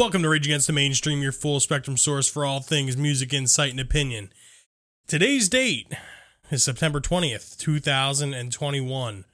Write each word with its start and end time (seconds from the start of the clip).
Welcome 0.00 0.22
to 0.22 0.30
Rage 0.30 0.46
Against 0.46 0.66
the 0.66 0.72
Mainstream, 0.72 1.20
your 1.20 1.30
full 1.30 1.60
spectrum 1.60 1.98
source 1.98 2.26
for 2.26 2.46
all 2.46 2.60
things 2.60 2.96
music, 2.96 3.34
insight, 3.34 3.72
and 3.72 3.78
opinion. 3.78 4.32
Today's 5.06 5.46
date 5.50 5.92
is 6.50 6.62
September 6.62 7.02
20th, 7.02 7.58
2021. 7.58 9.26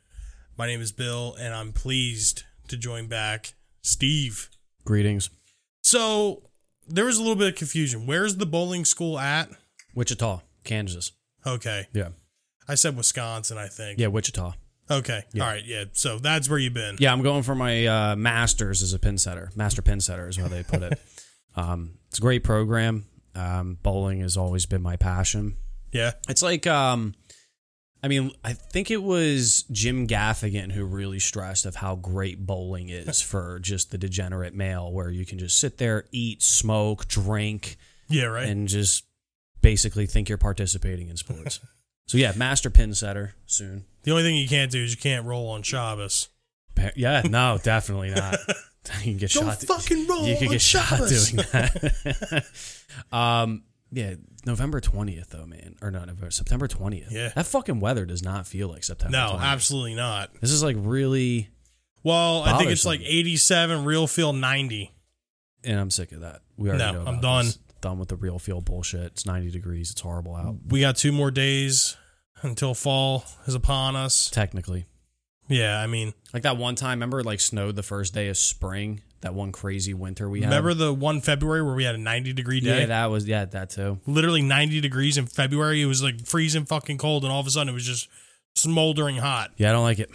My 0.58 0.66
name 0.66 0.80
is 0.80 0.90
Bill, 0.90 1.36
and 1.38 1.54
I'm 1.54 1.72
pleased 1.72 2.42
to 2.66 2.76
join 2.76 3.06
back 3.06 3.54
Steve. 3.80 4.50
Greetings. 4.84 5.30
So, 5.84 6.42
there 6.88 7.04
was 7.04 7.18
a 7.18 7.20
little 7.20 7.36
bit 7.36 7.50
of 7.50 7.54
confusion. 7.54 8.04
Where's 8.04 8.34
the 8.34 8.44
bowling 8.44 8.84
school 8.84 9.20
at? 9.20 9.48
Wichita, 9.94 10.40
Kansas. 10.64 11.12
Okay. 11.46 11.86
Yeah. 11.92 12.08
I 12.66 12.74
said 12.74 12.96
Wisconsin, 12.96 13.56
I 13.56 13.68
think. 13.68 14.00
Yeah, 14.00 14.08
Wichita. 14.08 14.54
Okay. 14.90 15.22
All 15.34 15.40
right. 15.40 15.64
Yeah. 15.64 15.84
So, 15.92 16.18
that's 16.18 16.48
where 16.48 16.58
you've 16.58 16.74
been. 16.74 16.96
Yeah, 16.98 17.12
I'm 17.12 17.22
going 17.22 17.42
for 17.42 17.54
my 17.54 17.86
uh, 17.86 18.16
master's 18.16 18.82
as 18.82 18.92
a 18.92 18.98
pin 18.98 19.18
setter. 19.18 19.50
Master 19.56 19.82
pin 19.82 20.00
setter 20.00 20.28
is 20.28 20.36
how 20.36 20.48
they 20.48 20.62
put 20.62 20.82
it. 20.82 20.98
um, 21.56 21.98
it's 22.08 22.18
a 22.18 22.22
great 22.22 22.44
program. 22.44 23.06
Um, 23.34 23.78
bowling 23.82 24.20
has 24.20 24.36
always 24.36 24.64
been 24.66 24.82
my 24.82 24.96
passion. 24.96 25.56
Yeah. 25.92 26.12
It's 26.28 26.42
like, 26.42 26.66
um, 26.66 27.14
I 28.02 28.08
mean, 28.08 28.30
I 28.44 28.52
think 28.52 28.90
it 28.90 29.02
was 29.02 29.64
Jim 29.72 30.06
Gaffigan 30.06 30.70
who 30.70 30.84
really 30.84 31.18
stressed 31.18 31.66
of 31.66 31.76
how 31.76 31.96
great 31.96 32.46
bowling 32.46 32.88
is 32.90 33.20
for 33.20 33.58
just 33.60 33.90
the 33.90 33.98
degenerate 33.98 34.54
male, 34.54 34.92
where 34.92 35.10
you 35.10 35.26
can 35.26 35.38
just 35.38 35.58
sit 35.58 35.78
there, 35.78 36.04
eat, 36.12 36.42
smoke, 36.42 37.08
drink, 37.08 37.76
Yeah. 38.08 38.26
Right. 38.26 38.48
and 38.48 38.68
just 38.68 39.04
basically 39.62 40.06
think 40.06 40.28
you're 40.28 40.38
participating 40.38 41.08
in 41.08 41.16
sports. 41.16 41.58
so 42.06 42.18
yeah, 42.18 42.32
master 42.36 42.70
pin 42.70 42.94
setter 42.94 43.34
soon. 43.46 43.84
The 44.06 44.12
only 44.12 44.22
thing 44.22 44.36
you 44.36 44.48
can't 44.48 44.70
do 44.70 44.82
is 44.82 44.92
you 44.92 44.96
can't 44.96 45.26
roll 45.26 45.50
on 45.50 45.62
Shabbos. 45.62 46.30
Yeah, 46.94 47.22
no, 47.28 47.58
definitely 47.62 48.10
not. 48.10 48.38
you 49.02 49.02
can 49.12 49.16
get 49.18 49.30
Don't 49.32 49.44
shot. 49.46 49.62
fucking 49.62 50.06
roll 50.06 50.26
You 50.26 50.36
can 50.36 50.48
get 50.48 50.60
shot 50.62 50.98
doing 50.98 51.36
that. 51.52 52.44
um, 53.12 53.64
yeah, 53.90 54.14
November 54.44 54.80
twentieth 54.80 55.30
though, 55.30 55.46
man, 55.46 55.76
or 55.82 55.90
no, 55.90 56.00
November 56.00 56.30
September 56.30 56.68
twentieth. 56.68 57.10
Yeah. 57.10 57.30
that 57.34 57.46
fucking 57.46 57.80
weather 57.80 58.04
does 58.04 58.22
not 58.22 58.46
feel 58.46 58.68
like 58.68 58.84
September. 58.84 59.16
No, 59.16 59.32
20th. 59.36 59.40
absolutely 59.42 59.94
not. 59.94 60.30
This 60.40 60.50
is 60.50 60.62
like 60.62 60.76
really, 60.78 61.48
Well, 62.02 62.42
I 62.42 62.58
think 62.58 62.70
it's 62.70 62.84
like 62.86 63.00
87, 63.00 63.84
real 63.84 64.06
feel 64.06 64.32
90. 64.32 64.92
and 65.64 65.80
I'm 65.80 65.90
sick 65.90 66.12
of 66.12 66.20
that. 66.20 66.42
We 66.56 66.68
already 66.68 66.84
No, 66.84 66.92
know. 67.04 67.08
I'm 67.10 67.20
done. 67.20 67.46
this. 67.46 67.58
Done 67.80 67.98
with 67.98 68.08
the 68.08 68.16
real 68.16 68.38
feel 68.38 68.60
bullshit. 68.60 69.00
It's 69.12 69.26
ninety 69.26 69.50
degrees. 69.50 69.90
It's 69.92 70.00
horrible 70.00 70.34
out. 70.34 70.56
We 70.68 70.80
got 70.80 70.96
two 70.96 71.12
more 71.12 71.30
days 71.30 71.96
until 72.42 72.74
fall 72.74 73.24
is 73.46 73.54
upon 73.54 73.96
us. 73.96 74.30
Technically, 74.30 74.86
Yeah, 75.48 75.80
I 75.80 75.86
mean, 75.86 76.12
like 76.32 76.42
that 76.44 76.56
one 76.56 76.74
time. 76.74 76.98
Remember, 76.98 77.22
like 77.22 77.40
snowed 77.40 77.76
the 77.76 77.82
first 77.82 78.14
day 78.14 78.28
of 78.28 78.36
spring. 78.36 79.02
That 79.22 79.34
one 79.34 79.50
crazy 79.50 79.94
winter 79.94 80.28
we 80.28 80.40
had. 80.42 80.50
remember 80.50 80.74
the 80.74 80.92
one 80.92 81.20
February 81.20 81.62
where 81.62 81.74
we 81.74 81.84
had 81.84 81.94
a 81.94 81.98
90 81.98 82.32
degree 82.34 82.60
day? 82.60 82.80
Yeah, 82.80 82.86
that 82.86 83.06
was 83.06 83.26
yeah, 83.26 83.44
that 83.46 83.70
too. 83.70 83.98
Literally 84.06 84.42
90 84.42 84.80
degrees 84.80 85.16
in 85.16 85.26
February. 85.26 85.80
It 85.82 85.86
was 85.86 86.02
like 86.02 86.26
freezing 86.26 86.66
fucking 86.66 86.98
cold, 86.98 87.24
and 87.24 87.32
all 87.32 87.40
of 87.40 87.46
a 87.46 87.50
sudden 87.50 87.70
it 87.70 87.72
was 87.72 87.86
just 87.86 88.08
smoldering 88.54 89.16
hot. 89.16 89.52
Yeah, 89.56 89.70
I 89.70 89.72
don't 89.72 89.82
like 89.82 89.98
it. 89.98 90.10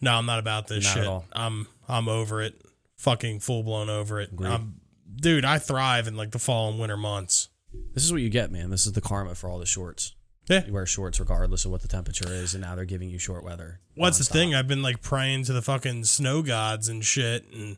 No, 0.00 0.14
I'm 0.14 0.26
not 0.26 0.38
about 0.38 0.66
this 0.68 0.84
Not 0.84 0.94
shit. 0.94 1.02
at 1.02 1.08
all. 1.08 1.24
I'm 1.32 1.66
I'm 1.88 2.08
over 2.08 2.40
it. 2.42 2.60
Fucking 2.96 3.40
full 3.40 3.62
blown 3.62 3.88
over 3.90 4.20
it. 4.20 4.30
I'm, 4.44 4.80
dude, 5.14 5.44
I 5.44 5.58
thrive 5.58 6.08
in 6.08 6.16
like 6.16 6.30
the 6.32 6.38
fall 6.38 6.70
and 6.70 6.78
winter 6.80 6.96
months. 6.96 7.48
This 7.94 8.02
is 8.04 8.12
what 8.12 8.22
you 8.22 8.30
get, 8.30 8.50
man. 8.50 8.70
This 8.70 8.86
is 8.86 8.92
the 8.92 9.00
karma 9.00 9.34
for 9.34 9.48
all 9.48 9.58
the 9.58 9.66
shorts. 9.66 10.14
Yeah. 10.48 10.64
You 10.64 10.72
wear 10.72 10.86
shorts 10.86 11.20
regardless 11.20 11.64
of 11.64 11.70
what 11.70 11.82
the 11.82 11.88
temperature 11.88 12.32
is, 12.32 12.54
and 12.54 12.62
now 12.62 12.74
they're 12.74 12.84
giving 12.84 13.10
you 13.10 13.18
short 13.18 13.44
weather. 13.44 13.80
What's 13.94 14.18
the 14.18 14.24
thing? 14.24 14.54
I've 14.54 14.68
been 14.68 14.82
like 14.82 15.02
praying 15.02 15.44
to 15.44 15.52
the 15.52 15.62
fucking 15.62 16.04
snow 16.04 16.42
gods 16.42 16.88
and 16.88 17.04
shit, 17.04 17.44
and 17.52 17.76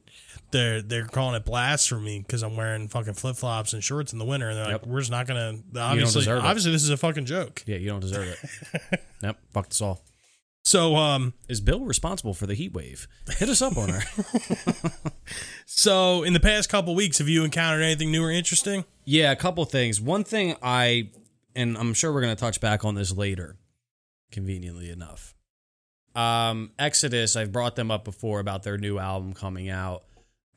they're 0.50 0.80
they're 0.82 1.06
calling 1.06 1.34
it 1.34 1.44
blasphemy 1.44 2.20
because 2.20 2.42
I'm 2.42 2.56
wearing 2.56 2.88
fucking 2.88 3.14
flip 3.14 3.36
flops 3.36 3.72
and 3.72 3.82
shorts 3.82 4.12
in 4.12 4.18
the 4.18 4.24
winter, 4.24 4.48
and 4.48 4.58
they're 4.58 4.72
like, 4.72 4.86
"We're 4.86 5.00
just 5.00 5.10
not 5.10 5.26
gonna." 5.26 5.58
Obviously, 5.76 6.28
obviously, 6.28 6.72
this 6.72 6.82
is 6.82 6.90
a 6.90 6.96
fucking 6.96 7.24
joke. 7.24 7.62
Yeah, 7.66 7.76
you 7.76 7.88
don't 7.88 8.00
deserve 8.00 8.28
it. 8.28 9.00
yep, 9.22 9.38
fuck 9.52 9.68
this 9.68 9.80
all. 9.80 10.02
So, 10.62 10.96
um, 10.96 11.32
Is 11.48 11.60
Bill 11.60 11.80
responsible 11.80 12.34
for 12.34 12.46
the 12.46 12.54
heat 12.54 12.72
wave? 12.74 13.08
Hit 13.38 13.48
us 13.48 13.62
up 13.62 13.76
on 13.78 13.88
her. 13.88 14.02
so 15.66 16.22
in 16.22 16.34
the 16.34 16.40
past 16.40 16.68
couple 16.68 16.94
weeks, 16.94 17.18
have 17.18 17.28
you 17.28 17.44
encountered 17.44 17.82
anything 17.82 18.10
new 18.10 18.22
or 18.22 18.30
interesting? 18.30 18.84
yeah, 19.06 19.32
a 19.32 19.36
couple 19.36 19.64
things. 19.64 20.00
One 20.00 20.22
thing 20.22 20.54
I, 20.62 21.10
and 21.54 21.76
I'm 21.76 21.94
sure 21.94 22.12
we're 22.12 22.22
going 22.22 22.34
to 22.34 22.40
touch 22.40 22.60
back 22.60 22.84
on 22.84 22.94
this 22.94 23.12
later, 23.12 23.56
conveniently 24.30 24.90
enough. 24.90 25.34
Um, 26.14 26.72
Exodus, 26.78 27.36
I've 27.36 27.52
brought 27.52 27.76
them 27.76 27.90
up 27.90 28.04
before 28.04 28.40
about 28.40 28.62
their 28.62 28.78
new 28.78 28.98
album 28.98 29.32
coming 29.32 29.68
out. 29.68 30.04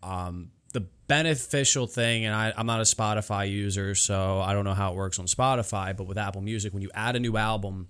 Um, 0.02 0.52
the 0.74 0.82
beneficial 1.08 1.86
thing, 1.86 2.26
and 2.26 2.34
I, 2.34 2.54
I'm 2.58 2.66
not 2.66 2.80
a 2.80 2.84
Spotify 2.84 3.50
user, 3.50 3.94
so 3.96 4.40
I 4.40 4.54
don't 4.54 4.66
know 4.66 4.74
how 4.74 4.92
it 4.92 4.96
works 4.96 5.20
on 5.20 5.28
Spotify, 5.28 5.96
but 5.96 6.06
with 6.06 6.18
Apple 6.18 6.42
Music, 6.42 6.74
when 6.74 6.82
you 6.82 6.90
add 6.94 7.16
a 7.16 7.20
new 7.20 7.38
album, 7.38 7.88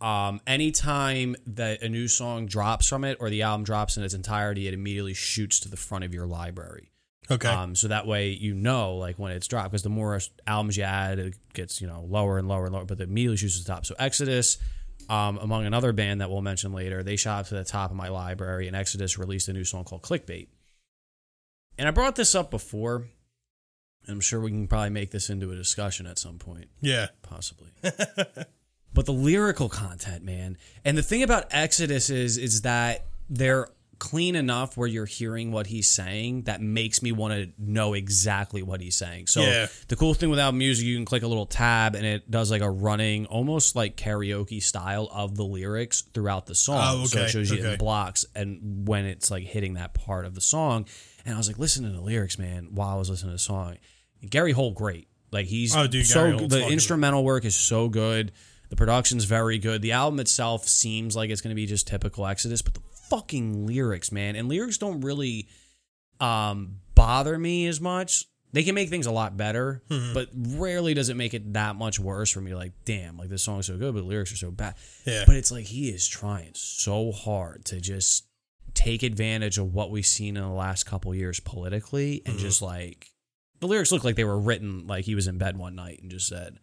um, 0.00 0.40
anytime 0.46 1.36
that 1.46 1.82
a 1.82 1.88
new 1.88 2.06
song 2.06 2.46
drops 2.46 2.86
from 2.86 3.04
it 3.04 3.16
or 3.18 3.30
the 3.30 3.42
album 3.42 3.64
drops 3.64 3.96
in 3.96 4.04
its 4.04 4.12
entirety, 4.12 4.68
it 4.68 4.74
immediately 4.74 5.14
shoots 5.14 5.58
to 5.60 5.70
the 5.70 5.76
front 5.76 6.04
of 6.04 6.12
your 6.12 6.26
library. 6.26 6.90
Okay, 7.30 7.48
Um, 7.48 7.74
so 7.74 7.88
that 7.88 8.06
way 8.06 8.30
you 8.30 8.54
know 8.54 8.94
like 8.94 9.18
when 9.18 9.32
it's 9.32 9.48
dropped 9.48 9.72
because 9.72 9.82
the 9.82 9.88
more 9.88 10.20
albums 10.46 10.76
you 10.76 10.84
add, 10.84 11.18
it 11.18 11.34
gets 11.54 11.80
you 11.80 11.86
know 11.86 12.04
lower 12.08 12.38
and 12.38 12.48
lower 12.48 12.66
and 12.66 12.74
lower, 12.74 12.84
but 12.84 13.00
it 13.00 13.08
immediately 13.08 13.36
shoots 13.36 13.58
to 13.58 13.64
the 13.64 13.72
top. 13.72 13.84
So 13.84 13.94
Exodus, 13.98 14.58
um, 15.08 15.38
among 15.38 15.66
another 15.66 15.92
band 15.92 16.20
that 16.20 16.30
we'll 16.30 16.42
mention 16.42 16.72
later, 16.72 17.02
they 17.02 17.16
shot 17.16 17.40
up 17.40 17.46
to 17.48 17.54
the 17.54 17.64
top 17.64 17.90
of 17.90 17.96
my 17.96 18.08
library, 18.08 18.66
and 18.68 18.76
Exodus 18.76 19.18
released 19.18 19.48
a 19.48 19.52
new 19.52 19.64
song 19.64 19.84
called 19.84 20.02
Clickbait. 20.02 20.48
And 21.78 21.88
I 21.88 21.90
brought 21.90 22.16
this 22.16 22.34
up 22.34 22.50
before. 22.50 23.06
I'm 24.08 24.20
sure 24.20 24.40
we 24.40 24.50
can 24.50 24.68
probably 24.68 24.90
make 24.90 25.10
this 25.10 25.28
into 25.30 25.50
a 25.50 25.56
discussion 25.56 26.06
at 26.06 26.18
some 26.18 26.38
point, 26.38 26.66
yeah, 26.80 27.08
possibly. 27.22 27.70
but 27.82 29.04
the 29.04 29.12
lyrical 29.12 29.68
content, 29.68 30.22
man, 30.22 30.56
and 30.84 30.96
the 30.96 31.02
thing 31.02 31.24
about 31.24 31.46
Exodus 31.50 32.08
is 32.08 32.38
is 32.38 32.62
that 32.62 33.04
they're 33.28 33.66
clean 33.98 34.36
enough 34.36 34.76
where 34.76 34.86
you're 34.86 35.06
hearing 35.06 35.52
what 35.52 35.66
he's 35.66 35.88
saying 35.88 36.42
that 36.42 36.60
makes 36.60 37.02
me 37.02 37.12
want 37.12 37.32
to 37.34 37.50
know 37.58 37.94
exactly 37.94 38.62
what 38.62 38.80
he's 38.80 38.96
saying. 38.96 39.26
So 39.26 39.40
Yeah. 39.40 39.66
the 39.88 39.96
cool 39.96 40.12
thing 40.14 40.28
without 40.30 40.54
music, 40.54 40.84
you 40.86 40.96
can 40.96 41.04
click 41.04 41.22
a 41.22 41.26
little 41.26 41.46
tab 41.46 41.94
and 41.94 42.04
it 42.04 42.30
does 42.30 42.50
like 42.50 42.62
a 42.62 42.70
running, 42.70 43.26
almost 43.26 43.74
like 43.74 43.96
karaoke 43.96 44.62
style 44.62 45.08
of 45.12 45.36
the 45.36 45.44
lyrics 45.44 46.02
throughout 46.12 46.46
the 46.46 46.54
song. 46.54 46.80
Oh, 47.02 47.06
So 47.06 47.22
it 47.22 47.30
shows 47.30 47.50
you 47.50 47.58
okay. 47.58 47.72
in 47.72 47.78
blocks 47.78 48.24
and 48.34 48.86
when 48.86 49.04
it's 49.06 49.30
like 49.30 49.44
hitting 49.44 49.74
that 49.74 49.94
part 49.94 50.24
of 50.26 50.34
the 50.34 50.40
song. 50.40 50.86
And 51.24 51.34
I 51.34 51.38
was 51.38 51.48
like 51.48 51.58
listening 51.58 51.90
to 51.90 51.96
the 51.96 52.02
lyrics, 52.04 52.38
man, 52.38 52.68
while 52.72 52.90
I 52.90 52.96
was 52.96 53.08
listening 53.10 53.30
to 53.30 53.34
the 53.36 53.38
song. 53.38 53.76
Gary 54.28 54.52
Holt, 54.52 54.74
great. 54.74 55.08
Like 55.32 55.46
he's 55.46 55.74
Oh, 55.76 55.86
dude, 55.86 56.06
so 56.06 56.36
the 56.36 56.66
instrumental 56.68 57.24
work 57.24 57.44
is 57.44 57.56
so 57.56 57.88
good. 57.88 58.32
The 58.68 58.76
production's 58.76 59.24
very 59.24 59.58
good. 59.58 59.80
The 59.80 59.92
album 59.92 60.18
itself 60.20 60.66
seems 60.66 61.14
like 61.14 61.30
it's 61.30 61.40
going 61.40 61.50
to 61.52 61.54
be 61.56 61.66
just 61.66 61.86
typical 61.86 62.26
Exodus, 62.26 62.62
but 62.62 62.74
the 62.74 62.80
fucking 63.10 63.66
lyrics, 63.66 64.10
man, 64.12 64.36
and 64.36 64.48
lyrics 64.48 64.78
don't 64.78 65.00
really 65.00 65.48
um 66.20 66.76
bother 66.94 67.38
me 67.38 67.66
as 67.66 67.80
much. 67.80 68.26
They 68.52 68.62
can 68.62 68.74
make 68.74 68.88
things 68.88 69.06
a 69.06 69.10
lot 69.12 69.36
better, 69.36 69.82
Mm-hmm. 69.90 70.14
but 70.14 70.28
rarely 70.58 70.94
does 70.94 71.08
it 71.10 71.16
make 71.16 71.34
it 71.34 71.52
that 71.54 71.76
much 71.76 72.00
worse 72.00 72.30
for 72.30 72.40
me. 72.40 72.54
Like, 72.54 72.72
damn, 72.86 73.18
like 73.18 73.28
this 73.28 73.42
song's 73.42 73.66
so 73.66 73.76
good, 73.76 73.92
but 73.92 74.00
the 74.00 74.06
lyrics 74.06 74.32
are 74.32 74.36
so 74.36 74.50
bad. 74.50 74.74
yeah, 75.04 75.24
But 75.26 75.36
it's 75.36 75.50
like 75.52 75.66
he 75.66 75.90
is 75.90 76.06
trying 76.08 76.52
so 76.54 77.12
hard 77.12 77.66
to 77.66 77.80
just 77.80 78.24
take 78.72 79.02
advantage 79.02 79.58
of 79.58 79.74
what 79.74 79.90
we've 79.90 80.06
seen 80.06 80.36
in 80.36 80.42
the 80.42 80.48
last 80.48 80.84
couple 80.84 81.14
years 81.14 81.38
politically 81.40 82.22
and 82.24 82.36
Mm-hmm. 82.36 82.42
just 82.46 82.62
like 82.62 83.10
the 83.60 83.66
lyrics 83.66 83.92
look 83.92 84.04
like 84.04 84.16
they 84.16 84.24
were 84.24 84.38
written 84.38 84.86
like 84.86 85.04
he 85.04 85.14
was 85.14 85.26
in 85.26 85.36
bed 85.38 85.56
one 85.58 85.74
night 85.74 85.98
and 86.00 86.10
just 86.10 86.28
said, 86.28 86.58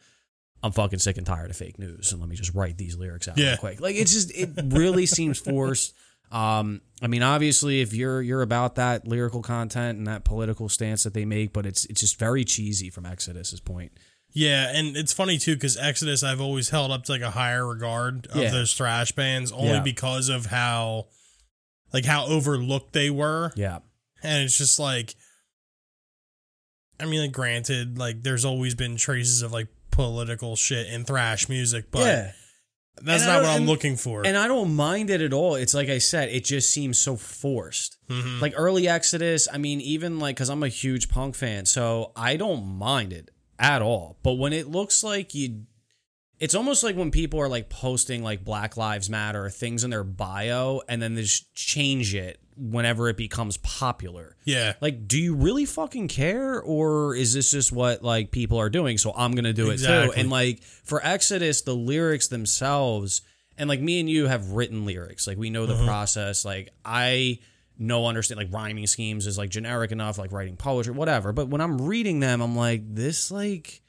I'm 0.63 0.71
fucking 0.71 0.99
sick 0.99 1.17
and 1.17 1.25
tired 1.27 1.51
of 1.51 1.57
fake 1.57 1.77
news 1.77 2.11
and 2.11 2.21
let 2.21 2.29
me 2.29 2.35
just 2.35 2.53
write 2.55 2.77
these 2.77 2.95
lyrics 2.97 3.27
out 3.27 3.37
Yeah. 3.37 3.49
real 3.49 3.57
quick. 3.57 3.81
Like 3.81 3.95
it's 3.97 4.13
just 4.13 4.31
it 4.35 4.49
really 4.65 5.05
seems 5.05 5.37
forced. 5.51 5.93
Um, 6.33 6.81
I 7.01 7.07
mean, 7.07 7.21
obviously, 7.23 7.81
if 7.81 7.93
you're 7.93 8.21
you're 8.21 8.41
about 8.41 8.75
that 8.75 9.07
lyrical 9.07 9.41
content 9.41 9.97
and 9.99 10.07
that 10.07 10.23
political 10.25 10.67
stance 10.67 11.03
that 11.03 11.13
they 11.13 11.25
make, 11.25 11.53
but 11.53 11.65
it's 11.65 11.85
it's 11.85 12.01
just 12.01 12.17
very 12.17 12.43
cheesy 12.43 12.89
from 12.89 13.05
Exodus's 13.05 13.59
point. 13.59 13.91
yeah, 14.35 14.71
and 14.75 14.97
it's 14.97 15.13
funny 15.13 15.37
too 15.37 15.53
because 15.55 15.77
Exodus 15.77 16.23
I've 16.23 16.41
always 16.41 16.69
held 16.69 16.89
up 16.91 17.03
to 17.03 17.11
like 17.11 17.21
a 17.21 17.29
higher 17.31 17.67
regard 17.67 18.25
of 18.27 18.35
Yeah. 18.37 18.49
those 18.51 18.73
thrash 18.73 19.11
bands 19.11 19.51
only 19.51 19.67
Yeah. 19.73 19.81
because 19.81 20.27
of 20.29 20.47
how, 20.47 21.05
like 21.93 22.05
how 22.05 22.25
overlooked 22.25 22.93
they 22.93 23.11
were. 23.11 23.51
Yeah, 23.55 23.79
and 24.23 24.43
it's 24.43 24.57
just 24.57 24.79
like 24.79 25.13
i 26.99 27.05
mean 27.05 27.21
like 27.21 27.31
granted 27.31 27.97
like 27.97 28.21
there's 28.23 28.45
always 28.45 28.75
been 28.75 28.95
traces 28.95 29.41
of 29.41 29.51
like 29.51 29.67
political 29.91 30.55
shit 30.55 30.87
in 30.87 31.03
thrash 31.03 31.49
music 31.49 31.89
but 31.91 31.99
yeah. 32.05 32.31
That's 33.01 33.23
And 33.23 33.31
not 33.31 33.41
what 33.41 33.49
i'm 33.51 33.57
and- 33.57 33.65
looking 33.67 33.95
for 33.95 34.25
And 34.25 34.37
I 34.37 34.47
don't 34.47 34.75
mind 34.75 35.09
it 35.09 35.21
at 35.21 35.33
all. 35.33 35.55
It's 35.55 35.73
like 35.73 35.89
I 35.89 35.97
said, 35.97 36.29
it 36.29 36.45
just 36.45 36.69
seems 36.69 36.97
so 36.99 37.15
forced. 37.15 37.97
Mhm. 38.09 38.39
Like 38.41 38.53
early 38.55 38.87
Exodus, 38.87 39.47
I 39.51 39.57
mean, 39.57 39.81
even 39.81 40.19
like, 40.19 40.35
because 40.35 40.49
I'm 40.49 40.63
a 40.63 40.67
huge 40.69 41.09
punk 41.09 41.35
fan, 41.35 41.65
so 41.65 42.11
I 42.15 42.37
don't 42.37 42.65
mind 42.77 43.11
it 43.13 43.31
at 43.59 43.81
all. 43.81 44.17
But 44.23 44.33
when 44.33 44.53
it 44.53 44.67
looks 44.69 45.03
like 45.03 45.33
you, 45.33 45.63
it's 46.39 46.53
almost 46.55 46.83
like 46.83 46.95
when 46.95 47.09
people 47.11 47.39
are 47.39 47.47
like 47.47 47.69
posting 47.69 48.21
like 48.23 48.43
Black 48.43 48.77
Lives 48.77 49.09
Matter 49.09 49.45
or 49.45 49.49
things 49.49 49.83
in 49.83 49.89
their 49.89 50.03
bio 50.03 50.81
and 50.87 51.01
then 51.01 51.15
they 51.15 51.21
just 51.23 51.53
change 51.55 52.13
it 52.13 52.39
whenever 52.57 53.09
it 53.09 53.17
becomes 53.17 53.57
popular. 53.57 54.35
Yeah. 54.45 54.73
Like, 54.81 55.07
do 55.07 55.19
you 55.19 55.35
really 55.35 55.65
fucking 55.65 56.07
care, 56.07 56.61
or 56.61 57.15
is 57.15 57.33
this 57.33 57.51
just 57.51 57.71
what 57.71 58.03
like 58.03 58.31
people 58.31 58.59
are 58.59 58.69
doing? 58.69 58.97
So 58.97 59.13
I'm 59.15 59.33
gonna 59.33 59.53
do 59.53 59.69
it 59.69 59.77
too. 59.77 60.13
And 60.15 60.29
like 60.29 60.61
for 60.61 61.03
Exodus, 61.03 61.61
the 61.61 61.75
lyrics 61.75 62.27
themselves, 62.27 63.21
and 63.57 63.69
like 63.69 63.81
me 63.81 63.99
and 63.99 64.09
you 64.09 64.27
have 64.27 64.51
written 64.51 64.85
lyrics. 64.85 65.27
Like 65.27 65.37
we 65.37 65.49
know 65.49 65.65
the 65.65 65.75
mm-hmm. 65.75 65.85
process. 65.85 66.45
Like 66.45 66.69
I 66.83 67.39
know 67.77 68.05
understand 68.05 68.37
like 68.37 68.53
rhyming 68.53 68.87
schemes 68.87 69.27
is 69.27 69.37
like 69.37 69.49
generic 69.49 69.91
enough, 69.91 70.17
like 70.17 70.31
writing 70.31 70.55
poetry, 70.55 70.93
whatever. 70.93 71.31
But 71.31 71.49
when 71.49 71.61
I'm 71.61 71.81
reading 71.81 72.19
them, 72.19 72.41
I'm 72.41 72.55
like, 72.55 72.81
this 72.93 73.31
like 73.31 73.81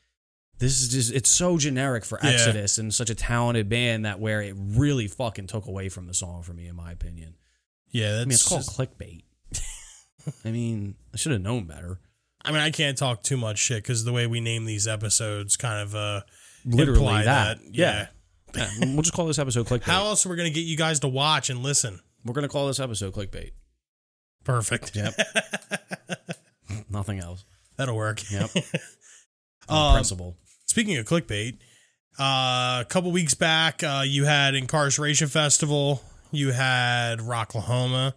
this 0.58 0.82
is 0.82 0.88
just 0.88 1.12
it's 1.12 1.30
so 1.30 1.58
generic 1.58 2.04
for 2.04 2.18
Yeah. 2.22 2.30
Exodus 2.30 2.78
and 2.78 2.92
such 2.94 3.10
a 3.10 3.14
talented 3.14 3.68
band 3.68 4.04
that 4.04 4.20
where 4.20 4.40
it 4.40 4.54
really 4.56 5.08
fucking 5.08 5.46
took 5.46 5.66
away 5.66 5.88
from 5.88 6.06
the 6.06 6.14
song 6.14 6.42
for 6.42 6.54
me, 6.54 6.66
in 6.66 6.76
my 6.76 6.92
opinion. 6.92 7.34
Yeah, 7.94 8.10
that's 8.12 8.22
I 8.22 8.24
mean, 8.24 8.32
it's 8.32 8.48
called 8.48 8.62
just- 8.64 8.76
clickbait. 8.78 9.22
I 10.44 10.50
mean, 10.50 10.96
I 11.12 11.16
should 11.16 11.32
have 11.32 11.40
known 11.40 11.64
better. 11.64 11.98
I 12.44 12.50
mean, 12.50 12.60
I 12.60 12.70
can't 12.70 12.98
talk 12.98 13.22
too 13.22 13.38
much 13.38 13.58
shit 13.58 13.82
because 13.82 14.04
the 14.04 14.12
way 14.12 14.26
we 14.26 14.40
name 14.40 14.66
these 14.66 14.86
episodes 14.86 15.56
kind 15.56 15.80
of 15.80 15.94
uh, 15.94 16.20
Literally 16.66 16.98
imply 16.98 17.24
that. 17.24 17.58
Yeah. 17.70 18.08
Yeah, 18.54 18.68
we'll 18.80 19.02
just 19.02 19.14
call 19.14 19.26
this 19.26 19.38
episode 19.38 19.66
clickbait. 19.66 19.82
How 19.84 20.04
else 20.04 20.26
are 20.26 20.28
we 20.28 20.36
going 20.36 20.52
to 20.52 20.54
get 20.54 20.66
you 20.66 20.76
guys 20.76 21.00
to 21.00 21.08
watch 21.08 21.48
and 21.50 21.62
listen? 21.62 22.00
We're 22.24 22.34
gonna 22.34 22.48
call 22.48 22.68
this 22.68 22.80
episode 22.80 23.12
clickbait. 23.12 23.50
Perfect. 24.44 24.94
Yep. 24.96 25.14
Nothing 26.90 27.18
else. 27.18 27.44
That'll 27.76 27.96
work. 27.96 28.20
Yep. 28.30 28.50
Um, 29.66 29.94
principle. 29.94 30.36
Speaking 30.66 30.98
of 30.98 31.06
clickbait, 31.06 31.54
uh, 32.18 32.82
a 32.82 32.86
couple 32.86 33.10
weeks 33.12 33.32
back, 33.32 33.82
uh, 33.82 34.02
you 34.04 34.26
had 34.26 34.52
Inkcarceration 34.52 35.30
Festival, 35.30 36.02
you 36.34 36.52
had 36.52 37.18
Rocklahoma, 37.20 38.14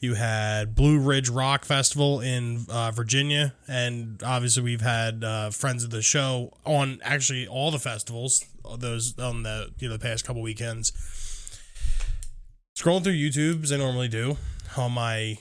you 0.00 0.14
had 0.14 0.74
Blue 0.74 0.98
Ridge 0.98 1.28
Rock 1.28 1.64
Festival 1.64 2.20
in 2.20 2.66
uh, 2.68 2.90
Virginia, 2.90 3.54
and 3.68 4.20
obviously 4.24 4.62
we've 4.62 4.80
had 4.80 5.22
uh, 5.22 5.50
friends 5.50 5.84
of 5.84 5.90
the 5.90 6.02
show 6.02 6.52
on 6.66 7.00
actually 7.04 7.46
all 7.46 7.70
the 7.70 7.78
festivals. 7.78 8.44
Those 8.78 9.18
on 9.18 9.42
the 9.42 9.70
you 9.78 9.88
know 9.88 9.96
the 9.96 10.02
past 10.02 10.24
couple 10.24 10.42
weekends. 10.42 10.92
Scrolling 12.76 13.04
through 13.04 13.12
YouTube 13.14 13.62
as 13.64 13.72
I 13.72 13.76
normally 13.76 14.08
do 14.08 14.38
on 14.76 14.92
my 14.92 15.38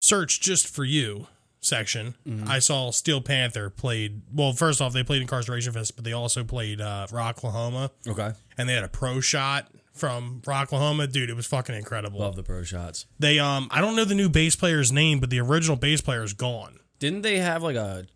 search 0.00 0.40
just 0.40 0.66
for 0.68 0.84
you 0.84 1.26
section, 1.60 2.14
I 2.46 2.60
saw 2.60 2.90
Steel 2.90 3.20
Panther 3.20 3.68
played. 3.70 4.22
Well, 4.32 4.52
first 4.52 4.80
off, 4.80 4.92
they 4.92 5.02
played 5.02 5.26
Inkcarceration 5.26 5.72
Fest, 5.74 5.96
but 5.96 6.04
they 6.04 6.12
also 6.12 6.44
played 6.44 6.80
uh, 6.80 7.06
Rocklahoma, 7.10 7.90
Okay. 8.06 8.30
and 8.56 8.68
they 8.68 8.74
had 8.74 8.84
a 8.84 8.88
pro 8.88 9.20
shot 9.20 9.68
from 9.96 10.40
Rocklahoma. 10.44 11.10
Dude, 11.10 11.30
it 11.30 11.36
was 11.36 11.46
fucking 11.46 11.74
incredible. 11.74 12.20
Love 12.20 12.36
the 12.36 12.42
pro 12.42 12.62
shots. 12.62 13.06
They 13.18 13.38
um, 13.38 13.68
I 13.70 13.80
don't 13.80 13.96
know 13.96 14.04
the 14.04 14.14
new 14.14 14.28
bass 14.28 14.56
player's 14.56 14.92
name, 14.92 15.20
but 15.20 15.30
the 15.30 15.40
original 15.40 15.76
bass 15.76 16.00
player 16.00 16.22
is 16.22 16.32
gone. 16.32 16.78
Didn't 16.98 17.22
they 17.22 17.38
have 17.38 17.62
like 17.62 17.76
a 17.76 18.06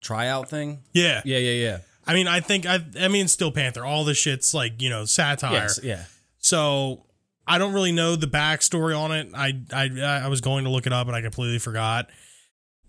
tryout 0.00 0.48
thing? 0.48 0.80
Yeah, 0.92 1.22
Yeah, 1.24 1.38
yeah, 1.38 1.52
yeah. 1.52 1.78
I 2.06 2.14
mean, 2.14 2.28
I 2.28 2.40
think 2.40 2.66
I, 2.66 2.78
I 3.00 3.08
mean, 3.08 3.28
Steel 3.28 3.50
Panther. 3.50 3.84
All 3.84 4.04
the 4.04 4.14
shit's 4.14 4.54
like 4.54 4.80
you 4.80 4.90
know 4.90 5.04
satire. 5.04 5.52
Yes, 5.52 5.80
yeah. 5.82 6.04
So 6.38 7.06
I 7.46 7.58
don't 7.58 7.72
really 7.72 7.92
know 7.92 8.16
the 8.16 8.26
backstory 8.26 8.98
on 8.98 9.12
it. 9.12 9.28
I 9.34 9.60
I 9.72 10.22
I 10.24 10.28
was 10.28 10.40
going 10.40 10.64
to 10.64 10.70
look 10.70 10.86
it 10.86 10.92
up 10.92 11.06
and 11.06 11.16
I 11.16 11.20
completely 11.22 11.58
forgot. 11.58 12.08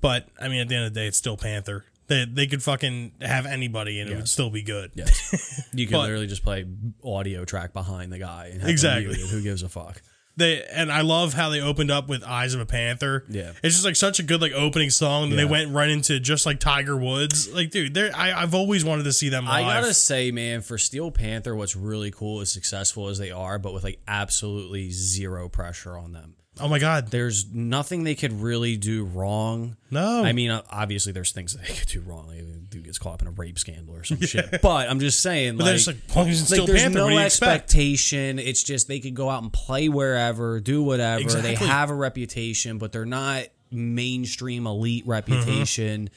But 0.02 0.28
I 0.40 0.48
mean, 0.48 0.60
at 0.60 0.68
the 0.68 0.76
end 0.76 0.86
of 0.86 0.94
the 0.94 1.00
day, 1.00 1.08
it's 1.08 1.18
Steel 1.18 1.38
Panther. 1.38 1.86
They 2.08 2.26
they 2.26 2.48
could 2.48 2.64
fucking 2.64 3.14
have 3.22 3.46
anybody 3.46 4.00
and 4.00 4.10
it 4.10 4.14
would 4.14 4.20
Yes. 4.22 4.32
still 4.32 4.50
be 4.50 4.64
good. 4.64 4.92
Yes. 4.96 5.64
You 5.74 5.86
can 5.86 5.94
But- 5.98 6.04
literally 6.04 6.28
just 6.28 6.44
play 6.44 6.66
audio 7.04 7.46
track 7.46 7.74
behind 7.74 8.12
the 8.12 8.18
guy. 8.20 8.50
And 8.54 8.62
have 8.62 8.70
Exactly. 8.70 9.08
Muted. 9.16 9.30
Who 9.30 9.42
gives 9.44 9.62
a 9.64 9.70
fuck? 9.70 10.02
They 10.38 10.64
and 10.64 10.92
I 10.92 11.02
love 11.02 11.34
how 11.34 11.50
they 11.50 11.60
opened 11.62 11.90
up 11.92 12.08
with 12.08 12.24
Eyes 12.24 12.54
of 12.54 12.62
a 12.62 12.66
Panther. 12.66 13.26
Yeah. 13.28 13.54
It's 13.64 13.74
just 13.76 13.86
like 13.86 13.96
such 13.96 14.20
a 14.20 14.24
good 14.24 14.40
like 14.42 14.52
opening 14.54 14.90
song. 14.92 15.24
And 15.24 15.32
Yeah. 15.34 15.38
they 15.40 15.46
went 15.46 15.72
right 15.72 15.90
into 15.90 16.20
just 16.20 16.46
like 16.46 16.60
Tiger 16.60 16.96
Woods. 16.96 17.50
Like, 17.52 17.72
dude, 17.72 17.94
they're 17.96 18.16
I, 18.16 18.42
I've 18.44 18.54
always 18.54 18.86
wanted 18.86 19.04
to 19.04 19.14
see 19.14 19.30
them 19.30 19.48
I 19.48 19.62
gotta 19.64 19.94
say, 19.96 20.32
man, 20.32 20.62
for 20.62 20.78
Steel 20.78 21.10
Panther, 21.12 21.56
what's 21.56 21.76
really 21.76 22.12
cool 22.12 22.40
is 22.42 22.52
successful 22.52 23.08
as 23.10 23.18
they 23.18 23.32
are, 23.32 23.58
but 23.60 23.74
with 23.74 23.84
like 23.84 24.00
absolutely 24.08 24.92
zero 24.92 25.50
pressure 25.50 25.98
on 25.98 26.12
them. 26.14 26.36
Oh 26.60 26.68
my 26.68 26.80
god. 26.80 27.08
There's 27.12 27.52
nothing 27.54 28.04
they 28.04 28.16
could 28.16 28.42
really 28.42 28.78
do 28.78 29.06
wrong. 29.06 29.78
No. 29.92 30.24
I 30.24 30.34
mean, 30.34 30.52
obviously, 30.70 31.12
there's 31.12 31.32
things 31.32 31.54
that 31.54 31.66
they 31.68 31.74
could 31.74 31.88
do 31.88 32.02
wrong. 32.02 32.28
Like, 32.28 32.70
dude 32.70 32.84
gets 32.84 32.98
caught 32.98 33.14
up 33.16 33.22
in 33.22 33.28
a 33.28 33.32
rape 33.32 33.58
scandal 33.60 33.96
or 33.96 34.04
some 34.04 34.20
shit. 34.22 34.62
But 34.62 34.90
I'm 34.90 35.00
just 35.00 35.22
saying, 35.22 35.58
but 35.58 35.64
like, 35.66 35.84
they're 35.86 35.94
like, 35.94 36.04
well, 36.16 36.26
like 36.26 36.66
there's 36.68 36.82
Panther. 36.82 37.00
no 37.00 37.08
you 37.10 37.20
expect? 37.20 37.64
expectation. 37.64 38.40
It's 38.40 38.64
just 38.64 38.88
they 38.88 39.00
could 39.00 39.16
go 39.16 39.30
out 39.30 39.42
and 39.44 39.52
play 39.54 39.90
wherever, 39.90 40.60
do 40.60 40.84
whatever. 40.84 41.30
They 41.42 41.56
have 41.56 41.90
a 41.90 41.96
reputation, 41.96 42.78
but 42.78 42.92
they're 42.92 43.06
not 43.06 43.44
mainstream 43.72 44.68
elite 44.68 45.04
Mm-hmm. 45.04 45.12
reputation, 45.12 46.10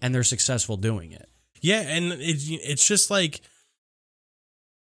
and 0.00 0.14
they're 0.14 0.24
successful 0.24 0.76
doing 0.76 1.12
it. 1.12 1.28
Yeah, 1.60 1.80
and 1.80 2.12
it's 2.12 2.48
it's 2.48 2.86
just 2.86 3.10
like 3.10 3.40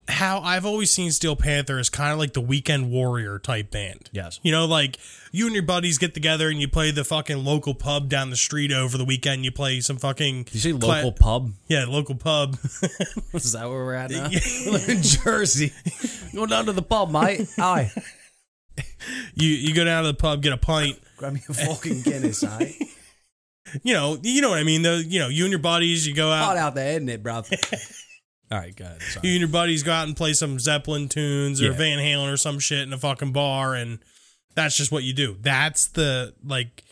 how 0.07 0.39
I've 0.42 0.65
always 0.65 0.92
seen 0.92 1.12
Steel 1.12 1.36
Panther 1.36 1.77
as 1.80 1.89
kind 1.89 2.12
of 2.12 2.18
like 2.19 2.33
the 2.33 2.42
weekend 2.42 2.92
warrior 2.92 3.39
type 3.39 3.71
band. 3.71 4.09
Yes. 4.12 4.39
You 4.44 4.51
know, 4.51 4.65
like 4.65 4.98
you 5.31 5.45
and 5.45 5.53
your 5.56 5.63
buddies 5.63 5.98
get 5.98 6.13
together 6.13 6.50
and 6.50 6.59
you 6.59 6.68
play 6.68 6.92
the 6.92 7.03
fucking 7.03 7.44
local 7.45 7.74
pub 7.74 8.09
down 8.09 8.30
the 8.30 8.36
street 8.36 8.71
over 8.71 8.98
the 8.98 9.06
weekend. 9.06 9.45
You 9.45 9.51
play 9.51 9.80
some 9.80 9.98
fucking 9.98 10.44
Did 10.44 10.53
you 10.56 10.59
say 10.59 10.71
cla- 10.77 10.88
local 10.95 11.12
pub? 11.13 11.51
yeah, 11.68 11.86
local 11.88 12.15
pub. 12.15 12.57
Is 13.33 13.53
that 13.53 13.69
where 13.69 13.86
we're 13.86 13.94
at 13.94 14.12
now? 14.12 14.27
we 14.30 14.39
live 14.71 14.89
in 14.89 15.01
Jersey. 15.01 15.71
Go 16.34 16.46
down 16.46 16.65
to 16.65 16.74
the 16.74 16.81
pub, 16.81 17.12
mate. 17.12 17.48
Aye. 17.58 17.91
you 19.36 19.50
you 19.50 19.74
go 19.74 19.84
down 19.86 20.03
to 20.03 20.08
the 20.12 20.17
pub, 20.17 20.41
get 20.41 20.51
a 20.53 20.58
pint. 20.58 20.98
Grab 21.17 21.34
me 21.34 21.41
a 21.48 21.53
fucking 21.53 22.01
Guinness, 22.01 22.43
eh? 22.43 22.48
aye. 22.50 22.75
You 23.84 23.93
know, 23.93 24.17
you 24.22 24.41
know 24.41 24.50
what 24.50 24.60
I 24.60 24.63
mean. 24.63 24.81
Though, 24.81 24.98
you 24.98 25.20
know, 25.20 25.29
you 25.29 25.46
and 25.46 25.51
your 25.51 25.60
buddies, 25.60 26.05
you 26.05 26.13
go 26.13 26.27
Hot 26.29 26.58
out. 26.58 26.58
out 26.58 26.75
there, 26.75 26.91
isn't 26.93 27.08
it, 27.08 27.24
bro? 27.24 27.43
All 28.51 28.58
right, 28.58 28.75
go 28.75 28.86
ahead. 28.86 29.01
Sorry. 29.01 29.27
You 29.27 29.34
and 29.36 29.39
your 29.41 29.50
buddies 29.50 29.81
go 29.84 29.91
out 29.93 30.08
and 30.08 30.15
play 30.17 30.34
some 30.34 30.60
Zeppelin 30.60 31.08
tunes 31.08 31.62
or 31.62 31.67
Yeah. 31.67 31.72
Van 31.72 32.00
Halen 32.00 32.31
or 32.31 32.38
some 32.38 32.60
shit 32.60 32.81
in 32.81 32.91
a 32.91 32.98
fucking 32.98 33.31
bar, 33.31 33.74
and 33.75 34.00
that's 34.55 34.75
just 34.75 34.91
what 34.91 35.03
you 35.03 35.13
do. 35.13 35.38
That's 35.39 35.88
the 35.88 36.34
like 36.43 36.84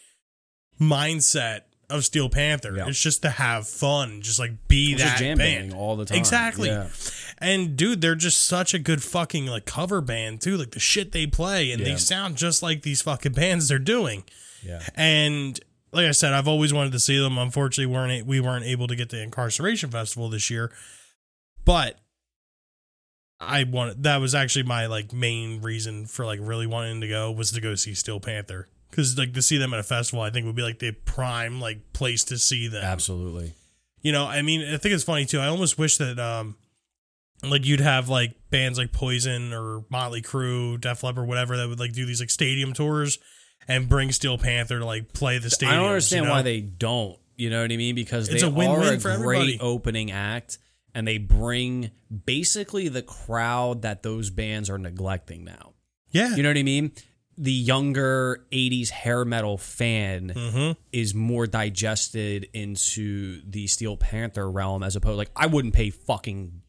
mindset 0.80 1.62
of 1.90 2.06
Steel 2.06 2.30
Panther. 2.30 2.76
Yeah. 2.76 2.88
It's 2.88 3.02
just 3.02 3.22
to 3.24 3.30
have 3.30 3.68
fun, 3.68 4.22
just 4.22 4.40
like 4.40 4.68
be 4.68 4.94
It's 4.94 5.04
that 5.04 5.18
jam 5.18 5.38
band 5.38 5.74
all 5.74 5.96
the 5.96 6.06
time. 6.06 6.18
Exactly. 6.18 6.70
Yeah. 6.70 6.90
And 7.40 7.76
dude, 7.76 8.02
they're 8.02 8.16
just 8.16 8.42
such 8.42 8.74
a 8.74 8.80
good 8.80 9.02
fucking 9.02 9.48
like 9.48 9.66
cover 9.66 10.02
band 10.02 10.42
too. 10.42 10.56
Like 10.58 10.72
the 10.72 10.80
shit 10.80 11.12
they 11.12 11.26
play, 11.28 11.72
and 11.72 11.86
they 11.86 11.96
sound 11.96 12.38
just 12.38 12.62
like 12.62 12.84
these 12.84 13.02
fucking 13.02 13.34
bands 13.34 13.68
they're 13.68 13.80
doing. 13.80 14.24
Yeah. 14.64 14.82
And 14.96 15.60
like 15.92 16.06
I 16.06 16.12
said, 16.12 16.34
I've 16.34 16.48
always 16.48 16.74
wanted 16.74 16.92
to 16.94 17.00
see 17.00 17.18
them. 17.18 17.38
Unfortunately, 17.38 17.92
weren't 17.92 18.26
we 18.28 18.40
weren't 18.40 18.66
able 18.66 18.88
to 18.88 18.96
get 18.96 19.10
the 19.10 19.18
Inkcarceration 19.18 19.92
Festival 19.92 20.30
this 20.30 20.50
year, 20.50 20.72
but 21.70 22.00
I 23.40 23.64
wanted 23.64 24.02
that 24.04 24.18
was 24.18 24.34
actually 24.34 24.64
my 24.64 24.88
like 24.88 25.14
main 25.14 25.62
reason 25.62 26.08
for 26.08 26.26
like 26.26 26.40
really 26.42 26.66
wanting 26.66 27.02
to 27.02 27.08
go 27.08 27.32
was 27.32 27.52
to 27.52 27.62
go 27.62 27.76
see 27.76 27.94
Steel 27.94 28.20
Panther 28.20 28.68
because 28.90 29.18
like 29.20 29.34
to 29.34 29.42
see 29.44 29.58
them 29.60 29.72
at 29.76 29.80
a 29.80 29.84
festival, 29.84 30.24
I 30.24 30.32
think 30.32 30.48
would 30.48 30.56
be 30.56 30.64
like 30.64 30.80
the 30.80 30.92
prime 30.92 31.62
like 31.62 31.94
place 31.94 32.24
to 32.26 32.40
see 32.40 32.68
them. 32.68 32.84
Absolutely. 32.84 33.54
You 34.02 34.12
know, 34.12 34.26
I 34.26 34.42
mean, 34.42 34.62
I 34.62 34.78
think 34.78 34.96
it's 34.96 35.04
funny 35.04 35.26
too. 35.26 35.40
I 35.40 35.46
almost 35.46 35.78
wish 35.78 35.98
that 35.98 36.18
um 36.18 36.56
like 37.44 37.66
you'd 37.66 37.82
have 37.82 38.10
like 38.10 38.34
bands 38.50 38.80
like 38.80 38.92
Poison 38.92 39.54
or 39.54 39.86
Motley 39.92 40.24
Crue, 40.24 40.82
Def 40.82 41.04
Leppard, 41.04 41.28
whatever 41.28 41.56
that 41.56 41.70
would 41.70 41.80
like 41.80 41.94
do 41.94 42.08
these 42.08 42.20
like 42.20 42.32
stadium 42.32 42.74
tours 42.74 43.20
and 43.68 43.88
bring 43.88 44.12
Steel 44.12 44.40
Panther 44.40 44.80
to 44.80 44.86
like 44.86 45.14
play 45.14 45.38
the 45.38 45.52
stadium. 45.52 45.76
I 45.76 45.82
don't 45.82 45.90
understand 45.90 46.28
why 46.30 46.42
they 46.42 46.62
don't. 46.62 47.18
You 47.36 47.52
know 47.52 47.62
what 47.62 47.72
I 47.72 47.78
mean? 47.78 47.94
Because 47.94 48.28
It's 48.28 48.42
they 48.42 48.48
a 48.48 48.52
win-win 48.52 48.80
are 48.82 48.94
a 48.96 49.00
for 49.00 49.16
great 49.18 49.38
everybody. 49.38 49.60
opening 49.62 50.12
act, 50.12 50.58
and 50.94 51.08
they 51.08 51.18
bring 51.18 51.92
basically 52.26 52.88
the 52.88 53.02
crowd 53.02 53.82
that 53.84 54.04
those 54.04 54.30
bands 54.30 54.70
are 54.70 54.78
neglecting 54.78 55.44
now. 55.44 55.74
Yeah. 56.12 56.36
You 56.36 56.44
know 56.44 56.50
what 56.50 56.58
I 56.58 56.64
mean? 56.64 56.92
The 57.38 57.54
younger 57.54 58.46
80s 58.52 58.90
hair 58.90 59.24
metal 59.24 59.58
fan 59.58 60.34
mm-hmm. 60.36 60.72
is 60.92 61.14
more 61.14 61.48
digested 61.48 62.50
into 62.54 63.42
the 63.46 63.68
Steel 63.68 63.96
Panther 63.96 64.50
realm 64.50 64.84
as 64.84 64.96
opposed 64.96 65.18
like 65.18 65.32
I 65.36 65.48
wouldn't 65.48 65.74
pay 65.74 65.90
fucking 65.90 66.62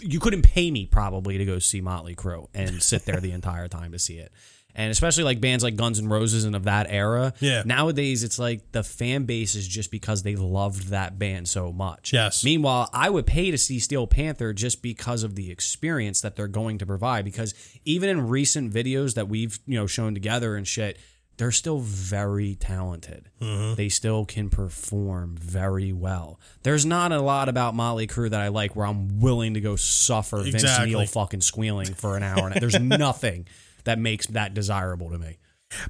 you 0.00 0.20
couldn't 0.20 0.42
pay 0.42 0.70
me 0.70 0.86
probably 0.86 1.38
to 1.38 1.44
go 1.44 1.58
see 1.58 1.80
Motley 1.80 2.14
Crue 2.14 2.48
and 2.54 2.82
sit 2.82 3.04
there 3.04 3.20
the 3.20 3.32
entire 3.32 3.68
time 3.68 3.92
to 3.92 3.98
see 3.98 4.18
it. 4.18 4.32
And 4.78 4.92
especially 4.92 5.24
like 5.24 5.40
bands 5.40 5.64
like 5.64 5.74
Guns 5.74 5.98
N' 5.98 6.08
Roses 6.08 6.44
and 6.44 6.54
of 6.54 6.62
that 6.64 6.86
era. 6.88 7.34
Yeah. 7.40 7.64
Nowadays 7.66 8.22
it's 8.22 8.38
like 8.38 8.70
the 8.70 8.84
fan 8.84 9.24
base 9.24 9.56
is 9.56 9.66
just 9.66 9.90
because 9.90 10.22
they 10.22 10.36
loved 10.36 10.88
that 10.90 11.18
band 11.18 11.48
so 11.48 11.72
much. 11.72 12.12
Yes. 12.12 12.44
Meanwhile, 12.44 12.88
I 12.92 13.10
would 13.10 13.26
pay 13.26 13.50
to 13.50 13.58
see 13.58 13.80
Steel 13.80 14.06
Panther 14.06 14.52
just 14.52 14.80
because 14.80 15.24
of 15.24 15.34
the 15.34 15.50
experience 15.50 16.20
that 16.20 16.36
they're 16.36 16.46
going 16.46 16.78
to 16.78 16.86
provide. 16.86 17.24
Because 17.24 17.54
even 17.84 18.08
in 18.08 18.28
recent 18.28 18.72
videos 18.72 19.14
that 19.14 19.28
we've 19.28 19.58
you 19.66 19.74
know 19.74 19.88
shown 19.88 20.14
together 20.14 20.54
and 20.54 20.66
shit, 20.66 20.96
they're 21.38 21.50
still 21.52 21.78
very 21.78 22.54
talented. 22.54 23.30
Mm-hmm. 23.40 23.74
They 23.74 23.88
still 23.88 24.24
can 24.24 24.50
perform 24.50 25.36
very 25.36 25.92
well. 25.92 26.38
There's 26.62 26.84
not 26.84 27.12
a 27.12 27.20
lot 27.20 27.48
about 27.48 27.74
Motley 27.74 28.06
Crue 28.06 28.30
that 28.30 28.40
I 28.40 28.48
like 28.48 28.76
where 28.76 28.86
I'm 28.86 29.20
willing 29.20 29.54
to 29.54 29.60
go 29.60 29.76
suffer 29.76 30.38
Vince 30.38 30.54
Exactly. 30.54 30.94
Neil 30.94 31.06
fucking 31.06 31.40
squealing 31.40 31.94
for 31.94 32.16
an 32.16 32.22
hour. 32.22 32.48
And 32.48 32.60
there's 32.60 32.78
nothing 32.80 33.46
that 33.88 33.98
makes 33.98 34.26
that 34.28 34.54
desirable 34.54 35.10
to 35.10 35.18
me. 35.18 35.38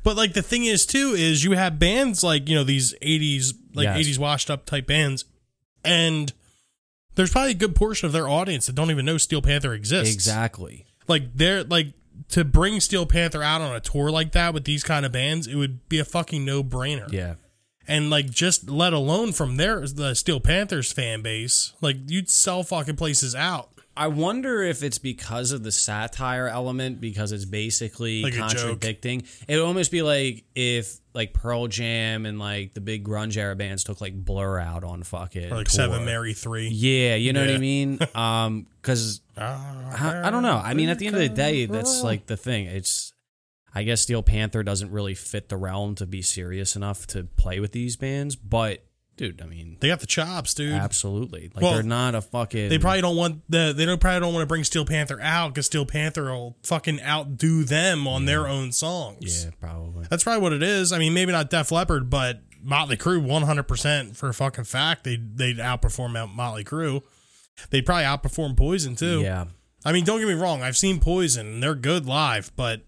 But 0.03 0.17
like 0.17 0.33
the 0.33 0.43
thing 0.43 0.65
is 0.65 0.87
too 0.87 1.15
is 1.17 1.45
you 1.45 1.53
have 1.53 1.79
bands 1.79 2.23
like 2.25 2.49
you 2.49 2.55
know 2.55 2.65
these 2.65 2.95
'80s 3.03 3.53
like 3.75 3.85
Yes. 3.85 4.07
'80s 4.07 4.19
washed 4.19 4.51
up 4.51 4.65
type 4.67 4.87
bands, 4.87 5.25
and 5.85 6.33
there's 7.15 7.31
probably 7.31 7.51
a 7.53 7.55
good 7.55 7.75
portion 7.75 8.07
of 8.07 8.13
their 8.13 8.29
audience 8.29 8.67
that 8.67 8.75
don't 8.75 8.91
even 8.91 9.05
know 9.05 9.19
Steel 9.19 9.43
Panther 9.43 9.75
exists. 9.75 10.15
Exactly. 10.15 10.87
Like 11.07 11.35
they're 11.35 11.65
like 11.65 11.89
to 12.31 12.45
bring 12.45 12.81
Steel 12.81 13.07
Panther 13.07 13.43
out 13.43 13.61
on 13.61 13.75
a 13.75 13.81
tour 13.81 14.11
like 14.11 14.33
that 14.33 14.53
with 14.55 14.65
these 14.65 14.83
kind 14.85 15.07
of 15.07 15.13
bands, 15.13 15.47
it 15.47 15.55
would 15.55 15.89
be 15.89 15.99
a 15.99 16.05
fucking 16.05 16.45
no 16.45 16.63
brainer. 16.65 17.11
Yeah. 17.13 17.35
And 17.87 18.11
like 18.11 18.31
just 18.31 18.69
let 18.69 18.93
alone 18.93 19.33
from 19.33 19.57
their 19.57 19.81
the 19.87 20.15
Steel 20.15 20.41
Panthers 20.41 20.93
fan 20.93 21.23
base, 21.23 21.73
like 21.81 21.97
you'd 22.07 22.29
sell 22.29 22.63
fucking 22.63 22.97
places 22.97 23.35
out. 23.35 23.71
I 23.99 24.07
wonder 24.07 24.63
if 24.63 24.85
it's 24.85 24.99
because 24.99 25.51
of 25.51 25.65
the 25.65 25.73
satire 25.73 26.47
element, 26.47 27.01
because 27.01 27.33
it's 27.33 27.45
basically 27.45 28.23
Like 28.23 28.37
contradicting. 28.37 29.25
It 29.49 29.57
would 29.57 29.65
almost 29.65 29.91
be 29.91 30.03
like 30.03 30.45
if 30.55 30.99
like 31.15 31.33
Pearl 31.33 31.67
Jam 31.67 32.25
and 32.25 32.39
like 32.39 32.75
the 32.75 32.81
big 32.81 33.05
grunge 33.05 33.37
era 33.37 33.57
bands 33.57 33.83
took 33.83 34.01
like 34.01 34.15
Blur 34.15 34.61
out 34.61 34.85
on 34.85 35.03
fucking 35.03 35.53
Or 35.53 35.57
like 35.57 35.67
tour. 35.67 35.89
Seven 35.89 36.05
Mary 36.05 36.33
Three. 36.33 36.69
Yeah, 36.69 37.17
you 37.17 37.33
know 37.33 37.41
what 37.41 37.51
I 37.51 37.59
mean. 37.59 37.99
Um, 38.15 38.67
because 38.81 39.21
I, 39.37 40.23
I 40.25 40.31
don't 40.31 40.43
know. 40.43 40.61
I 40.65 40.75
mean, 40.75 40.89
at 40.89 40.99
the 40.99 41.07
end 41.09 41.17
of 41.17 41.23
the 41.23 41.29
day, 41.29 41.67
that's 41.67 42.03
like 42.03 42.27
the 42.27 42.37
thing. 42.37 42.67
It's 42.67 43.13
I 43.75 43.83
guess 43.83 44.01
Steel 44.01 44.23
Panther 44.23 44.63
doesn't 44.63 44.91
really 44.91 45.15
fit 45.15 45.49
the 45.49 45.57
realm 45.57 45.95
to 45.97 46.07
be 46.07 46.23
serious 46.23 46.75
enough 46.75 47.07
to 47.09 47.25
play 47.25 47.61
with 47.61 47.73
these 47.73 47.97
bands, 47.97 48.35
but 48.35 48.85
dude, 49.19 49.43
I 49.43 49.47
mean, 49.47 49.77
They 49.81 49.89
got 49.89 50.01
the 50.01 50.07
chops, 50.07 50.55
dude. 50.55 50.73
absolutely. 50.73 51.51
Like 51.55 51.63
Well, 51.63 51.75
they're 51.75 51.83
not 51.83 52.15
a 52.15 52.23
fucking. 52.23 52.71
They 52.71 52.79
probably 52.79 53.03
don't 53.03 53.17
want 53.17 53.43
the 53.51 53.75
they 53.77 53.85
don't 53.85 54.01
probably 54.01 54.21
don't 54.21 54.33
want 54.33 54.43
to 54.43 54.47
bring 54.47 54.65
Steel 54.65 54.87
Panther 54.87 55.21
out 55.21 55.49
because 55.53 55.67
Steel 55.67 55.85
Panther 55.85 56.25
will 56.33 56.57
fucking 56.63 57.03
outdo 57.03 57.65
them 57.65 58.09
on 58.09 58.25
their 58.25 58.47
own 58.49 58.73
songs. 58.73 59.45
yeah, 59.45 59.51
probably. 59.61 60.07
That's 60.09 60.25
probably 60.25 60.41
what 60.43 60.53
it 60.55 60.63
is. 60.63 60.93
I 60.93 60.99
mean, 60.99 61.13
maybe 61.13 61.33
not 61.33 61.51
Def 61.51 61.71
Leppard, 61.71 62.09
but 62.09 62.41
Motley 62.63 62.97
Crue, 62.97 63.23
one 63.23 63.43
hundred 63.43 63.65
percent 63.65 64.17
for 64.17 64.29
a 64.29 64.35
fucking 64.35 64.65
fact. 64.65 65.05
They 65.05 65.17
they'd 65.17 65.59
outperform 65.59 66.35
Motley 66.35 66.65
Crue. 66.65 67.03
They'd 67.71 67.85
probably 67.85 68.05
outperform 68.05 68.57
Poison 68.57 68.97
too. 68.97 69.21
Yeah. 69.21 69.47
I 69.85 69.93
mean, 69.93 70.05
don't 70.05 70.19
get 70.19 70.27
me 70.29 70.35
wrong. 70.35 70.63
I've 70.63 70.77
seen 70.77 70.99
Poison. 71.01 71.47
and 71.47 71.63
They're 71.63 71.75
good 71.75 72.07
live, 72.07 72.51
but 72.57 72.83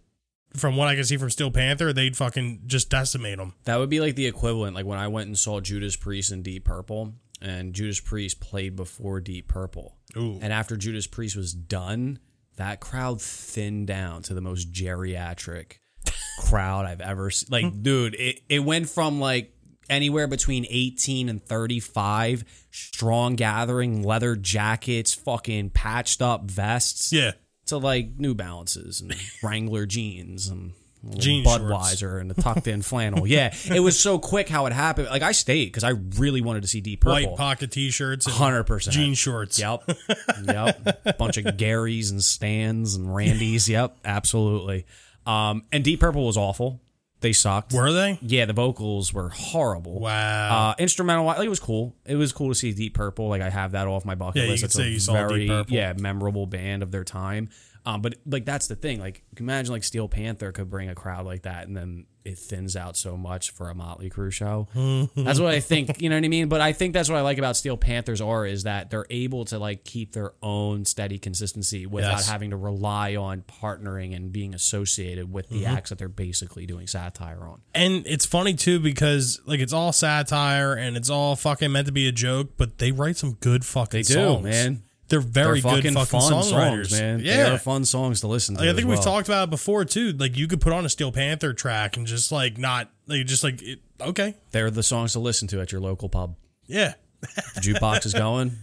from 0.56 0.76
what 0.76 0.88
I 0.88 0.94
can 0.94 1.04
see 1.04 1.16
from 1.16 1.30
Steel 1.30 1.50
Panther, 1.50 1.92
they'd 1.92 2.16
fucking 2.16 2.62
just 2.66 2.90
decimate 2.90 3.38
them. 3.38 3.54
That 3.64 3.76
would 3.76 3.90
be 3.90 4.00
like 4.00 4.16
the 4.16 4.26
equivalent, 4.26 4.74
like 4.74 4.86
when 4.86 4.98
I 4.98 5.08
went 5.08 5.28
and 5.28 5.38
saw 5.38 5.60
Judas 5.60 5.96
Priest 5.96 6.32
and 6.32 6.42
Deep 6.42 6.64
Purple, 6.64 7.14
and 7.40 7.72
Judas 7.72 8.00
Priest 8.00 8.40
played 8.40 8.76
before 8.76 9.20
Deep 9.20 9.48
Purple. 9.48 9.96
Ooh. 10.16 10.38
And 10.40 10.52
after 10.52 10.76
Judas 10.76 11.06
Priest 11.06 11.36
was 11.36 11.52
done, 11.52 12.18
that 12.56 12.80
crowd 12.80 13.22
thinned 13.22 13.86
down 13.86 14.22
to 14.24 14.34
the 14.34 14.40
most 14.40 14.72
geriatric 14.72 15.78
crowd 16.40 16.84
I've 16.86 17.00
ever 17.00 17.30
seen. 17.30 17.48
Like, 17.50 17.72
hmm. 17.72 17.82
dude, 17.82 18.14
it, 18.16 18.40
it 18.48 18.58
went 18.60 18.88
from 18.88 19.20
like 19.20 19.54
anywhere 19.88 20.26
between 20.26 20.66
18 20.68 21.28
and 21.28 21.44
35, 21.44 22.44
strong 22.70 23.36
gathering, 23.36 24.02
leather 24.02 24.36
jackets, 24.36 25.14
fucking 25.14 25.70
patched 25.70 26.22
up 26.22 26.50
vests, 26.50 27.12
Yeah. 27.12 27.32
To 27.70 27.78
like 27.78 28.18
New 28.18 28.34
Balances 28.34 29.00
and 29.00 29.14
Wrangler 29.42 29.86
jeans 29.86 30.48
and 30.48 30.72
Jean 31.16 31.44
Budweiser 31.44 32.20
and 32.20 32.30
a 32.30 32.34
tucked 32.34 32.66
in 32.66 32.82
flannel. 32.82 33.26
Yeah, 33.26 33.54
it 33.72 33.80
was 33.80 33.98
so 33.98 34.18
quick 34.18 34.48
how 34.48 34.66
it 34.66 34.72
happened. 34.72 35.08
Like 35.08 35.22
I 35.22 35.32
stayed 35.32 35.66
because 35.66 35.84
I 35.84 35.90
really 36.18 36.42
wanted 36.42 36.62
to 36.62 36.68
see 36.68 36.80
Deep 36.80 37.00
Purple. 37.00 37.14
White 37.14 37.36
pocket 37.36 37.70
T-shirts 37.70 38.26
Hundred 38.26 38.64
percent 38.64 38.94
jean 38.94 39.14
shorts. 39.14 39.58
Yep, 39.58 39.90
yep. 40.44 41.18
Bunch 41.18 41.38
of 41.38 41.56
Garys 41.56 42.10
and 42.10 42.22
Stans 42.22 42.94
and 42.94 43.14
Randys. 43.14 43.68
Yep, 43.68 43.98
absolutely. 44.04 44.86
Um, 45.26 45.64
and 45.72 45.82
Deep 45.82 46.00
Purple 46.00 46.26
was 46.26 46.36
awful. 46.36 46.80
They 47.20 47.32
sucked. 47.32 47.72
Were 47.74 47.92
they? 47.92 48.18
yeah, 48.22 48.46
the 48.46 48.52
vocals 48.54 49.12
were 49.12 49.28
horrible. 49.28 50.00
Wow. 50.00 50.70
Uh, 50.70 50.74
instrumental, 50.78 51.26
like, 51.26 51.38
it 51.44 51.48
was 51.48 51.60
cool. 51.60 51.94
It 52.06 52.14
was 52.16 52.32
cool 52.32 52.48
to 52.48 52.54
see 52.54 52.72
Deep 52.72 52.94
Purple. 52.94 53.28
Like 53.28 53.42
I 53.42 53.50
have 53.50 53.72
that 53.72 53.86
off 53.86 54.04
my 54.06 54.14
bucket 54.14 54.36
Yeah, 54.36 54.44
you 54.44 54.50
list. 54.52 54.62
could 54.62 54.66
It's 54.68 54.74
say 54.76 54.84
a 54.84 54.88
you 54.88 55.00
saw 55.00 55.12
Deep 55.12 55.28
very 55.28 55.46
Purple. 55.48 55.74
yeah 55.74 55.92
memorable 55.98 56.46
band 56.46 56.82
of 56.82 56.90
their 56.90 57.04
time. 57.04 57.50
Um, 57.86 58.02
but 58.02 58.14
like 58.26 58.44
that's 58.44 58.66
the 58.68 58.76
thing. 58.76 59.00
Like 59.00 59.22
imagine 59.38 59.72
like 59.72 59.84
Steel 59.84 60.08
Panther 60.08 60.52
could 60.52 60.68
bring 60.70 60.88
a 60.88 60.94
crowd 60.94 61.24
like 61.26 61.42
that, 61.42 61.66
and 61.68 61.76
then 61.76 62.06
it 62.24 62.38
thins 62.38 62.76
out 62.76 62.96
so 62.96 63.16
much 63.16 63.50
for 63.50 63.70
a 63.70 63.74
Motley 63.74 64.10
Crue 64.10 64.30
show. 64.32 64.68
that's 65.16 65.40
what 65.40 65.54
I 65.54 65.60
think. 65.60 66.00
You 66.02 66.08
know 66.10 66.16
what 66.16 66.24
I 66.24 66.28
mean? 66.28 66.48
But 66.48 66.60
I 66.60 66.72
think 66.72 66.92
that's 66.92 67.08
what 67.08 67.16
I 67.16 67.22
like 67.22 67.38
about 67.38 67.56
Steel 67.56 67.76
Panthers 67.76 68.20
are 68.20 68.44
is 68.46 68.64
that 68.64 68.90
they're 68.90 69.06
able 69.10 69.44
to 69.46 69.58
like 69.58 69.84
keep 69.84 70.12
their 70.12 70.32
own 70.42 70.84
steady 70.84 71.18
consistency 71.18 71.86
without 71.86 72.10
Yes. 72.18 72.28
having 72.28 72.50
to 72.50 72.56
rely 72.56 73.16
on 73.16 73.42
partnering 73.42 74.14
and 74.14 74.32
being 74.32 74.54
associated 74.54 75.32
with 75.32 75.46
Mm-hmm. 75.50 75.58
the 75.60 75.66
acts 75.66 75.90
that 75.90 75.98
they're 75.98 76.08
basically 76.08 76.66
doing 76.66 76.86
satire 76.86 77.42
on. 77.42 77.60
And 77.74 78.02
it's 78.06 78.26
funny 78.26 78.54
too 78.54 78.78
because 78.80 79.40
like 79.46 79.60
it's 79.60 79.72
all 79.72 79.92
satire 79.92 80.74
and 80.74 80.96
it's 80.96 81.08
all 81.10 81.36
fucking 81.36 81.72
meant 81.72 81.86
to 81.86 81.92
be 81.92 82.06
a 82.06 82.12
joke, 82.12 82.50
but 82.56 82.78
they 82.78 82.92
write 82.92 83.16
some 83.16 83.32
good 83.40 83.64
fucking 83.64 83.98
They 84.00 84.02
do, 84.02 84.14
songs. 84.14 84.44
man. 84.44 84.82
They're 85.10 85.20
very 85.20 85.60
They're 85.60 85.82
good 85.82 85.92
fucking 85.92 86.06
fun 86.06 86.32
songwriters, 86.42 86.86
songs, 86.88 86.92
man. 87.00 87.20
Yeah, 87.20 87.50
They're 87.50 87.58
fun 87.58 87.84
songs 87.84 88.20
to 88.22 88.28
listen 88.28 88.54
to. 88.54 88.60
Like, 88.62 88.70
I 88.70 88.72
think 88.72 88.84
as 88.86 88.88
we've 88.88 88.98
well. 88.98 89.04
talked 89.16 89.28
about 89.28 89.48
it 89.48 89.50
before 89.50 89.84
too. 89.84 90.12
Like 90.12 90.38
you 90.38 90.46
could 90.48 90.60
put 90.60 90.72
on 90.72 90.86
a 90.86 90.88
Steel 90.88 91.12
Panther 91.12 91.52
track 91.52 91.96
and 91.98 92.06
just 92.06 92.30
like 92.32 92.56
not 92.56 92.88
like 93.06 93.26
just 93.26 93.44
like 93.44 93.60
it, 93.60 93.80
okay, 94.00 94.36
They're 94.52 94.70
the 94.70 94.82
songs 94.82 95.12
to 95.12 95.18
listen 95.18 95.46
to 95.48 95.60
at 95.60 95.72
your 95.72 95.80
local 95.82 96.08
pub. 96.08 96.36
yeah. 96.66 96.94
The 97.20 97.60
jukebox 97.60 98.06
is 98.06 98.14
going. 98.14 98.52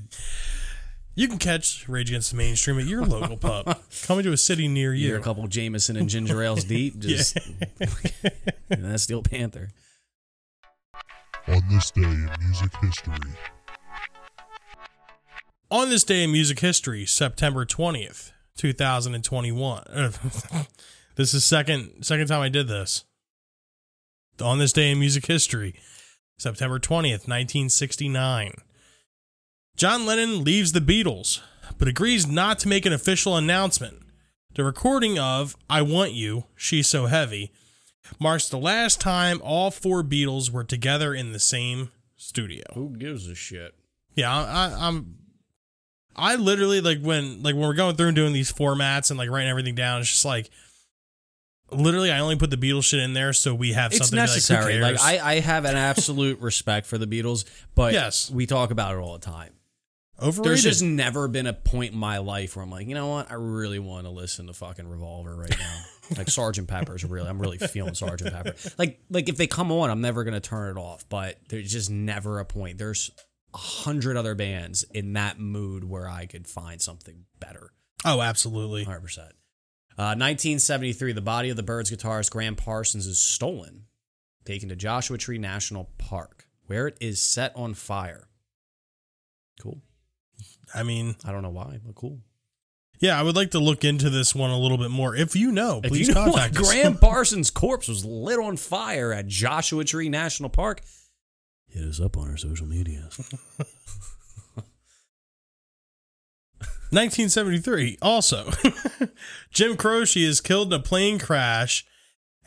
You 1.20 1.28
can 1.28 1.40
catch 1.40 1.90
Rage 1.90 2.12
Against 2.12 2.30
the 2.30 2.38
Mainstream 2.38 2.78
at 2.78 2.86
your 2.86 3.04
local 3.04 3.38
pub, 3.38 3.80
coming 4.06 4.24
to 4.26 4.32
a 4.34 4.38
city 4.38 4.68
near 4.68 4.94
you. 4.94 5.08
You're 5.08 5.18
a 5.18 5.22
couple 5.24 5.48
Jameson 5.48 5.98
and 5.98 6.08
ginger 6.08 6.44
ales 6.44 6.64
deep. 6.64 7.00
Just 7.00 7.36
and 8.70 8.84
that's 8.86 9.02
Steel 9.02 9.24
Panther. 9.24 9.70
On 11.48 11.60
this 11.72 11.90
day 11.90 12.04
in 12.04 12.30
music 12.40 12.72
history, 12.84 13.14
On 15.70 15.90
this 15.90 16.06
day 16.06 16.24
in 16.24 16.32
music 16.32 16.60
history, 16.60 17.06
September 17.06 17.66
twentieth, 17.66 18.32
two 18.58 18.72
thousand 18.72 19.16
and 19.16 19.24
twenty-one. 19.24 19.84
this 21.16 21.34
is 21.34 21.44
second 21.44 22.06
second 22.06 22.28
time 22.28 22.42
I 22.42 22.50
did 22.50 22.68
this. 22.70 23.04
On 24.42 24.60
this 24.60 24.72
day 24.72 24.92
in 24.92 25.00
music 25.00 25.26
history, 25.26 25.76
September 26.38 26.80
twentieth, 26.80 27.28
nineteen 27.28 27.68
sixty-nine. 27.68 28.54
John 29.76 30.06
Lennon 30.06 30.44
leaves 30.44 30.72
the 30.72 30.80
Beatles, 30.80 31.42
but 31.78 31.90
agrees 31.90 32.26
not 32.26 32.60
to 32.60 32.70
make 32.70 32.86
an 32.86 32.94
official 32.94 33.36
announcement. 33.36 34.00
The 34.56 34.64
recording 34.64 35.20
of 35.20 35.58
"I 35.70 35.82
Want 35.82 36.14
You," 36.14 36.46
"She's 36.56 36.88
So 36.88 37.08
Heavy," 37.08 37.52
marks 38.22 38.48
the 38.48 38.58
last 38.58 39.02
time 39.02 39.42
all 39.44 39.70
four 39.70 40.02
Beatles 40.02 40.50
were 40.50 40.64
together 40.64 41.14
in 41.14 41.34
the 41.34 41.40
same 41.40 41.92
studio. 42.16 42.64
Who 42.74 42.96
gives 42.98 43.28
a 43.28 43.36
shit? 43.36 43.76
Yeah, 44.16 44.34
I, 44.34 44.70
I, 44.70 44.88
I'm. 44.88 45.16
I 46.18 46.36
literally 46.36 46.82
like 46.82 47.02
when 47.02 47.44
like 47.44 47.54
when 47.56 47.64
we're 47.68 47.74
going 47.74 47.96
through 47.96 48.08
and 48.08 48.16
doing 48.16 48.34
these 48.34 48.52
formats 48.52 49.10
and 49.12 49.18
like 49.18 49.30
writing 49.30 49.50
everything 49.50 49.76
down. 49.76 50.02
It's 50.02 50.10
just 50.10 50.26
like 50.26 50.50
literally, 51.72 52.12
I 52.12 52.20
only 52.20 52.38
put 52.38 52.50
the 52.50 52.58
Beatles 52.58 52.86
shit 52.86 53.00
in 53.02 53.14
there 53.14 53.34
so 53.34 53.54
we 53.54 53.74
have 53.74 53.92
It's 53.92 54.00
something. 54.00 54.16
necessary. 54.18 54.80
Like, 54.80 55.00
like. 55.02 55.22
I, 55.22 55.34
I 55.36 55.40
have 55.42 55.66
an 55.66 55.76
absolute 55.76 56.40
respect 56.40 56.88
for 56.88 56.98
the 56.98 57.08
Beatles, 57.08 57.46
but 57.76 57.94
Yes. 57.94 58.32
we 58.32 58.46
talk 58.46 58.72
about 58.72 58.96
it 58.96 59.00
all 59.00 59.14
the 59.18 59.26
time. 59.26 59.52
overrated. 60.22 60.46
There's 60.46 60.64
just 60.64 60.82
never 60.84 61.28
been 61.28 61.46
a 61.46 61.54
point 61.54 61.92
in 61.94 62.00
my 62.00 62.20
life 62.20 62.56
where 62.56 62.64
I'm 62.64 62.72
like, 62.72 62.88
you 62.88 62.96
know 62.96 63.08
what? 63.10 63.30
I 63.30 63.34
really 63.36 63.80
want 63.80 64.06
to 64.06 64.12
listen 64.12 64.48
to 64.48 64.54
fucking 64.54 64.88
Revolver 64.88 65.36
right 65.36 65.56
now. 65.60 65.82
like 66.18 66.30
Sergeant 66.30 66.70
Pepper's 66.70 67.04
really, 67.04 67.28
I'm 67.28 67.38
really 67.40 67.58
feeling 67.58 67.94
Sergeant 67.96 68.34
Pepper. 68.34 68.56
Like, 68.78 69.02
like 69.10 69.28
if 69.28 69.36
they 69.36 69.46
come 69.48 69.72
on, 69.72 69.90
I'm 69.90 70.00
never 70.02 70.24
gonna 70.24 70.40
turn 70.40 70.78
it 70.78 70.80
off. 70.80 71.04
But 71.10 71.38
there's 71.50 71.70
just 71.72 71.92
never 71.92 72.40
a 72.40 72.46
point. 72.46 72.78
There's 72.78 73.12
a 73.58 73.60
hundred 73.60 74.18
other 74.18 74.36
bands 74.36 74.84
in 74.94 75.14
that 75.14 75.40
mood 75.40 75.84
where 75.84 76.08
I 76.08 76.28
could 76.28 76.48
find 76.48 76.80
something 76.80 77.26
better. 77.40 77.72
oh, 78.06 78.22
absolutely. 78.22 78.84
100. 78.84 79.02
percent 79.02 79.34
uh, 80.00 80.14
1973, 80.14 81.14
the 81.14 81.22
body 81.22 81.50
of 81.50 81.58
the 81.58 81.64
Byrds 81.64 81.90
guitarist 81.90 82.30
Gram 82.30 82.56
Parsons 82.56 83.08
is 83.08 83.18
stolen, 83.18 83.86
taken 84.46 84.70
to 84.70 84.76
Joshua 84.76 85.18
Tree 85.18 85.40
National 85.40 85.90
Park, 85.98 86.46
where 86.68 86.86
it 86.86 86.98
is 87.02 87.20
set 87.20 87.52
on 87.56 87.74
fire. 87.74 88.28
Cool. 89.60 89.82
I 90.76 90.84
mean, 90.84 91.16
I 91.26 91.32
don't 91.32 91.42
know 91.42 91.50
why, 91.50 91.80
but 91.84 91.96
cool. 91.96 92.20
yeah, 93.00 93.20
I 93.20 93.24
would 93.24 93.36
like 93.36 93.52
to 93.52 93.60
look 93.60 93.84
into 93.84 94.12
this 94.12 94.36
one 94.36 94.52
a 94.52 94.60
little 94.60 94.78
bit 94.78 94.92
more. 94.92 95.16
If 95.16 95.36
you 95.36 95.52
know, 95.52 95.82
please 95.84 96.10
you 96.10 96.14
know 96.14 96.26
contact 96.26 96.58
us. 96.58 96.72
Gram 96.72 96.98
Parsons' 97.02 97.50
corpse 97.50 97.88
was 97.88 98.06
lit 98.06 98.38
on 98.38 98.56
fire 98.56 99.12
at 99.12 99.26
Joshua 99.26 99.84
Tree 99.84 100.10
National 100.10 100.52
Park. 100.52 100.82
Hit 101.78 101.88
us 101.88 102.00
up 102.00 102.18
on 102.18 102.30
our 102.30 102.38
social 102.38 102.66
medias. 102.66 103.20
1973. 106.90 107.98
Also, 108.02 108.50
Jim 109.52 109.78
Croce 109.78 110.24
is 110.24 110.42
killed 110.42 110.74
in 110.74 110.80
a 110.80 110.84
plane 110.84 111.20
crash 111.20 111.86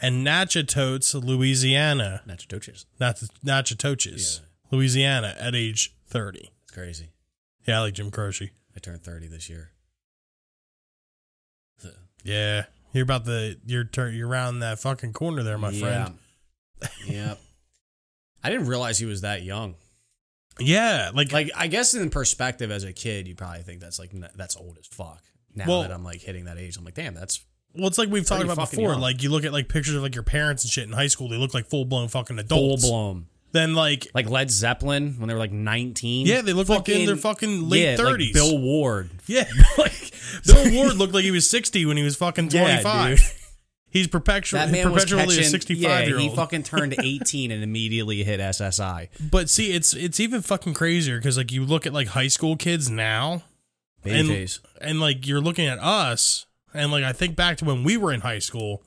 in 0.03 0.25
Natchitoches, 0.25 1.15
Louisiana. 1.15 2.23
Natchitoches. 2.27 2.87
Not 2.99 3.23
Natchitoches, 3.45 4.41
Louisiana, 4.73 5.37
at 5.39 5.55
age 5.55 5.95
30. 6.09 6.51
It's 6.65 6.73
crazy. 6.73 7.11
Yeah, 7.67 7.79
I 7.79 7.83
like 7.83 7.95
Jim 7.95 8.11
Croce. 8.11 8.51
I 8.75 8.81
turned 8.81 9.03
30 9.05 9.29
this 9.29 9.49
year. 9.49 9.71
Yeah. 12.25 12.65
You're 12.93 13.05
about 13.05 13.25
the 13.27 13.59
you're 13.65 13.85
tur- 13.85 14.11
you're 14.11 14.29
around 14.29 14.61
that 14.61 14.81
fucking 14.81 15.13
corner 15.13 15.45
there, 15.45 15.59
my 15.59 15.73
friend. 15.73 16.19
yeah. 17.07 17.35
I 18.43 18.51
didn't 18.51 18.67
realize 18.69 18.99
he 18.99 19.07
was 19.07 19.21
that 19.23 19.43
young. 19.43 19.75
Yeah, 20.59 21.11
like, 21.15 21.33
Like, 21.33 21.51
I 21.57 21.69
guess 21.69 21.95
in 21.95 22.11
perspective 22.11 22.71
as 22.71 22.85
a 22.85 22.93
kid, 22.93 23.27
you 23.27 23.35
probably 23.35 23.63
think 23.63 23.81
that's 23.81 23.99
like 23.99 24.11
that's 24.37 24.57
old 24.57 24.77
as 24.79 24.87
fuck. 24.87 25.23
Now 25.55 25.65
Well- 25.67 25.83
that 25.83 25.91
I'm 25.93 26.05
like 26.05 26.21
hitting 26.21 26.45
that 26.47 26.59
age, 26.59 26.77
I'm 26.77 26.85
like, 26.85 26.95
damn, 26.95 27.15
that's 27.15 27.41
well, 27.75 27.87
it's 27.87 27.99
like 27.99 28.09
we've 28.11 28.27
talked 28.27 28.43
about 28.43 28.57
before. 28.57 28.91
young. 28.91 29.01
Like 29.01 29.23
you 29.23 29.31
look 29.31 29.45
at 29.45 29.53
like 29.53 29.69
pictures 29.69 29.95
of 29.95 30.03
like 30.03 30.15
your 30.15 30.25
parents 30.25 30.65
and 30.65 30.71
shit 30.73 30.85
in 30.89 30.93
high 30.93 31.07
school, 31.07 31.29
they 31.29 31.37
look 31.37 31.55
like 31.55 31.67
full 31.67 31.85
blown 31.85 32.09
fucking 32.09 32.39
adults. 32.39 32.83
full 32.83 32.91
blown. 32.91 33.27
Then 33.53 33.75
like 33.75 34.09
Like 34.15 34.29
Led 34.29 34.51
Zeppelin 34.51 35.15
when 35.19 35.29
they 35.29 35.35
were 35.35 35.41
like 35.41 35.53
19. 35.53 36.27
yeah, 36.27 36.41
they 36.43 36.53
look 36.53 36.69
like 36.69 36.89
in 36.89 37.07
their 37.07 37.17
fucking 37.17 37.69
late 37.69 37.83
yeah, 37.83 37.91
like 37.91 37.99
thirties. 37.99 38.33
Bill 38.33 38.59
Ward. 38.59 39.11
yeah, 39.27 39.45
like 39.79 40.13
Bill 40.47 40.73
Ward 40.75 40.97
looked 40.97 41.15
like 41.15 41.25
he 41.25 41.31
was 41.31 41.49
sixty 41.49 41.87
when 41.87 41.97
he 41.97 42.03
was 42.03 42.17
fucking 42.17 42.49
twenty 42.49 42.83
Yeah, 42.83 43.09
dude. 43.11 43.21
He's 43.91 44.07
perpetually 44.07 44.65
That 44.65 44.71
man 44.73 44.93
was 44.93 45.05
perpetually 45.05 45.27
catching. 45.35 45.45
a 45.45 45.49
sixty 45.49 45.75
yeah, 45.75 45.99
five 45.99 46.09
year 46.09 46.19
he 46.19 46.35
fucking 46.35 46.63
turned 46.63 46.95
18 46.99 47.51
and 47.51 47.63
immediately 47.65 48.23
hit 48.25 48.39
SSI. 48.41 49.09
But 49.31 49.51
see, 49.51 49.73
it's 49.73 49.93
it's 49.95 50.21
even 50.21 50.43
fucking 50.43 50.75
crazier 50.75 51.19
because 51.19 51.37
like 51.37 51.51
you 51.53 51.65
look 51.65 51.87
at 51.87 51.93
like 51.93 52.09
high 52.09 52.29
school 52.29 52.57
kids 52.57 52.89
now, 52.89 53.43
Baby 54.03 54.19
And- 54.21 54.29
face. 54.29 54.61
and 54.81 55.01
like 55.01 55.27
you're 55.27 55.41
looking 55.41 55.67
at 55.67 55.79
us, 55.81 56.47
and 56.73 56.93
like 56.93 57.03
I 57.05 57.13
think 57.13 57.35
back 57.37 57.57
to 57.59 57.65
when 57.65 57.83
we 57.85 57.97
were 57.97 58.13
in 58.13 58.21
high 58.21 58.39
school. 58.39 58.83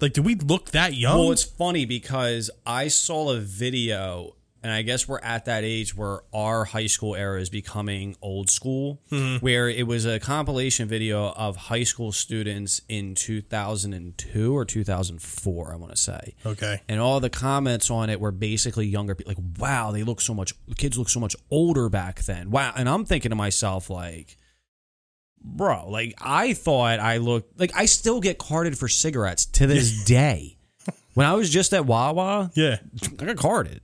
Like, 0.00 0.12
did 0.12 0.24
we 0.24 0.36
look 0.36 0.70
that 0.70 0.94
young? 0.94 1.18
Well, 1.18 1.32
it's 1.32 1.42
funny 1.42 1.84
because 1.84 2.50
I 2.64 2.86
saw 2.86 3.32
a 3.32 3.40
video, 3.40 4.36
and 4.62 4.72
I 4.72 4.82
guess 4.82 5.06
we're 5.06 5.20
at 5.20 5.44
that 5.44 5.62
age 5.64 5.96
where 5.96 6.20
our 6.34 6.64
high 6.64 6.86
school 6.88 7.14
era 7.14 7.40
is 7.40 7.48
becoming 7.50 8.16
old 8.20 8.50
school, 8.50 9.00
Mm-hmm. 9.10 9.44
where 9.44 9.68
it 9.68 9.86
was 9.86 10.04
a 10.06 10.18
compilation 10.18 10.88
video 10.88 11.28
of 11.32 11.56
high 11.56 11.84
school 11.84 12.10
students 12.12 12.80
in 12.88 13.14
2002 13.14 14.56
or 14.56 14.64
2004, 14.64 15.72
I 15.72 15.76
want 15.76 15.92
to 15.92 15.96
say. 15.96 16.34
okay. 16.44 16.80
And 16.88 17.00
all 17.00 17.20
the 17.20 17.30
comments 17.30 17.90
on 17.90 18.10
it 18.10 18.20
were 18.20 18.32
basically 18.32 18.86
younger 18.86 19.14
people, 19.14 19.32
like, 19.36 19.44
wow, 19.58 19.90
they 19.92 20.02
look 20.02 20.20
so 20.20 20.34
much, 20.34 20.52
the 20.66 20.74
kids 20.74 20.98
look 20.98 21.08
so 21.08 21.20
much 21.20 21.36
older 21.50 21.88
back 21.88 22.22
then. 22.22 22.50
Wow. 22.50 22.72
And 22.76 22.88
I'm 22.88 23.04
thinking 23.04 23.30
to 23.30 23.36
myself, 23.36 23.90
like, 23.90 24.36
bro, 25.40 25.88
like, 25.88 26.14
I 26.20 26.52
thought 26.54 26.98
I 27.00 27.18
looked, 27.18 27.58
like, 27.60 27.72
I 27.76 27.86
still 27.86 28.20
get 28.20 28.38
carded 28.38 28.76
for 28.78 28.88
cigarettes 28.88 29.46
to 29.46 29.66
this 29.66 30.04
day. 30.04 30.56
When 31.14 31.26
I 31.26 31.34
was 31.34 31.50
just 31.50 31.72
at 31.74 31.84
Wawa, 31.84 32.52
Yeah. 32.54 32.76
I 33.20 33.24
got 33.24 33.36
carded. 33.36 33.80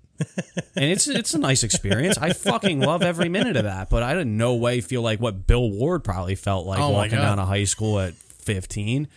And 0.76 0.84
it's 0.84 1.06
it's 1.08 1.34
a 1.34 1.38
nice 1.38 1.62
experience. 1.62 2.16
I 2.18 2.32
fucking 2.32 2.80
love 2.80 3.02
every 3.02 3.28
minute 3.28 3.56
of 3.56 3.64
that. 3.64 3.90
But 3.90 4.02
I 4.02 4.12
didn't 4.14 4.36
no 4.36 4.54
way 4.54 4.80
feel 4.80 5.02
like 5.02 5.20
what 5.20 5.46
Bill 5.46 5.70
Ward 5.70 6.04
probably 6.04 6.34
felt 6.34 6.66
like 6.66 6.78
Oh 6.80 6.90
walking 6.90 7.18
down 7.18 7.38
a 7.38 7.46
high 7.46 7.64
school 7.64 7.98
at 8.00 8.14
15. 8.14 9.08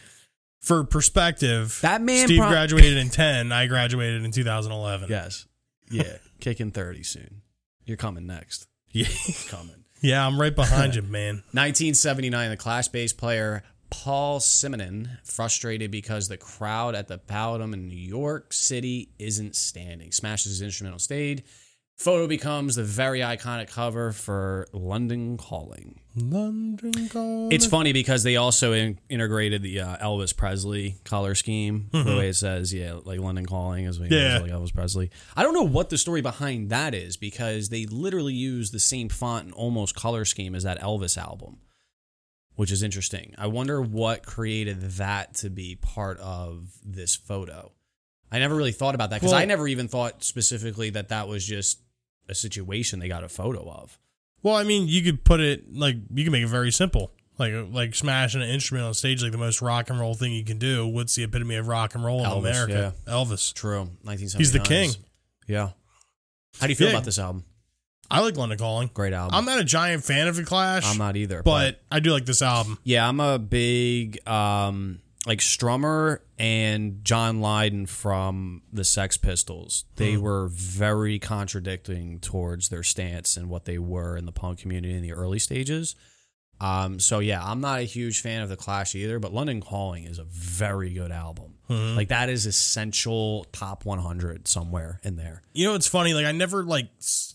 For 0.62 0.84
perspective, 0.84 1.80
That 1.82 2.02
man 2.02 2.26
Steve 2.28 2.40
prob- 2.40 2.52
graduated 2.52 2.98
in 2.98 3.10
ten. 3.10 3.52
I 3.52 3.68
graduated 3.68 4.26
in 4.26 4.32
2011. 4.32 5.10
Yes. 5.10 5.46
Yeah. 5.90 6.18
Kicking 6.42 6.72
30 6.72 7.04
soon. 7.04 7.42
You're 7.86 7.96
coming 7.98 8.26
next. 8.28 8.68
Yeah. 8.92 9.08
Coming. 9.50 9.74
Yeah, 10.00 10.28
I'm 10.28 10.40
right 10.40 10.56
behind 10.56 10.94
you, 10.94 11.02
man. 11.02 11.36
1979, 11.54 12.52
the 12.52 12.56
Clash 12.58 12.88
bass 12.90 13.14
player 13.14 13.64
Paul 13.90 14.40
Simonon 14.40 15.18
frustrated 15.24 15.92
because 15.92 16.28
the 16.28 16.38
crowd 16.38 16.96
at 16.96 17.08
the 17.08 17.18
Palladium 17.18 17.74
in 17.74 17.88
New 17.88 17.96
York 17.98 18.54
City 18.54 19.10
isn't 19.20 19.56
standing. 19.56 20.12
Smashes 20.12 20.54
his 20.54 20.62
instrumental 20.62 21.00
stage. 21.00 21.44
Photo 21.98 22.28
becomes 22.28 22.76
the 22.76 22.84
very 22.84 23.22
iconic 23.22 23.72
cover 23.72 24.12
for 24.12 24.68
London 24.72 25.36
Calling. 25.36 26.00
London 26.16 27.10
calling. 27.10 27.52
It's 27.52 27.66
funny 27.66 27.92
because 27.92 28.22
they 28.22 28.36
also 28.36 28.72
in- 28.74 29.00
integrated 29.10 29.64
the 29.64 29.80
uh, 29.80 29.98
Elvis 29.98 30.36
Presley 30.38 30.98
color 31.06 31.34
scheme. 31.34 31.90
The 31.92 32.04
way 32.18 32.30
it 32.30 32.36
says, 32.36 32.72
yeah, 32.72 33.00
like 33.04 33.20
London 33.20 33.48
Calling 33.48 33.86
is 33.86 34.00
what 34.00 34.12
Yeah. 34.12 34.38
like 34.40 34.52
Elvis 34.52 34.72
Presley. 34.74 35.10
I 35.36 35.42
don't 35.42 35.56
know 35.56 35.64
what 35.64 35.90
the 35.90 35.98
story 35.98 36.22
behind 36.22 36.70
that 36.70 36.94
is 36.94 37.18
because 37.18 37.70
they 37.70 37.86
literally 37.88 38.34
use 38.36 38.70
the 38.70 38.80
same 38.80 39.10
font 39.10 39.46
and 39.46 39.54
almost 39.56 39.96
color 39.96 40.24
scheme 40.24 40.54
as 40.54 40.62
that 40.64 40.80
Elvis 40.80 41.18
album, 41.18 41.58
which 42.58 42.72
is 42.72 42.84
interesting. 42.84 43.34
I 43.38 43.48
wonder 43.48 43.82
what 43.82 44.26
created 44.26 44.82
that 44.82 45.36
to 45.36 45.50
be 45.50 45.76
part 45.76 46.20
of 46.20 46.70
this 46.84 47.16
photo. 47.16 47.72
I 48.32 48.40
never 48.40 48.56
really 48.56 48.74
thought 48.74 48.94
about 48.94 49.12
that 49.12 49.22
because 49.22 49.32
Well- 49.32 49.42
I 49.42 49.46
never 49.46 49.68
even 49.70 49.88
thought 49.88 50.24
specifically 50.24 50.90
that 50.90 51.08
that 51.10 51.28
was 51.30 51.46
just 51.46 51.80
a 52.28 52.36
situation 52.36 53.00
they 53.00 53.08
got 53.08 53.24
a 53.24 53.30
photo 53.30 53.70
of. 53.72 53.98
Well, 54.44 54.56
I 54.56 54.64
mean, 54.64 54.88
you 54.90 55.02
could 55.02 55.24
put 55.24 55.40
it 55.40 55.74
like 55.74 55.96
you 56.14 56.24
can 56.26 56.32
make 56.34 56.44
it 56.44 56.48
very 56.50 56.72
simple. 56.72 57.14
Like 57.40 57.54
like 57.72 57.94
smashing 57.96 58.42
an 58.42 58.50
instrument 58.50 58.86
on 58.88 58.94
stage, 58.96 59.22
like 59.24 59.32
the 59.32 59.38
most 59.38 59.62
rock 59.62 59.90
and 59.90 60.00
roll 60.00 60.16
thing 60.16 60.34
you 60.34 60.44
can 60.44 60.58
do. 60.58 60.88
What's 60.88 61.16
the 61.16 61.24
epitome 61.24 61.56
of 61.56 61.68
rock 61.68 61.96
and 61.96 62.04
roll 62.04 62.20
in 62.24 62.30
Elvis, 62.30 62.40
America? 62.40 62.96
Elvis. 63.08 63.54
True, 63.54 63.82
1979. 64.04 64.40
He's 64.40 64.52
the 64.52 64.60
king. 64.60 64.92
Yeah. 65.48 65.70
How 66.60 66.66
do 66.68 66.72
you 66.72 66.76
feel 66.76 66.88
Yeah. 66.88 66.94
about 66.96 67.06
this 67.06 67.20
album? 67.20 67.44
I 68.10 68.22
like 68.22 68.38
London 68.38 68.58
Calling. 68.58 68.90
Great 68.94 69.14
album. 69.14 69.36
I'm 69.36 69.46
not 69.46 69.60
a 69.60 69.64
giant 69.64 70.04
fan 70.04 70.28
of 70.28 70.36
the 70.36 70.44
Clash. 70.44 70.84
I'm 70.86 70.98
not 70.98 71.16
either. 71.18 71.44
but 71.44 71.82
I 71.92 72.00
do 72.00 72.12
like 72.12 72.26
this 72.26 72.42
album. 72.42 72.78
yeah, 72.84 73.08
I'm 73.08 73.20
a 73.20 73.38
big 73.40 74.26
um 74.28 75.00
like 75.26 75.40
Strummer 75.40 76.20
and 76.40 77.04
John 77.04 77.42
Lydon 77.42 77.86
from 77.86 78.62
the 78.72 78.86
Sex 78.86 79.18
Pistols. 79.18 79.84
They 79.98 80.14
Hmm. 80.14 80.22
were 80.22 80.48
very 80.48 81.20
contradicting 81.20 82.20
towards 82.20 82.70
their 82.70 82.84
stance 82.84 83.36
and 83.36 83.50
what 83.50 83.66
they 83.66 83.78
were 83.78 84.16
in 84.16 84.26
the 84.26 84.32
punk 84.32 84.60
community 84.60 84.94
in 84.96 85.02
the 85.02 85.12
early 85.12 85.40
stages. 85.40 85.96
Um, 86.62 87.00
so 87.00 87.20
yeah, 87.20 87.44
I'm 87.44 87.60
not 87.60 87.80
a 87.80 87.84
huge 87.84 88.22
fan 88.22 88.42
of 88.42 88.48
the 88.50 88.56
Clash 88.56 88.96
either, 88.96 89.20
but 89.20 89.34
London 89.34 89.60
Calling 89.62 90.06
is 90.06 90.18
a 90.18 90.24
very 90.24 90.94
good 90.94 91.12
album. 91.12 91.56
Hmm. 91.68 91.96
Like 91.98 92.08
that 92.10 92.30
is 92.30 92.46
essential 92.46 93.46
top 93.52 93.86
100 93.86 94.48
somewhere 94.48 95.00
in 95.04 95.16
there. 95.18 95.42
You 95.54 95.68
know, 95.68 95.76
it's 95.76 95.88
funny. 95.88 96.14
Like 96.14 96.26
I 96.26 96.32
never 96.32 96.64
like. 96.64 96.88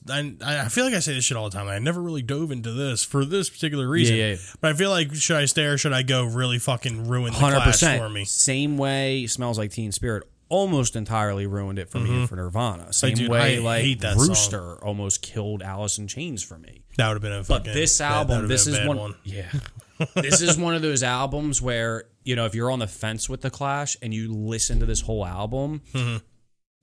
I 0.08 0.34
I 0.42 0.68
feel 0.68 0.84
like 0.84 0.94
I 0.94 1.00
say 1.00 1.12
this 1.14 1.24
shit 1.24 1.36
all 1.36 1.48
the 1.50 1.56
time. 1.56 1.68
I 1.68 1.78
never 1.78 2.00
really 2.00 2.22
dove 2.22 2.50
into 2.50 2.72
this 2.72 3.04
for 3.04 3.24
this 3.24 3.50
particular 3.50 3.86
reason. 3.88 4.16
Yeah, 4.16 4.22
yeah, 4.28 4.30
yeah. 4.32 4.38
But 4.60 4.70
I 4.70 4.74
feel 4.74 4.90
like 4.90 5.14
should 5.14 5.36
I 5.36 5.44
stay 5.44 5.64
or 5.64 5.76
should 5.76 5.92
I 5.92 6.02
go? 6.02 6.24
Really 6.24 6.58
fucking 6.58 7.08
ruin 7.08 7.32
the 7.32 7.38
Hundred 7.38 7.56
Clash 7.56 7.66
percent 7.66 8.00
for 8.02 8.08
me. 8.08 8.24
Same 8.24 8.78
way 8.78 9.26
smells 9.26 9.58
like 9.58 9.70
Teen 9.70 9.92
Spirit 9.92 10.22
almost 10.48 10.96
entirely 10.96 11.46
ruined 11.46 11.78
it 11.78 11.88
for 11.88 11.98
me 11.98 12.14
and 12.14 12.28
for 12.28 12.36
Nirvana. 12.36 12.92
Same 12.92 13.14
dude, 13.14 13.30
way 13.30 13.56
I 13.56 13.60
like 13.60 13.82
hate 13.82 14.00
that 14.02 14.18
song. 14.18 14.28
Rooster 14.28 14.84
almost 14.84 15.22
killed 15.22 15.62
Alice 15.62 15.96
in 15.98 16.08
Chains 16.08 16.42
for 16.42 16.58
me. 16.58 16.82
That 16.98 17.08
would 17.08 17.14
have 17.14 17.22
been 17.22 17.32
a 17.32 17.38
But 17.38 17.46
fucking. 17.64 17.72
this 17.72 17.96
that- 17.98 18.10
that 18.10 18.32
album, 18.34 18.48
this 18.48 18.66
is 18.66 18.76
bad 18.76 18.86
one, 18.88 19.14
yeah. 19.24 19.50
This 20.14 20.40
is 20.40 20.56
one 20.58 20.74
of 20.74 20.82
those 20.82 21.02
albums 21.02 21.60
where 21.62 22.04
you 22.24 22.36
know 22.36 22.46
if 22.46 22.54
you're 22.54 22.70
on 22.70 22.78
the 22.78 22.86
fence 22.86 23.28
with 23.28 23.40
the 23.40 23.50
Clash 23.50 23.96
and 24.02 24.12
you 24.14 24.32
listen 24.32 24.80
to 24.80 24.86
this 24.86 25.00
whole 25.02 25.24
album, 25.26 25.82
Mm-hmm. 25.92 26.18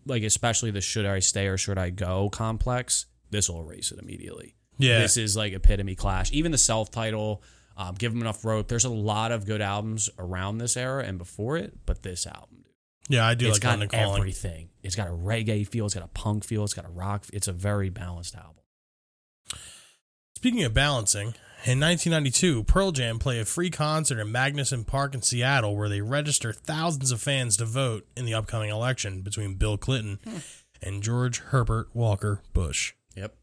like 0.05 0.23
especially 0.23 0.71
the 0.71 0.81
"Should 0.81 1.05
I 1.05 1.19
Stay 1.19 1.47
or 1.47 1.57
Should 1.57 1.77
I 1.77 1.89
Go" 1.89 2.29
complex, 2.29 3.05
this 3.31 3.49
will 3.49 3.61
erase 3.61 3.91
it 3.91 3.99
immediately. 3.99 4.55
Yeah. 4.77 4.99
this 4.99 5.17
is 5.17 5.35
like 5.35 5.53
epitome 5.53 5.95
Clash. 5.95 6.31
Even 6.31 6.51
the 6.53 6.57
self-title, 6.57 7.43
um, 7.75 7.95
"Give 7.95 8.11
Them 8.13 8.21
Enough 8.21 8.45
Rope." 8.45 8.67
There's 8.69 8.85
a 8.85 8.89
lot 8.89 9.31
of 9.31 9.45
good 9.45 9.61
albums 9.61 10.09
around 10.17 10.57
this 10.59 10.77
era 10.77 11.03
and 11.03 11.17
before 11.17 11.57
it, 11.57 11.73
but 11.85 12.01
this 12.03 12.25
album, 12.25 12.63
Yeah, 13.09 13.25
I 13.27 13.35
do 13.35 13.47
it's 13.49 13.61
like 13.63 13.89
got 13.91 13.93
everything. 13.93 14.69
It's 14.81 14.95
got 14.95 15.07
a 15.07 15.11
reggae 15.11 15.67
feel. 15.67 15.85
It's 15.85 15.95
got 15.95 16.03
a 16.05 16.07
punk 16.07 16.45
feel. 16.45 16.63
It's 16.63 16.73
got 16.73 16.85
a 16.85 16.89
rock. 16.89 17.25
It's 17.33 17.47
a 17.49 17.53
very 17.53 17.89
balanced 17.89 18.35
album. 18.35 18.53
Speaking 20.35 20.63
of 20.63 20.73
balancing, 20.73 21.33
in 21.65 21.79
1992, 21.79 22.63
Pearl 22.63 22.91
Jam 22.91 23.19
play 23.19 23.39
a 23.39 23.45
free 23.45 23.69
concert 23.69 24.19
in 24.19 24.27
Magnuson 24.27 24.85
Park 24.85 25.13
in 25.13 25.21
Seattle 25.21 25.75
where 25.75 25.89
they 25.89 26.01
register 26.01 26.53
thousands 26.53 27.11
of 27.11 27.21
fans 27.21 27.57
to 27.57 27.65
vote 27.65 28.07
in 28.15 28.25
the 28.25 28.33
upcoming 28.33 28.69
election 28.69 29.21
between 29.21 29.55
Bill 29.55 29.77
Clinton 29.77 30.19
and 30.81 31.03
George 31.03 31.39
Herbert 31.39 31.89
Walker 31.93 32.41
Bush. 32.53 32.93
Yep. 33.15 33.35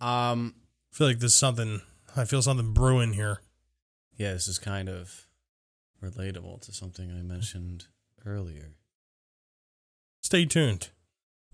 Um. 0.00 0.54
I 0.92 0.94
feel 0.94 1.06
like 1.06 1.20
there's 1.20 1.34
something, 1.34 1.80
I 2.14 2.26
feel 2.26 2.42
something 2.42 2.74
brewing 2.74 3.14
here. 3.14 3.40
Yeah, 4.14 4.34
this 4.34 4.46
is 4.46 4.58
kind 4.58 4.90
of 4.90 5.26
relatable 6.02 6.60
to 6.66 6.72
something 6.72 7.10
I 7.10 7.22
mentioned 7.22 7.86
earlier. 8.26 8.72
Stay 10.20 10.44
tuned. 10.44 10.90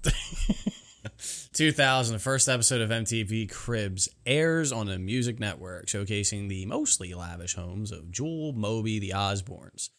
2000, 1.53 2.13
the 2.15 2.19
first 2.19 2.49
episode 2.49 2.81
of 2.81 2.91
MTV 2.91 3.51
Cribs 3.51 4.09
airs 4.27 4.73
on 4.73 4.87
the 4.87 4.99
Music 4.99 5.39
Network, 5.39 5.87
showcasing 5.87 6.49
the 6.49 6.67
mostly 6.67 7.15
lavish 7.15 7.55
homes 7.55 7.91
of 7.93 8.11
Jewel, 8.11 8.53
Moby, 8.53 8.99
the 8.99 9.11
Osbournes. 9.11 9.91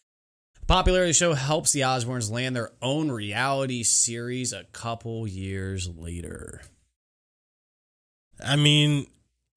The 0.60 0.66
popularity 0.66 1.10
of 1.10 1.14
the 1.14 1.18
show 1.18 1.34
helps 1.34 1.72
the 1.72 1.80
Osbournes 1.80 2.30
land 2.30 2.54
their 2.54 2.70
own 2.82 3.10
reality 3.10 3.82
series 3.82 4.52
a 4.52 4.64
couple 4.64 5.26
years 5.26 5.88
later. 5.88 6.62
I 8.44 8.56
mean, 8.56 9.06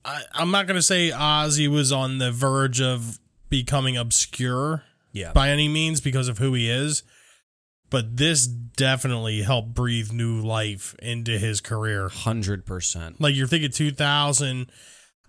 I, 0.03 0.21
I'm 0.34 0.51
not 0.51 0.67
going 0.67 0.75
to 0.75 0.82
say 0.82 1.12
Ozzy 1.12 1.67
was 1.69 1.91
on 1.91 2.17
the 2.17 2.32
verge 2.32 2.82
of 2.82 3.19
becoming 3.49 3.95
obscure 3.97 4.84
Yeah. 5.12 5.32
by 5.32 5.49
any 5.49 5.67
means 5.67 6.01
because 6.01 6.27
of 6.27 6.38
who 6.39 6.53
he 6.53 6.69
is, 6.69 7.03
but 7.93 8.17
this 8.17 8.47
definitely 8.47 9.43
helped 9.43 9.75
breathe 9.75 10.12
new 10.12 10.41
life 10.41 10.95
into 10.97 11.38
his 11.38 11.62
career. 11.62 12.10
100%. 12.10 13.17
Like 13.19 13.36
you're 13.36 13.45
thinking 13.45 13.69
2000, 13.69 14.71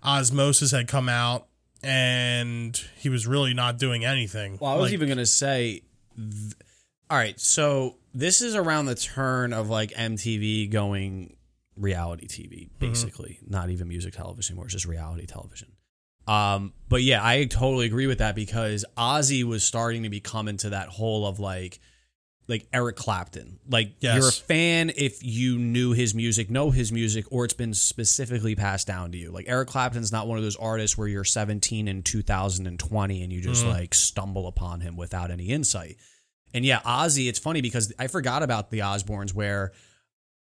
Ozzmosis 0.03 0.75
had 0.75 0.87
come 0.87 1.07
out, 1.07 1.45
and 1.83 2.75
he 2.97 3.07
was 3.07 3.27
really 3.27 3.53
not 3.53 3.77
doing 3.77 4.03
anything. 4.03 4.57
Well, 4.59 4.71
I 4.71 4.75
was 4.77 4.85
Like, 4.85 4.93
even 4.93 5.09
gonna 5.09 5.27
say, 5.27 5.83
th- 6.17 6.53
all 7.07 7.17
right. 7.19 7.39
So 7.39 7.97
this 8.15 8.41
is 8.41 8.55
around 8.55 8.87
the 8.87 8.95
turn 8.95 9.53
of 9.53 9.69
like 9.69 9.91
MTV 9.91 10.71
going 10.71 11.37
reality 11.77 12.25
TV, 12.25 12.69
basically. 12.79 13.37
Not 13.47 13.69
even 13.69 13.87
music 13.87 14.15
television 14.15 14.53
anymore; 14.53 14.65
it's 14.65 14.73
just 14.73 14.87
reality 14.87 15.27
television. 15.27 15.71
Um, 16.27 16.73
but 16.89 17.03
yeah, 17.03 17.23
I 17.23 17.45
totally 17.45 17.85
agree 17.85 18.07
with 18.07 18.17
that 18.17 18.33
because 18.33 18.85
Ozzy 18.97 19.43
was 19.43 19.63
starting 19.63 20.01
to 20.01 20.09
become 20.09 20.47
into 20.47 20.71
that 20.71 20.87
whole 20.87 21.27
of 21.27 21.39
like, 21.39 21.79
like 22.47 22.67
Eric 22.71 22.95
Clapton. 22.95 23.59
Like 23.67 23.95
Yes. 23.99 24.17
you're 24.17 24.29
a 24.29 24.31
fan 24.31 24.91
if 24.95 25.23
you 25.23 25.57
knew 25.57 25.93
his 25.93 26.13
music, 26.13 26.49
know 26.49 26.71
his 26.71 26.91
music, 26.91 27.25
or 27.31 27.45
it's 27.45 27.53
been 27.53 27.73
specifically 27.73 28.55
passed 28.55 28.87
down 28.87 29.11
to 29.13 29.17
you. 29.17 29.31
Like 29.31 29.45
Eric 29.47 29.69
Clapton's 29.69 30.11
not 30.11 30.27
one 30.27 30.37
of 30.37 30.43
those 30.43 30.55
artists 30.55 30.97
where 30.97 31.07
you're 31.07 31.23
17 31.23 31.87
in 31.87 32.03
2020 32.03 33.23
and 33.23 33.33
you 33.33 33.41
just 33.41 33.63
mm-hmm. 33.63 33.71
like 33.71 33.93
stumble 33.93 34.47
upon 34.47 34.81
him 34.81 34.95
without 34.95 35.31
any 35.31 35.45
insight. 35.45 35.97
And 36.53 36.63
yeah, 36.63 36.79
Ozzy, 36.81 37.27
it's 37.27 37.39
funny 37.39 37.61
because 37.61 37.91
I 37.99 38.07
forgot 38.07 38.43
about 38.43 38.69
the 38.69 38.79
Osbournes 38.79 39.33
where 39.33 39.73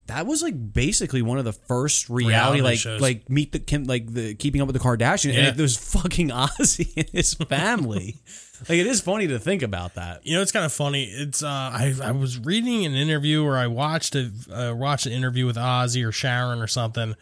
that 0.08 0.26
was 0.26 0.42
like 0.42 0.74
basically 0.74 1.22
one 1.22 1.38
of 1.38 1.46
the 1.46 1.54
first 1.54 2.10
reality, 2.10 2.28
Reality 2.34 2.62
like 2.62 2.78
shows. 2.80 3.02
like 3.02 3.30
meet 3.30 3.52
the 3.54 3.60
Kim 3.60 3.86
like 3.86 4.12
the 4.14 4.36
keeping 4.36 4.62
up 4.62 4.68
with 4.68 4.74
the 4.76 4.82
Kardashians 4.82 5.34
Yeah. 5.34 5.48
and 5.48 5.60
it 5.60 5.62
was 5.62 5.78
fucking 5.78 6.30
Ozzy 6.32 6.92
and 6.98 7.10
his 7.10 7.34
family. 7.36 8.16
like 8.70 8.78
it 8.80 8.88
is 8.88 9.00
funny 9.02 9.28
to 9.28 9.40
think 9.40 9.62
about 9.62 9.96
that. 9.96 10.26
You 10.26 10.36
know, 10.36 10.42
it's 10.42 10.52
kind 10.52 10.66
of 10.66 10.74
funny. 10.74 11.06
It's 11.06 11.42
uh, 11.44 11.48
I 11.48 11.94
I 12.04 12.12
was 12.12 12.38
reading 12.40 12.86
an 12.86 12.94
interview 12.96 13.44
or 13.46 13.58
I 13.58 13.68
watched 13.68 14.16
a 14.16 14.32
uh, 14.52 14.74
watched 14.76 15.06
an 15.06 15.14
interview 15.14 15.46
with 15.46 15.56
Ozzy 15.56 16.06
or 16.06 16.12
Sharon 16.12 16.60
or 16.60 16.68
something, 16.68 17.16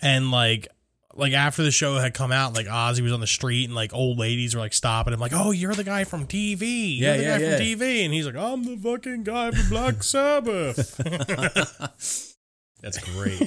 and 0.00 0.30
like 0.30 0.68
like 1.14 1.32
after 1.32 1.62
the 1.62 1.70
show 1.70 1.98
had 1.98 2.14
come 2.14 2.32
out, 2.32 2.54
like 2.54 2.66
Ozzy 2.66 3.00
was 3.02 3.12
on 3.12 3.20
the 3.20 3.26
street 3.26 3.64
and 3.66 3.74
like 3.74 3.92
old 3.94 4.18
ladies 4.18 4.54
were 4.54 4.60
like 4.60 4.72
stopping 4.72 5.12
him, 5.12 5.20
like, 5.20 5.32
"Oh, 5.34 5.50
you're 5.50 5.74
the 5.74 5.84
guy 5.84 6.04
from 6.04 6.26
TV. 6.26 6.98
You're 6.98 7.10
Yeah, 7.10 7.16
the 7.16 7.22
yeah, 7.22 7.38
guy 7.38 7.44
yeah. 7.44 7.56
from 7.56 7.64
TV," 7.66 8.04
and 8.04 8.14
he's 8.14 8.26
like, 8.26 8.36
"I'm 8.36 8.64
the 8.64 8.76
fucking 8.76 9.24
guy 9.24 9.50
from 9.50 9.68
Black 9.68 10.02
Sabbath." 10.02 10.96
That's 12.80 12.98
great. 12.98 13.38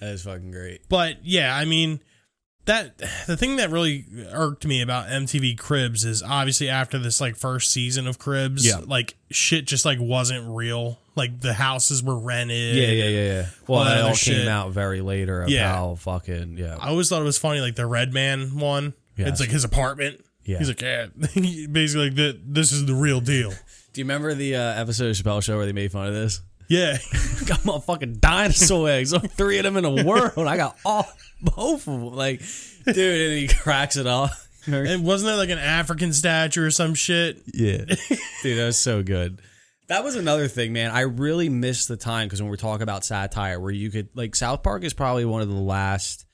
that 0.00 0.08
is 0.12 0.22
fucking 0.24 0.50
great. 0.50 0.88
But 0.88 1.24
yeah, 1.24 1.54
I 1.54 1.64
mean 1.64 2.00
that 2.66 2.96
the 3.26 3.36
thing 3.36 3.56
that 3.56 3.70
really 3.70 4.04
irked 4.32 4.64
me 4.66 4.82
about 4.82 5.08
MTV 5.08 5.58
Cribs 5.58 6.04
is 6.04 6.22
obviously 6.22 6.68
after 6.68 6.98
this 6.98 7.20
like 7.20 7.36
first 7.36 7.70
season 7.72 8.06
of 8.06 8.18
Cribs, 8.18 8.64
Yeah. 8.66 8.80
like 8.86 9.16
shit 9.30 9.64
just 9.66 9.84
like 9.84 9.98
wasn't 10.00 10.48
real. 10.48 10.98
Like 11.14 11.40
the 11.40 11.52
houses 11.54 12.02
were 12.02 12.18
rented. 12.18 12.76
Yeah, 12.76 12.86
yeah, 12.86 13.04
yeah, 13.04 13.32
yeah. 13.32 13.46
Well, 13.66 13.80
All 13.80 13.84
that 13.84 13.98
it 13.98 14.04
all 14.04 14.14
shit. 14.14 14.36
came 14.38 14.48
out 14.48 14.70
very 14.72 15.00
later 15.00 15.42
of 15.42 15.50
Yeah. 15.50 15.72
how 15.74 15.96
fucking 15.96 16.56
yeah. 16.56 16.76
I 16.80 16.88
always 16.88 17.08
thought 17.08 17.20
it 17.20 17.24
was 17.24 17.38
funny, 17.38 17.60
like 17.60 17.74
the 17.74 17.86
Redman 17.86 18.58
one. 18.58 18.94
Yes. 19.16 19.28
It's 19.28 19.40
like 19.40 19.50
his 19.50 19.64
apartment. 19.64 20.24
Yeah. 20.44 20.58
He's 20.58 20.68
like, 20.68 20.80
yeah, 20.82 21.06
basically 21.70 22.06
like 22.06 22.14
the, 22.16 22.40
this 22.46 22.72
is 22.72 22.86
the 22.86 22.94
real 22.94 23.20
deal. 23.20 23.50
Do 23.92 24.00
you 24.00 24.04
remember 24.06 24.32
the 24.34 24.56
uh, 24.56 24.60
episode 24.80 25.10
of 25.10 25.16
Chappelle 25.16 25.42
Show 25.42 25.56
where 25.58 25.66
they 25.66 25.72
made 25.72 25.92
fun 25.92 26.06
of 26.06 26.14
this? 26.14 26.40
Yeah, 26.72 26.96
got 27.46 27.66
my 27.66 27.78
fucking 27.80 28.14
dinosaur 28.14 28.88
eggs. 28.88 29.12
Only 29.12 29.28
three 29.28 29.58
of 29.58 29.64
them 29.64 29.76
in 29.76 29.82
the 29.82 30.04
world. 30.04 30.48
I 30.48 30.56
got 30.56 30.78
all 30.86 31.06
both 31.42 31.86
of 31.86 32.00
them. 32.00 32.14
Like, 32.14 32.40
dude, 32.86 32.96
and 32.96 33.38
he 33.38 33.46
cracks 33.46 33.96
it 33.96 34.06
off. 34.06 34.48
and 34.66 35.04
wasn't 35.04 35.28
there 35.28 35.36
like 35.36 35.50
an 35.50 35.58
African 35.58 36.14
statue 36.14 36.64
or 36.64 36.70
some 36.70 36.94
shit? 36.94 37.42
Yeah. 37.52 37.84
Dude, 38.42 38.58
that 38.58 38.66
was 38.66 38.78
so 38.78 39.02
good. 39.02 39.42
That 39.88 40.02
was 40.02 40.14
another 40.14 40.48
thing, 40.48 40.72
man. 40.72 40.92
I 40.92 41.00
really 41.00 41.50
missed 41.50 41.88
the 41.88 41.96
time 41.96 42.26
because 42.26 42.40
when 42.40 42.48
we're 42.48 42.56
talking 42.56 42.82
about 42.82 43.04
satire, 43.04 43.60
where 43.60 43.72
you 43.72 43.90
could, 43.90 44.08
like, 44.14 44.34
South 44.34 44.62
Park 44.62 44.84
is 44.84 44.94
probably 44.94 45.24
one 45.24 45.42
of 45.42 45.48
the 45.48 45.54
last 45.54 46.24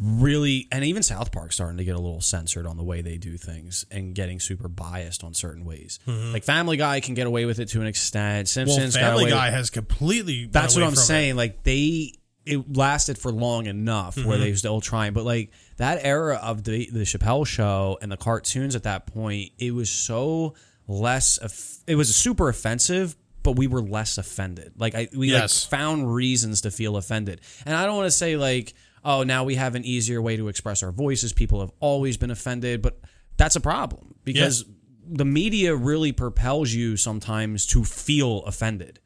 really, 0.00 0.68
and 0.72 0.84
even 0.84 1.02
South 1.02 1.30
Park 1.32 1.52
starting 1.52 1.78
to 1.78 1.84
get 1.84 1.94
a 1.94 2.00
little 2.00 2.20
censored 2.20 2.66
on 2.66 2.76
the 2.76 2.82
way 2.82 3.02
they 3.02 3.16
do 3.16 3.36
things 3.36 3.84
and 3.90 4.14
getting 4.14 4.40
super 4.40 4.68
biased 4.68 5.22
on 5.24 5.34
certain 5.34 5.64
ways. 5.64 5.98
Like, 6.06 6.44
Family 6.44 6.76
Guy 6.76 7.00
can 7.00 7.14
get 7.14 7.26
away 7.26 7.44
with 7.44 7.58
it 7.60 7.68
to 7.68 7.80
an 7.80 7.86
extent. 7.86 8.48
Mm-hmm. 8.48 8.66
Well, 8.66 8.74
Simpsons 8.76 8.96
got 8.96 9.16
Family 9.16 9.30
Guy 9.30 9.50
has 9.50 9.70
completely. 9.70 10.46
That's 10.46 10.74
what 10.74 10.82
I'm 10.84 10.90
from 10.90 10.98
it. 10.98 11.02
saying. 11.06 11.36
Like 11.36 11.62
they, 11.62 12.12
it 12.46 12.76
lasted 12.76 13.18
for 13.18 13.32
long 13.32 13.66
enough 13.66 14.16
where 14.16 14.24
Mm-hmm. 14.36 14.40
they 14.42 14.54
still 14.54 14.80
trying, 14.80 15.12
but 15.12 15.24
like 15.24 15.50
that 15.78 16.00
era 16.02 16.38
of 16.42 16.62
the 16.64 16.88
the 16.92 17.00
Chappelle 17.00 17.46
show 17.46 17.98
and 18.02 18.10
the 18.12 18.16
cartoons 18.16 18.76
at 18.76 18.82
that 18.84 19.06
point, 19.06 19.52
it 19.58 19.70
was 19.72 19.90
so 19.90 20.54
less. 20.86 21.82
It 21.86 21.94
was 21.94 22.14
super 22.14 22.48
offensive, 22.48 23.16
but 23.44 23.52
we 23.56 23.68
were 23.68 23.80
less 23.80 24.18
offended. 24.18 24.72
Like 24.76 24.96
I, 24.96 25.08
we 25.16 25.30
Yes. 25.30 25.64
like 25.64 25.70
found 25.70 26.12
reasons 26.12 26.62
to 26.62 26.72
feel 26.72 26.96
offended, 26.96 27.40
and 27.64 27.76
I 27.76 27.86
don't 27.86 27.96
want 27.96 28.08
to 28.08 28.10
say 28.10 28.36
like, 28.36 28.74
oh, 29.04 29.22
now 29.22 29.44
we 29.44 29.54
have 29.54 29.76
an 29.76 29.84
easier 29.84 30.20
way 30.20 30.36
to 30.36 30.48
express 30.48 30.82
our 30.82 30.90
voices. 30.90 31.32
People 31.32 31.60
have 31.60 31.70
always 31.78 32.16
been 32.16 32.32
offended, 32.32 32.82
but 32.82 32.98
that's 33.36 33.54
a 33.54 33.60
problem 33.60 34.16
because. 34.24 34.64
The 35.06 35.26
media 35.26 35.76
really 35.76 36.12
propels 36.12 36.72
you 36.72 36.96
sometimes 36.96 37.66
to 37.66 37.84
feel 37.84 38.42
offended. 38.44 39.00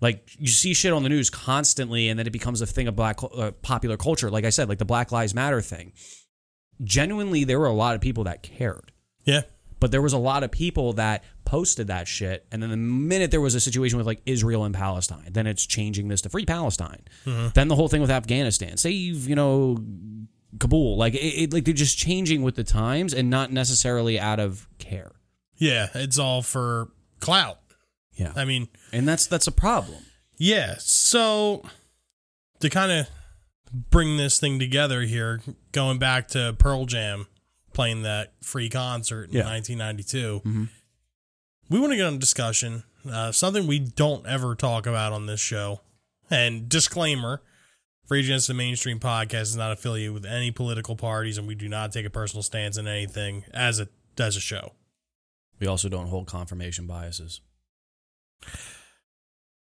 Like 0.00 0.30
you 0.38 0.46
see 0.46 0.72
shit 0.72 0.92
on 0.92 1.02
the 1.02 1.08
news 1.08 1.30
constantly, 1.30 2.08
and 2.08 2.16
then 2.16 2.28
it 2.28 2.32
becomes 2.32 2.60
a 2.60 2.66
thing 2.66 2.86
of 2.86 2.94
black 2.94 3.18
uh, 3.24 3.50
popular 3.60 3.96
culture. 3.96 4.30
Like 4.30 4.44
I 4.44 4.50
said, 4.50 4.68
like 4.68 4.78
the 4.78 4.84
Black 4.84 5.10
Lives 5.10 5.34
Matter 5.34 5.60
thing. 5.60 5.94
Genuinely, 6.84 7.42
there 7.42 7.58
were 7.58 7.66
a 7.66 7.72
lot 7.72 7.96
of 7.96 8.00
people 8.00 8.22
that 8.24 8.44
cared, 8.44 8.92
Yeah, 9.24 9.42
but 9.80 9.90
there 9.90 10.02
was 10.02 10.12
a 10.12 10.18
lot 10.18 10.42
of 10.42 10.50
people 10.50 10.94
that 10.94 11.24
posted 11.44 11.88
that 11.88 12.08
shit. 12.08 12.46
And 12.50 12.62
then 12.62 12.70
the 12.70 12.76
minute 12.76 13.30
there 13.30 13.40
was 13.40 13.54
a 13.54 13.60
situation 13.60 13.98
with 13.98 14.06
like 14.06 14.22
Israel 14.26 14.64
and 14.64 14.74
Palestine, 14.74 15.28
then 15.30 15.46
it's 15.46 15.66
changing 15.66 16.08
this 16.08 16.22
to 16.22 16.28
free 16.28 16.46
Palestine. 16.46 17.02
Mm-hmm. 17.24 17.48
Then 17.54 17.68
the 17.68 17.76
whole 17.76 17.88
thing 17.88 18.00
with 18.00 18.10
Afghanistan, 18.10 18.76
save 18.76 19.28
you 19.28 19.34
know 19.34 19.78
Kabul. 20.58 20.96
Like 20.96 21.14
it, 21.14 21.18
it, 21.18 21.52
like 21.52 21.64
they're 21.64 21.74
just 21.74 21.98
changing 21.98 22.42
with 22.42 22.56
the 22.56 22.64
times 22.64 23.12
and 23.12 23.30
not 23.30 23.52
necessarily 23.52 24.18
out 24.18 24.40
of 24.40 24.68
care. 24.78 25.12
yeah, 25.56 25.88
it's 25.94 26.18
all 26.18 26.42
for 26.42 26.88
clout. 27.20 27.58
Yeah, 28.14 28.32
I 28.34 28.44
mean, 28.44 28.68
and 28.92 29.06
that's 29.06 29.26
that's 29.26 29.46
a 29.46 29.52
problem. 29.52 29.98
Yeah. 30.38 30.76
So 30.78 31.62
to 32.60 32.70
kind 32.70 32.92
of 32.92 33.08
bring 33.90 34.16
this 34.16 34.38
thing 34.38 34.58
together 34.58 35.02
here, 35.02 35.40
going 35.72 35.98
back 35.98 36.28
to 36.28 36.54
Pearl 36.58 36.86
Jam 36.86 37.26
playing 37.76 38.02
that 38.02 38.32
free 38.42 38.68
concert 38.70 39.28
in 39.28 39.36
Yeah. 39.36 39.44
1992, 39.44 40.68
we 41.68 41.78
want 41.78 41.92
to 41.92 41.96
get 41.96 42.06
on 42.06 42.14
a 42.14 42.18
discussion, 42.18 42.84
uh, 43.08 43.30
something 43.32 43.66
we 43.66 43.78
don't 43.78 44.26
ever 44.26 44.54
talk 44.54 44.86
about 44.86 45.12
on 45.12 45.26
this 45.26 45.40
show. 45.40 45.82
And 46.30 46.68
disclaimer 46.68 47.42
Rage 48.08 48.24
Against 48.26 48.48
the 48.48 48.54
Mainstream 48.54 48.98
podcast 48.98 49.42
is 49.42 49.56
not 49.56 49.72
affiliated 49.72 50.14
with 50.14 50.24
any 50.24 50.50
political 50.50 50.96
parties, 50.96 51.38
and 51.38 51.46
we 51.46 51.54
do 51.54 51.68
not 51.68 51.92
take 51.92 52.06
a 52.06 52.10
personal 52.10 52.42
stance 52.42 52.76
in 52.78 52.86
anything 52.88 53.44
as 53.52 53.78
a 53.78 53.88
as 54.18 54.36
a 54.36 54.40
show. 54.40 54.72
We 55.60 55.66
also 55.66 55.88
don't 55.88 56.06
hold 56.08 56.26
confirmation 56.26 56.86
biases. 56.86 57.40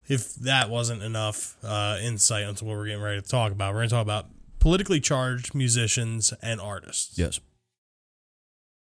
if 0.09 0.35
that 0.37 0.69
wasn't 0.71 1.03
enough 1.03 1.57
uh, 1.65 1.99
insight 2.03 2.43
into 2.49 2.65
what 2.65 2.77
we're 2.77 2.87
getting 2.87 3.03
ready 3.03 3.21
to 3.21 3.27
talk 3.29 3.51
about, 3.53 3.73
we're 3.73 3.81
going 3.81 3.89
to 3.89 3.95
talk 3.95 4.03
about 4.03 4.27
politically 4.59 5.01
charged 5.01 5.55
musicians 5.55 6.33
and 6.43 6.61
artists. 6.61 7.19
Yes. 7.19 7.41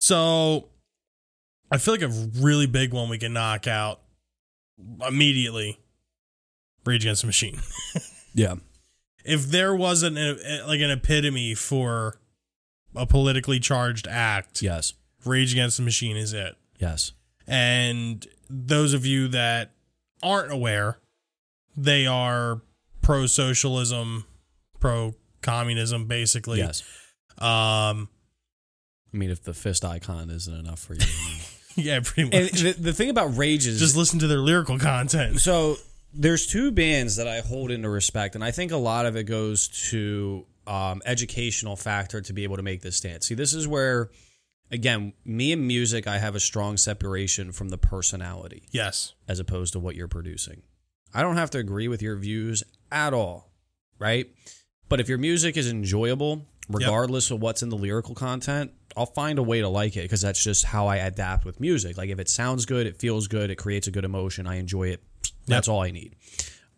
So 0.00 0.68
I 1.70 1.78
feel 1.78 1.94
like 1.94 2.02
a 2.02 2.08
really 2.40 2.66
big 2.66 2.92
one 2.92 3.08
we 3.08 3.18
can 3.18 3.32
knock 3.32 3.66
out 3.66 4.00
immediately 5.06 5.78
Rage 6.84 7.04
Against 7.04 7.22
the 7.22 7.26
Machine. 7.26 7.60
Yeah. 8.34 8.56
if 9.24 9.46
there 9.46 9.74
wasn't 9.74 10.16
a, 10.16 10.62
like 10.64 10.80
an 10.80 10.90
epitome 10.90 11.54
for 11.56 12.20
a 12.94 13.04
politically 13.04 13.58
charged 13.58 14.06
act, 14.06 14.62
Yes. 14.62 14.92
Rage 15.24 15.52
Against 15.52 15.78
the 15.78 15.82
Machine 15.82 16.16
is 16.16 16.32
it. 16.32 16.54
Yes. 16.78 17.12
And 17.48 18.24
those 18.48 18.92
of 18.92 19.04
you 19.04 19.26
that 19.28 19.72
aren't 20.22 20.52
aware, 20.52 20.98
they 21.76 22.06
are 22.06 22.60
pro 23.02 23.26
socialism, 23.26 24.24
pro 24.78 25.14
communism, 25.42 26.06
basically. 26.06 26.58
Yes. 26.58 26.84
Um, 27.38 28.08
I 29.12 29.16
mean, 29.16 29.30
if 29.30 29.42
the 29.42 29.54
fist 29.54 29.84
icon 29.84 30.30
isn't 30.30 30.54
enough 30.54 30.80
for 30.80 30.94
you. 30.94 31.00
yeah, 31.76 32.00
pretty 32.04 32.36
and 32.36 32.50
much. 32.52 32.60
the, 32.60 32.72
the 32.72 32.92
thing 32.92 33.10
about 33.10 33.36
Rage 33.36 33.66
is 33.66 33.78
Just 33.78 33.96
listen 33.96 34.18
to 34.20 34.26
their 34.26 34.38
lyrical 34.38 34.78
content. 34.78 35.40
so 35.40 35.76
there's 36.12 36.46
two 36.46 36.70
bands 36.70 37.16
that 37.16 37.26
I 37.28 37.40
hold 37.40 37.70
into 37.70 37.88
respect, 37.88 38.34
and 38.34 38.42
I 38.44 38.50
think 38.50 38.72
a 38.72 38.76
lot 38.76 39.06
of 39.06 39.16
it 39.16 39.24
goes 39.24 39.68
to 39.90 40.46
um, 40.66 41.00
educational 41.06 41.76
factor 41.76 42.20
to 42.20 42.32
be 42.32 42.44
able 42.44 42.56
to 42.56 42.62
make 42.62 42.82
this 42.82 42.96
stance. 42.96 43.26
See, 43.26 43.34
this 43.34 43.54
is 43.54 43.66
where, 43.66 44.10
again, 44.70 45.12
me 45.24 45.52
and 45.52 45.66
music, 45.66 46.06
I 46.06 46.18
have 46.18 46.34
a 46.34 46.40
strong 46.40 46.76
separation 46.76 47.52
from 47.52 47.70
the 47.70 47.78
personality. 47.78 48.64
Yes. 48.70 49.14
as 49.26 49.38
opposed 49.40 49.72
to 49.72 49.78
what 49.78 49.96
you're 49.96 50.08
producing. 50.08 50.62
I 51.14 51.22
don't 51.22 51.36
have 51.36 51.50
to 51.50 51.58
agree 51.58 51.88
with 51.88 52.02
your 52.02 52.16
views 52.16 52.62
at 52.92 53.14
all, 53.14 53.50
right? 53.98 54.26
But 54.90 55.00
if 55.00 55.08
your 55.08 55.18
music 55.18 55.56
is 55.56 55.70
enjoyable, 55.70 56.46
regardless 56.68 57.30
of 57.30 57.40
what's 57.40 57.62
in 57.62 57.68
the 57.68 57.76
lyrical 57.76 58.14
content, 58.14 58.72
I'll 58.96 59.06
find 59.06 59.38
a 59.38 59.42
way 59.42 59.60
to 59.60 59.68
like 59.68 59.96
it 59.96 60.02
because 60.02 60.20
that's 60.20 60.42
just 60.42 60.64
how 60.64 60.86
I 60.86 60.96
adapt 60.96 61.44
with 61.44 61.60
music. 61.60 61.96
Like 61.96 62.10
if 62.10 62.18
it 62.18 62.28
sounds 62.28 62.66
good, 62.66 62.86
it 62.86 62.96
feels 62.96 63.28
good, 63.28 63.50
it 63.50 63.56
creates 63.56 63.86
a 63.86 63.90
good 63.90 64.04
emotion, 64.04 64.46
I 64.46 64.56
enjoy 64.56 64.88
it. 64.88 65.02
That's 65.46 65.68
all 65.68 65.82
I 65.82 65.90
need. 65.90 66.16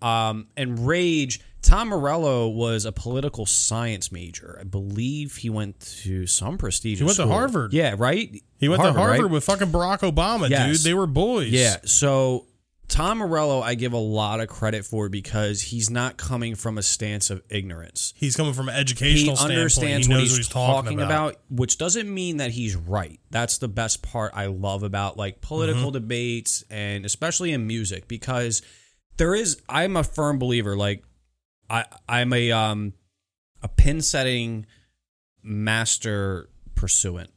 Um, 0.02 0.46
and 0.56 0.86
Rage, 0.86 1.40
Tom 1.62 1.88
Morello 1.88 2.48
was 2.48 2.84
a 2.84 2.92
political 2.92 3.44
science 3.46 4.10
major. 4.10 4.56
I 4.60 4.64
believe 4.64 5.36
he 5.36 5.50
went 5.50 5.80
to 6.02 6.26
some 6.26 6.56
prestigious. 6.56 7.00
He 7.00 7.04
went 7.04 7.16
to. 7.16 7.26
Harvard. 7.26 7.72
Yeah, 7.72 7.96
right. 7.98 8.42
He 8.58 8.68
went 8.68 8.82
to 8.82 8.92
Harvard 8.92 9.22
right? 9.22 9.30
with 9.30 9.44
fucking 9.44 9.68
Barack 9.68 10.00
Obama, 10.00 10.48
Yes. 10.48 10.78
dude. 10.78 10.86
They 10.86 10.94
were 10.94 11.06
boys. 11.06 11.50
Yeah. 11.50 11.76
So 11.84 12.46
Tom 12.90 13.18
Morello, 13.18 13.60
I 13.62 13.76
give 13.76 13.92
a 13.92 13.96
lot 13.98 14.40
of 14.40 14.48
credit 14.48 14.84
for 14.84 15.08
because 15.08 15.62
he's 15.62 15.88
not 15.88 16.16
coming 16.16 16.54
from 16.56 16.76
a 16.76 16.82
stance 16.82 17.30
of 17.30 17.40
ignorance. 17.48 18.12
He's 18.16 18.34
coming 18.36 18.52
from 18.52 18.68
an 18.68 18.74
He 18.74 18.80
educational 18.80 19.38
understands. 19.38 20.06
He 20.08 20.12
what 20.12 20.20
he's, 20.22 20.32
what 20.32 20.36
he's 20.38 20.48
talking, 20.48 21.00
about. 21.00 21.36
which 21.48 21.78
doesn't 21.78 22.12
mean 22.12 22.38
that 22.38 22.50
he's 22.50 22.74
right. 22.76 23.20
That's 23.30 23.58
the 23.58 23.68
best 23.68 24.02
part 24.02 24.32
I 24.34 24.46
love 24.46 24.82
about 24.82 25.16
like 25.16 25.40
political 25.40 25.84
Mm-hmm. 25.84 25.92
debates 25.92 26.64
and 26.68 27.06
especially 27.06 27.52
in 27.52 27.66
music 27.66 28.08
because 28.08 28.60
there 29.18 29.34
is 29.34 29.62
I'm 29.68 29.96
a 29.96 30.02
firm 30.04 30.38
believer 30.38 30.76
like 30.76 31.04
I 31.70 31.84
I'm 32.08 32.32
a 32.32 32.50
um 32.50 32.92
a 33.62 33.68
pin 33.68 34.00
setting 34.02 34.66
master 35.42 36.48
pursuant, 36.74 37.30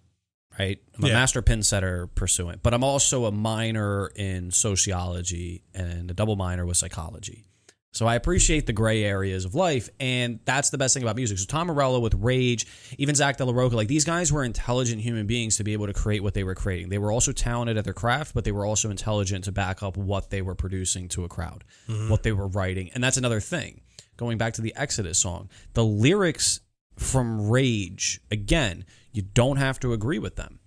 right? 0.60 0.80
I'm 0.98 1.04
a 1.04 1.08
Yeah. 1.08 1.14
master 1.14 1.42
pin 1.42 1.64
setter 1.64 2.08
pursuant, 2.08 2.64
but 2.64 2.74
I'm 2.74 2.84
also 2.84 3.26
a 3.26 3.32
minor 3.32 4.08
in 4.16 4.52
sociology 4.52 5.64
and 5.74 6.10
a 6.12 6.14
double 6.14 6.36
minor 6.36 6.66
with 6.66 6.78
psychology. 6.78 7.46
So 7.92 8.08
I 8.08 8.16
appreciate 8.16 8.66
the 8.66 8.74
gray 8.74 9.04
areas 9.04 9.46
of 9.46 9.54
life, 9.54 9.88
and 10.00 10.40
that's 10.46 10.72
the 10.72 10.80
best 10.80 10.96
thing 10.96 11.04
about 11.04 11.16
music. 11.16 11.38
So 11.38 11.46
Tom 11.46 11.68
Morello 11.68 12.00
with 12.00 12.16
Rage, 12.16 12.66
even 12.98 13.14
Zack 13.14 13.38
de 13.38 13.46
la 13.46 13.54
Rocha, 13.54 13.76
like 13.76 13.88
these 13.88 14.04
guys 14.04 14.32
were 14.32 14.44
intelligent 14.44 15.02
human 15.02 15.28
beings 15.28 15.58
to 15.58 15.64
be 15.64 15.74
able 15.74 15.86
to 15.86 15.94
create 15.94 16.24
what 16.24 16.34
they 16.34 16.44
were 16.44 16.56
creating. 16.56 16.90
They 16.90 16.98
were 16.98 17.12
also 17.12 17.32
talented 17.32 17.78
at 17.78 17.84
their 17.84 17.94
craft, 17.94 18.34
but 18.34 18.46
they 18.46 18.52
were 18.52 18.66
also 18.66 18.90
intelligent 18.90 19.44
to 19.44 19.52
back 19.52 19.84
up 19.84 19.96
what 19.96 20.32
they 20.32 20.42
were 20.42 20.56
producing 20.56 21.08
to 21.10 21.24
a 21.24 21.30
crowd, 21.30 21.64
mm-hmm. 21.88 22.10
what 22.10 22.24
they 22.24 22.32
were 22.32 22.48
writing, 22.48 22.90
and 22.96 23.04
that's 23.04 23.18
another 23.18 23.40
thing. 23.40 23.82
Going 24.18 24.40
back 24.40 24.54
to 24.54 24.62
the 24.64 24.74
Exodus 24.76 25.20
song, 25.20 25.50
the 25.74 25.86
lyrics 25.86 26.62
from 26.98 27.50
Rage, 27.50 28.22
again, 28.32 28.86
you 29.12 29.22
don't 29.22 29.58
have 29.58 29.80
to 29.82 29.94
agree 29.94 30.20
with 30.20 30.36
them, 30.36 30.60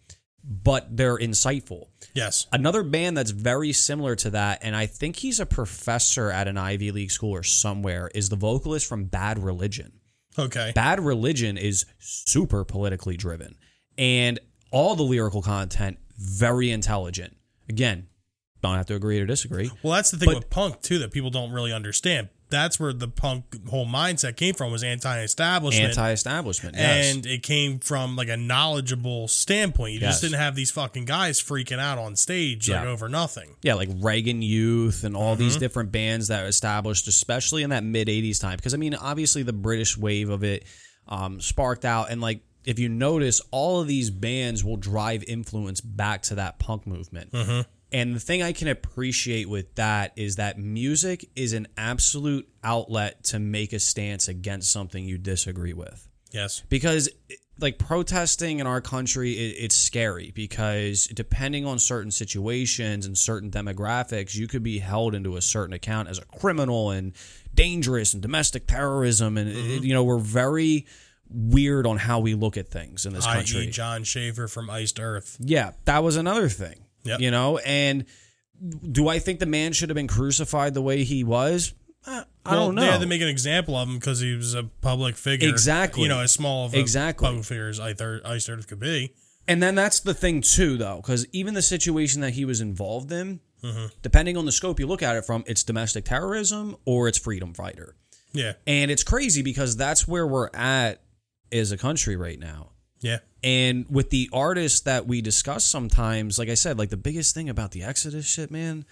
but 0.45 0.97
they're 0.97 1.17
insightful. 1.19 1.89
Yes. 2.15 2.47
Another 2.53 2.83
band 2.83 3.17
that's 3.17 3.31
very 3.33 3.73
similar 3.73 4.15
to 4.17 4.31
that, 4.31 4.61
and 4.63 4.77
I 4.77 4.87
think 4.87 5.17
he's 5.17 5.41
a 5.41 5.47
professor 5.47 6.31
at 6.31 6.49
an 6.49 6.57
Ivy 6.59 6.93
League 6.93 7.11
school 7.11 7.33
or 7.33 7.43
somewhere, 7.43 8.11
is 8.15 8.29
the 8.29 8.37
vocalist 8.37 8.87
from 8.87 9.05
Bad 9.05 9.39
Religion. 9.39 9.93
Okay. 10.39 10.73
Bad 10.75 11.01
Religion 11.01 11.57
is 11.57 11.87
super 11.99 12.65
politically 12.65 13.17
driven, 13.17 13.57
and 13.97 14.39
all 14.71 14.95
the 14.97 15.03
lyrical 15.03 15.43
content 15.43 15.99
very 16.19 16.71
intelligent. 16.71 17.37
Again, 17.69 18.09
don't 18.63 18.77
have 18.77 18.87
to 18.87 18.95
agree 18.95 19.21
or 19.21 19.27
disagree. 19.27 19.71
Well, 19.83 19.95
that's 19.95 20.11
the 20.11 20.19
thing 20.19 20.27
But- 20.29 20.37
with 20.37 20.51
punk 20.51 20.83
too 20.83 20.99
that 21.01 21.13
people 21.13 21.31
don't 21.31 21.53
really 21.53 21.73
understand. 21.73 22.29
That's 22.49 22.79
where 22.79 22.93
the 22.93 23.09
punk 23.09 23.69
whole 23.69 23.87
mindset 23.87 24.37
came 24.37 24.55
from 24.55 24.71
was 24.71 24.85
anti-establishment, 24.85 25.89
Anti-establishment, 25.91 26.77
yes. 26.77 27.15
and 27.15 27.27
it 27.27 27.43
came 27.43 27.81
from 27.81 28.15
like 28.15 28.29
a 28.29 28.37
knowledgeable 28.37 29.27
standpoint. 29.29 29.95
You 29.95 30.01
Yes. 30.01 30.13
just 30.15 30.23
didn't 30.23 30.39
have 30.39 30.55
these 30.55 30.71
fucking 30.71 31.07
guys 31.07 31.41
freaking 31.43 31.79
out 31.81 31.99
on 31.99 32.15
stage 32.17 32.71
like 32.71 32.87
over 32.87 33.09
nothing. 33.09 33.57
yeah, 33.63 33.75
like 33.75 33.89
Reagan 33.97 34.43
Youth 34.43 35.03
and 35.05 35.17
all 35.17 35.33
Mm-hmm. 35.35 35.41
these 35.43 35.57
different 35.57 35.91
bands 35.93 36.29
that 36.29 36.47
established, 36.47 37.09
especially 37.09 37.63
in 37.65 37.71
that 37.71 37.83
mid 37.85 38.07
'80s 38.09 38.41
time. 38.41 38.57
Because 38.57 38.75
I 38.75 38.77
mean, 38.77 38.95
obviously 38.95 39.43
the 39.43 39.53
British 39.53 39.97
wave 39.97 40.31
of 40.31 40.45
it 40.45 40.65
um, 41.09 41.41
sparked 41.41 41.85
out, 41.85 42.11
and 42.11 42.21
like 42.21 42.41
if 42.65 42.79
you 42.79 42.89
notice, 42.89 43.41
all 43.53 43.81
of 43.81 43.87
these 43.89 44.11
bands 44.11 44.65
will 44.65 44.77
drive 44.77 45.23
influence 45.29 45.81
back 45.81 46.23
to 46.23 46.35
that 46.37 46.59
punk 46.59 46.87
movement. 46.87 47.31
Mm-hmm. 47.33 47.61
And 47.97 48.15
the 48.15 48.21
thing 48.21 48.43
I 48.43 48.53
can 48.53 48.69
appreciate 48.69 49.49
with 49.49 49.75
that 49.77 50.13
is 50.17 50.37
that 50.37 50.59
music 50.59 51.31
is 51.35 51.53
an 51.55 51.67
absolute 51.79 52.47
outlet 52.63 53.25
to 53.25 53.39
make 53.39 53.73
a 53.73 53.79
stance 53.79 54.29
against 54.29 54.71
something 54.71 55.05
you 55.05 55.19
disagree 55.19 55.73
with 55.73 56.09
Yes. 56.33 56.63
because 56.69 57.09
like 57.59 57.79
protesting 57.79 58.59
in 58.59 58.67
our 58.67 58.83
country 58.83 59.33
it, 59.33 59.57
it's 59.65 59.75
scary 59.77 60.31
because 60.35 61.07
depending 61.07 61.65
on 61.65 61.79
certain 61.79 62.11
situations 62.11 63.07
and 63.07 63.17
certain 63.17 63.51
demographics 63.51 64.35
you 64.35 64.47
could 64.47 64.63
be 64.63 64.79
held 64.79 65.15
into 65.15 65.37
a 65.37 65.41
certain 65.41 65.73
account 65.73 66.09
as 66.11 66.19
a 66.19 66.25
criminal 66.39 66.91
and 66.91 67.15
dangerous 67.55 68.13
and 68.13 68.21
domestic 68.23 68.67
terrorism 68.67 69.39
and 69.39 69.49
it- 69.49 69.83
you 69.85 69.95
know 69.95 70.05
we're 70.05 70.19
very 70.19 70.85
weird 71.31 71.87
on 71.87 71.97
how 71.97 72.21
we 72.21 72.35
look 72.35 72.57
at 72.59 72.69
things 72.69 73.05
in 73.07 73.13
this 73.15 73.25
country. 73.27 73.67
Jon 73.69 74.05
Schaffer 74.05 74.47
from 74.49 74.69
Iced 74.69 75.01
Earth. 75.01 75.39
yeah 75.41 75.73
that 75.87 76.03
was 76.03 76.17
another 76.17 76.49
thing 76.51 76.85
Yep. 77.07 77.21
you 77.21 77.31
know 77.31 77.59
and 77.59 78.05
do 78.91 79.09
i 79.09 79.19
think 79.19 79.39
the 79.41 79.47
man 79.47 79.73
should 79.73 79.89
have 79.91 79.97
been 79.97 80.09
crucified 80.09 80.75
the 80.75 80.83
way 80.83 81.05
he 81.05 81.25
was 81.25 81.75
Uh, 82.07 82.25
i 82.45 82.51
Well, 82.53 82.67
don't 82.67 82.75
know 82.77 82.83
They 82.83 82.89
had 82.91 83.01
to 83.01 83.07
make 83.07 83.21
an 83.23 83.29
example 83.29 83.77
of 83.77 83.89
him 83.89 83.97
because 83.97 84.21
he 84.21 84.35
was 84.35 84.55
a 84.55 84.63
public 84.81 85.17
figure. 85.17 85.49
Exactly. 85.49 86.03
You 86.05 86.09
know, 86.09 86.21
as 86.21 86.33
small 86.33 86.67
of 86.67 86.75
a 86.75 86.79
Exactly. 86.79 87.27
public 87.27 87.45
figure 87.45 87.69
as 87.69 87.81
Iced 87.81 88.01
Earth 88.01 88.23
Iced 88.25 88.49
Earth 88.49 88.67
could 88.69 88.79
be. 88.81 89.13
And 89.49 89.63
then 89.63 89.75
that's 89.75 90.01
the 90.01 90.15
thing 90.15 90.41
too, 90.41 90.77
though, 90.77 90.97
because 90.97 91.27
even 91.33 91.55
the 91.55 91.63
situation 91.63 92.21
that 92.23 92.35
he 92.35 92.45
was 92.45 92.61
involved 92.61 93.11
in, 93.13 93.41
Mm-hmm. 93.65 93.87
depending 94.03 94.37
on 94.37 94.45
the 94.45 94.53
scope 94.53 94.79
you 94.79 94.87
look 94.87 95.03
at 95.03 95.17
it 95.17 95.25
from, 95.25 95.43
it's 95.47 95.65
domestic 95.65 96.05
terrorism 96.05 96.77
or 96.85 97.09
it's 97.09 97.19
freedom 97.19 97.53
fighter. 97.55 97.97
Yeah. 98.33 98.53
And 98.67 98.91
it's 98.91 99.03
crazy 99.03 99.43
because 99.43 99.77
that's 99.77 100.07
where 100.07 100.27
we're 100.27 100.51
at 100.55 101.03
as 101.51 101.73
a 101.73 101.77
country 101.79 102.17
right 102.17 102.39
now. 102.39 102.71
Yeah. 103.07 103.19
And 103.43 103.87
with 103.89 104.11
the 104.11 104.29
artists 104.33 104.81
that 104.81 105.07
we 105.07 105.21
discuss 105.21 105.65
sometimes, 105.65 106.39
like 106.39 106.49
I 106.49 106.55
said, 106.55 106.79
like 106.79 106.91
the 106.91 106.97
biggest 106.97 107.35
thing 107.35 107.49
about 107.49 107.71
the 107.71 107.85
Exodus 107.85 108.27
shit, 108.27 108.51
man, 108.51 108.85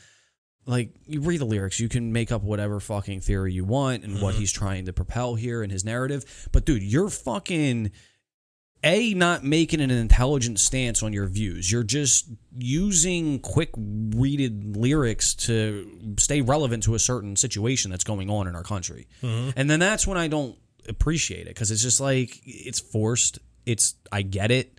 like 0.66 0.90
you 1.06 1.20
read 1.20 1.40
the 1.40 1.44
lyrics, 1.46 1.80
you 1.80 1.88
can 1.88 2.12
make 2.12 2.30
up 2.30 2.42
whatever 2.42 2.80
fucking 2.80 3.20
theory 3.20 3.52
you 3.52 3.64
want 3.64 4.04
and 4.04 4.20
what 4.20 4.32
mm-hmm. 4.32 4.40
he's 4.40 4.52
trying 4.52 4.86
to 4.86 4.92
propel 4.92 5.34
here 5.34 5.62
in 5.62 5.70
his 5.70 5.84
narrative. 5.84 6.48
But 6.52 6.64
dude, 6.64 6.82
you're 6.82 7.10
fucking 7.10 7.90
a 8.84 9.14
not 9.14 9.42
making 9.42 9.80
an 9.80 9.90
intelligent 9.90 10.60
stance 10.60 11.02
on 11.02 11.12
your 11.12 11.26
views. 11.26 11.72
You're 11.72 11.82
just 11.82 12.28
using 12.56 13.40
quick 13.40 13.70
readed 13.76 14.76
lyrics 14.76 15.34
to 15.34 16.14
stay 16.18 16.42
relevant 16.42 16.82
to 16.84 16.94
a 16.94 16.98
certain 16.98 17.34
situation 17.34 17.90
that's 17.90 18.04
going 18.04 18.30
on 18.30 18.46
in 18.46 18.54
our 18.54 18.62
country. 18.62 19.08
Mm-hmm. 19.22 19.50
And 19.56 19.70
then 19.70 19.80
that's 19.80 20.06
when 20.06 20.18
I 20.18 20.28
don't 20.28 20.56
appreciate 20.88 21.42
it 21.42 21.54
because 21.54 21.70
it's 21.70 21.82
just 21.82 22.00
like 22.00 22.40
it's 22.44 22.78
forced. 22.78 23.38
It's 23.66 23.94
I 24.12 24.22
get 24.22 24.50
it. 24.50 24.78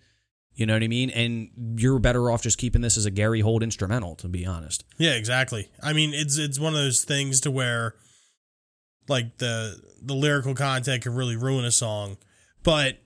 You 0.53 0.65
know 0.65 0.73
what 0.73 0.83
I 0.83 0.87
mean? 0.87 1.09
And 1.09 1.49
you're 1.77 1.99
better 1.99 2.31
off 2.31 2.41
just 2.41 2.57
keeping 2.57 2.81
this 2.81 2.95
as 2.97 3.05
a 3.05 3.11
Gary 3.11 3.41
Holt 3.41 3.61
instrumental, 3.61 4.15
to 4.15 4.29
be 4.29 4.45
honest. 4.45 4.85
Yeah, 4.97 5.11
exactly. 5.15 5.69
I 5.83 5.91
mean, 5.91 6.13
it's 6.13 6.37
it's 6.37 6.59
one 6.59 6.73
of 6.73 6.79
those 6.79 7.03
things 7.03 7.41
to 7.41 7.51
where 7.51 7.95
like 9.07 9.37
the 9.37 9.79
the 10.01 10.13
lyrical 10.13 10.53
content 10.55 11.03
could 11.03 11.13
really 11.13 11.35
ruin 11.35 11.65
a 11.65 11.71
song, 11.71 12.17
but 12.63 12.97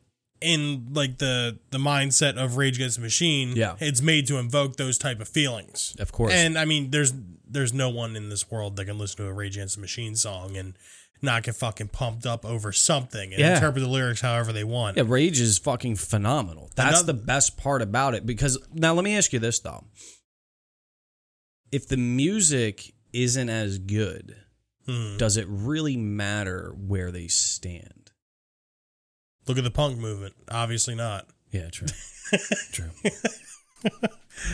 in 0.42 0.88
like 0.94 1.18
the 1.18 1.58
the 1.72 1.78
mindset 1.80 2.38
of 2.38 2.56
Rage 2.56 2.76
Against 2.78 2.98
the 2.98 3.02
Machine, 3.02 3.54
Yeah. 3.56 3.76
it's 3.80 4.02
made 4.02 4.28
to 4.28 4.38
invoke 4.38 4.78
those 4.78 4.98
type 4.98 5.20
of 5.20 5.28
feelings. 5.28 5.96
Of 6.00 6.12
course. 6.12 6.32
And 6.34 6.58
I 6.58 6.66
mean, 6.66 6.92
there's 6.92 7.14
there's 7.48 7.74
no 7.74 7.90
one 7.90 8.16
in 8.16 8.30
this 8.30 8.50
world 8.52 8.76
that 8.78 8.86
can 8.86 8.98
listen 8.98 9.18
to 9.18 9.26
a 9.26 9.34
Rage 9.34 9.58
Against 9.58 9.76
the 9.76 9.82
Machine 9.82 10.16
song 10.16 10.56
and 10.56 10.76
not 11.22 11.44
get 11.44 11.56
fucking 11.56 11.90
pumped 11.90 12.26
up 12.26 12.46
over 12.46 12.72
something 12.72 13.32
and 13.34 13.40
Yeah. 13.40 13.56
interpret 13.56 13.84
the 13.84 13.90
lyrics 13.90 14.22
however 14.22 14.52
they 14.54 14.64
want. 14.64 14.98
Yeah, 14.98 15.04
Rage 15.06 15.40
is 15.40 15.58
fucking 15.58 15.96
phenomenal. 15.98 16.72
That's 16.76 17.00
Another- 17.02 17.14
the 17.14 17.20
best 17.26 17.58
part 17.58 17.82
about 17.82 18.16
it 18.16 18.26
because 18.26 18.58
now 18.74 18.94
let 18.94 19.04
me 19.04 19.16
ask 19.18 19.34
you 19.34 19.40
this 19.40 19.60
though. 19.60 19.86
If 21.72 21.88
the 21.88 21.98
music 21.98 22.94
isn't 23.14 23.50
as 23.50 23.78
good, 23.80 24.36
Hmm. 24.86 25.18
does 25.18 25.38
it 25.38 25.46
really 25.48 25.98
matter 25.98 26.74
where 26.76 27.12
they 27.12 27.28
stand? 27.28 28.12
Look 29.48 29.58
at 29.58 29.64
the 29.64 29.72
punk 29.72 29.98
movement. 30.00 30.36
Obviously 30.50 30.96
not. 30.96 31.28
Yeah, 31.52 31.70
true. 31.70 31.88
true. 32.72 32.92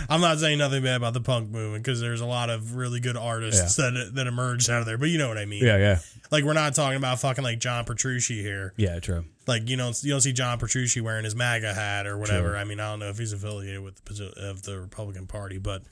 I'm 0.10 0.22
not 0.22 0.40
saying 0.40 0.58
nothing 0.58 0.84
bad 0.84 0.96
about 0.98 1.14
the 1.14 1.22
punk 1.22 1.50
movement 1.50 1.84
because 1.84 2.00
there's 2.02 2.22
a 2.22 2.26
lot 2.26 2.50
of 2.50 2.76
really 2.76 3.00
good 3.00 3.18
artists 3.18 3.76
that 3.76 4.12
that 4.14 4.28
emerged 4.28 4.70
out 4.70 4.80
of 4.80 4.86
there. 4.86 4.98
But 4.98 5.10
you 5.10 5.18
know 5.18 5.28
what 5.28 5.38
I 5.38 5.46
mean. 5.46 5.64
yeah. 5.64 5.78
Yeah. 5.78 6.00
Like 6.32 6.44
we're 6.44 6.54
not 6.54 6.74
talking 6.76 6.98
about 6.98 7.20
fucking 7.20 7.44
like 7.44 7.60
John 7.60 7.86
Petrucci 7.86 8.42
here. 8.42 8.74
Yeah, 8.78 9.00
true. 9.00 9.26
Like 9.48 9.70
you 9.70 9.78
don't 9.78 9.96
you 10.04 10.12
don't 10.12 10.22
see 10.22 10.34
John 10.34 10.58
Petrucci 10.58 11.02
wearing 11.02 11.24
his 11.24 11.36
MAGA 11.36 11.74
hat 11.74 12.08
or 12.08 12.18
whatever. 12.18 12.50
True. 12.50 12.58
I 12.58 12.64
mean 12.64 12.80
I 12.80 12.90
don't 12.92 13.00
know 13.00 13.10
if 13.10 13.18
he's 13.18 13.34
affiliated 13.34 13.82
with 13.84 14.04
the 14.06 14.34
of 14.38 14.64
the 14.64 14.80
Republican 14.80 15.28
Party, 15.28 15.58
but 15.60 15.84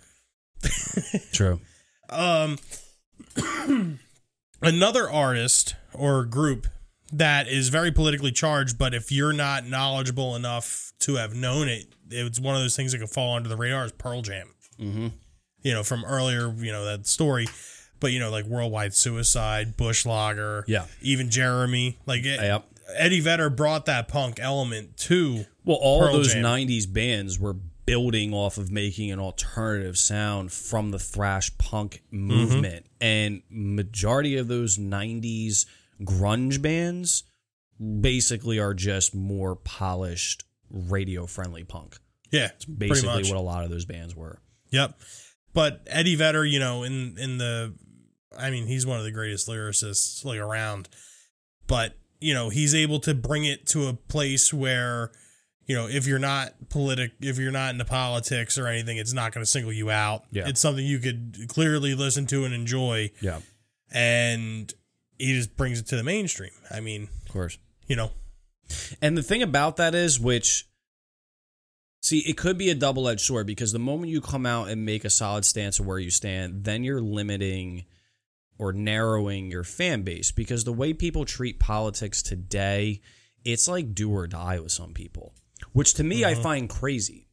True. 1.33 1.59
um, 2.09 2.57
another 4.61 5.09
artist 5.09 5.75
or 5.93 6.25
group 6.25 6.67
that 7.13 7.47
is 7.47 7.69
very 7.69 7.91
politically 7.91 8.31
charged, 8.31 8.77
but 8.77 8.93
if 8.93 9.11
you're 9.11 9.33
not 9.33 9.65
knowledgeable 9.67 10.35
enough 10.35 10.93
to 10.99 11.15
have 11.15 11.33
known 11.33 11.67
it, 11.69 11.85
it's 12.09 12.39
one 12.39 12.55
of 12.55 12.61
those 12.61 12.75
things 12.75 12.91
that 12.91 12.99
could 12.99 13.09
fall 13.09 13.35
under 13.35 13.49
the 13.49 13.55
radar. 13.57 13.85
Is 13.85 13.91
Pearl 13.91 14.21
Jam? 14.21 14.49
Mm-hmm. 14.79 15.07
You 15.61 15.73
know, 15.73 15.83
from 15.83 16.03
earlier, 16.05 16.53
you 16.57 16.71
know 16.71 16.85
that 16.85 17.07
story, 17.07 17.47
but 17.99 18.11
you 18.11 18.19
know, 18.19 18.29
like 18.29 18.45
worldwide 18.45 18.93
suicide, 18.93 19.77
Bushleaguer, 19.77 20.63
Yeah. 20.67 20.85
even 21.01 21.29
Jeremy, 21.29 21.97
like 22.05 22.25
it, 22.25 22.39
Yep. 22.41 22.65
Eddie 22.95 23.21
Vedder 23.21 23.49
brought 23.49 23.85
that 23.85 24.07
punk 24.09 24.39
element 24.41 24.97
to 24.97 25.45
Well, 25.63 25.77
all 25.81 26.01
Pearl 26.01 26.13
those 26.13 26.33
Jam. 26.33 26.43
'90s 26.43 26.85
bands 26.91 27.39
were 27.39 27.53
building 27.85 28.33
off 28.33 28.57
of 28.57 28.71
making 28.71 29.11
an 29.11 29.19
alternative 29.19 29.97
sound 29.97 30.51
from 30.51 30.91
the 30.91 30.99
thrash 30.99 31.55
punk 31.57 32.01
Mm-hmm. 32.07 32.27
movement, 32.27 32.85
and 32.99 33.41
majority 33.49 34.35
of 34.37 34.47
those 34.49 34.77
'90s 34.77 35.65
grunge 36.03 36.61
bands 36.61 37.23
basically 38.01 38.59
are 38.59 38.73
just 38.73 39.15
more 39.15 39.55
polished 39.55 40.43
radio 40.69 41.25
friendly 41.25 41.63
punk. 41.63 41.97
Yeah, 42.31 42.49
pretty 42.77 42.89
Basically 42.89 43.23
what 43.23 43.37
a 43.37 43.39
lot 43.39 43.63
of 43.63 43.69
those 43.69 43.85
bands 43.85 44.15
were. 44.15 44.39
Yep. 44.71 44.99
But 45.53 45.81
Eddie 45.87 46.15
Vedder, 46.15 46.45
you 46.45 46.59
know, 46.59 46.83
in 46.83 47.15
in 47.19 47.37
the 47.37 47.75
I 48.37 48.49
mean, 48.49 48.65
he's 48.65 48.85
one 48.85 48.97
of 48.97 49.03
the 49.03 49.11
greatest 49.11 49.47
lyricists 49.47 50.25
like 50.25 50.39
around. 50.39 50.89
But, 51.67 51.93
you 52.19 52.33
know, 52.33 52.49
he's 52.49 52.73
able 52.73 52.99
to 53.01 53.13
bring 53.13 53.45
it 53.45 53.67
to 53.67 53.87
a 53.87 53.93
place 53.93 54.51
where, 54.53 55.11
you 55.65 55.75
know, 55.75 55.87
if 55.87 56.07
you're 56.07 56.19
not 56.19 56.69
politic 56.69 57.11
if 57.21 57.37
you're 57.37 57.51
not 57.51 57.71
into 57.73 57.85
politics 57.85 58.57
or 58.57 58.67
anything, 58.67 58.97
it's 58.97 59.13
not 59.13 59.31
going 59.31 59.45
to 59.45 59.49
single 59.49 59.71
you 59.71 59.91
out. 59.91 60.23
Yeah. 60.31 60.47
It's 60.47 60.59
something 60.59 60.85
you 60.85 60.99
could 60.99 61.45
clearly 61.47 61.93
listen 61.93 62.25
to 62.27 62.45
and 62.45 62.53
enjoy 62.53 63.11
Yeah. 63.21 63.39
and 63.91 64.73
he 65.17 65.33
just 65.33 65.55
brings 65.55 65.79
it 65.79 65.87
to 65.87 65.95
the 65.95 66.03
mainstream. 66.03 66.51
I 66.71 66.79
mean, 66.79 67.09
Of 67.25 67.31
course. 67.31 67.57
you 67.87 67.95
know, 67.95 68.11
And 69.01 69.17
the 69.17 69.23
thing 69.23 69.43
about 69.43 69.77
that 69.77 69.93
is, 69.95 70.19
which, 70.19 70.67
see, 72.01 72.19
it 72.19 72.37
could 72.37 72.57
be 72.57 72.69
a 72.69 72.75
double 72.75 73.07
edged 73.07 73.21
sword 73.21 73.47
because 73.47 73.71
the 73.71 73.79
moment 73.79 74.11
you 74.11 74.21
come 74.21 74.45
out 74.45 74.69
and 74.69 74.85
make 74.85 75.05
a 75.05 75.09
solid 75.09 75.45
stance 75.45 75.79
of 75.79 75.85
where 75.85 75.99
you 75.99 76.09
stand, 76.09 76.63
then 76.63 76.83
you're 76.83 77.01
limiting 77.01 77.85
or 78.57 78.71
narrowing 78.71 79.51
your 79.51 79.63
fan 79.63 80.03
base 80.03 80.31
because 80.31 80.63
the 80.63 80.73
way 80.73 80.93
people 80.93 81.25
treat 81.25 81.59
politics 81.59 82.21
today, 82.21 83.01
it's 83.43 83.67
like 83.67 83.93
do 83.93 84.11
or 84.11 84.27
die 84.27 84.59
with 84.59 84.71
some 84.71 84.93
people, 84.93 85.33
which 85.73 85.95
to 85.95 86.03
me 86.03 86.23
I 86.23 86.33
mm-hmm. 86.33 86.43
find 86.43 86.69
crazy. 86.69 87.27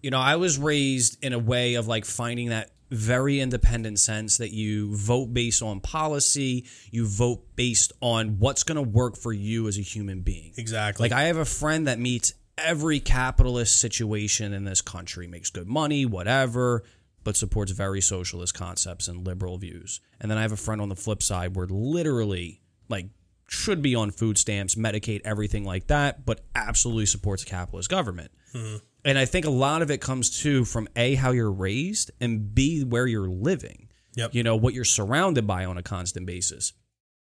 You 0.00 0.10
know, 0.10 0.18
I 0.18 0.36
was 0.36 0.58
raised 0.58 1.22
in 1.22 1.32
a 1.32 1.38
way 1.38 1.74
of 1.74 1.86
like 1.86 2.04
finding 2.04 2.48
that 2.48 2.70
very 2.92 3.40
independent 3.40 3.98
sense 3.98 4.38
that 4.38 4.52
you 4.52 4.94
vote 4.94 5.32
based 5.32 5.62
on 5.62 5.80
policy, 5.80 6.66
you 6.90 7.06
vote 7.06 7.44
based 7.56 7.92
on 8.00 8.38
what's 8.38 8.62
going 8.62 8.76
to 8.76 8.82
work 8.82 9.16
for 9.16 9.32
you 9.32 9.66
as 9.66 9.78
a 9.78 9.82
human 9.82 10.20
being. 10.20 10.52
exactly. 10.56 11.08
Like 11.08 11.12
I 11.12 11.24
have 11.24 11.38
a 11.38 11.44
friend 11.44 11.86
that 11.86 11.98
meets 11.98 12.34
every 12.58 13.00
capitalist 13.00 13.80
situation 13.80 14.52
in 14.52 14.64
this 14.64 14.82
country, 14.82 15.26
makes 15.26 15.50
good 15.50 15.66
money, 15.66 16.04
whatever, 16.04 16.84
but 17.24 17.36
supports 17.36 17.72
very 17.72 18.00
socialist 18.00 18.54
concepts 18.54 19.08
and 19.08 19.26
liberal 19.26 19.56
views. 19.56 20.00
And 20.20 20.30
then 20.30 20.38
I 20.38 20.42
have 20.42 20.52
a 20.52 20.56
friend 20.56 20.80
on 20.80 20.88
the 20.88 20.96
flip 20.96 21.22
side 21.22 21.56
where 21.56 21.66
literally 21.66 22.60
like 22.88 23.06
should 23.52 23.82
be 23.82 23.94
on 23.94 24.10
food 24.10 24.38
stamps, 24.38 24.74
Medicaid, 24.74 25.20
everything 25.24 25.64
like 25.64 25.88
that, 25.88 26.24
but 26.24 26.40
absolutely 26.54 27.06
supports 27.06 27.42
a 27.42 27.46
capitalist 27.46 27.90
government. 27.90 28.30
Mm-hmm. 28.54 28.76
And 29.04 29.18
I 29.18 29.24
think 29.26 29.44
a 29.44 29.50
lot 29.50 29.82
of 29.82 29.90
it 29.90 30.00
comes 30.00 30.40
too 30.40 30.64
from 30.64 30.88
A, 30.96 31.14
how 31.16 31.32
you're 31.32 31.52
raised, 31.52 32.10
and 32.20 32.54
B, 32.54 32.82
where 32.82 33.06
you're 33.06 33.28
living. 33.28 33.88
Yep. 34.14 34.34
You 34.34 34.42
know, 34.42 34.56
what 34.56 34.74
you're 34.74 34.84
surrounded 34.84 35.46
by 35.46 35.64
on 35.64 35.76
a 35.76 35.82
constant 35.82 36.26
basis. 36.26 36.72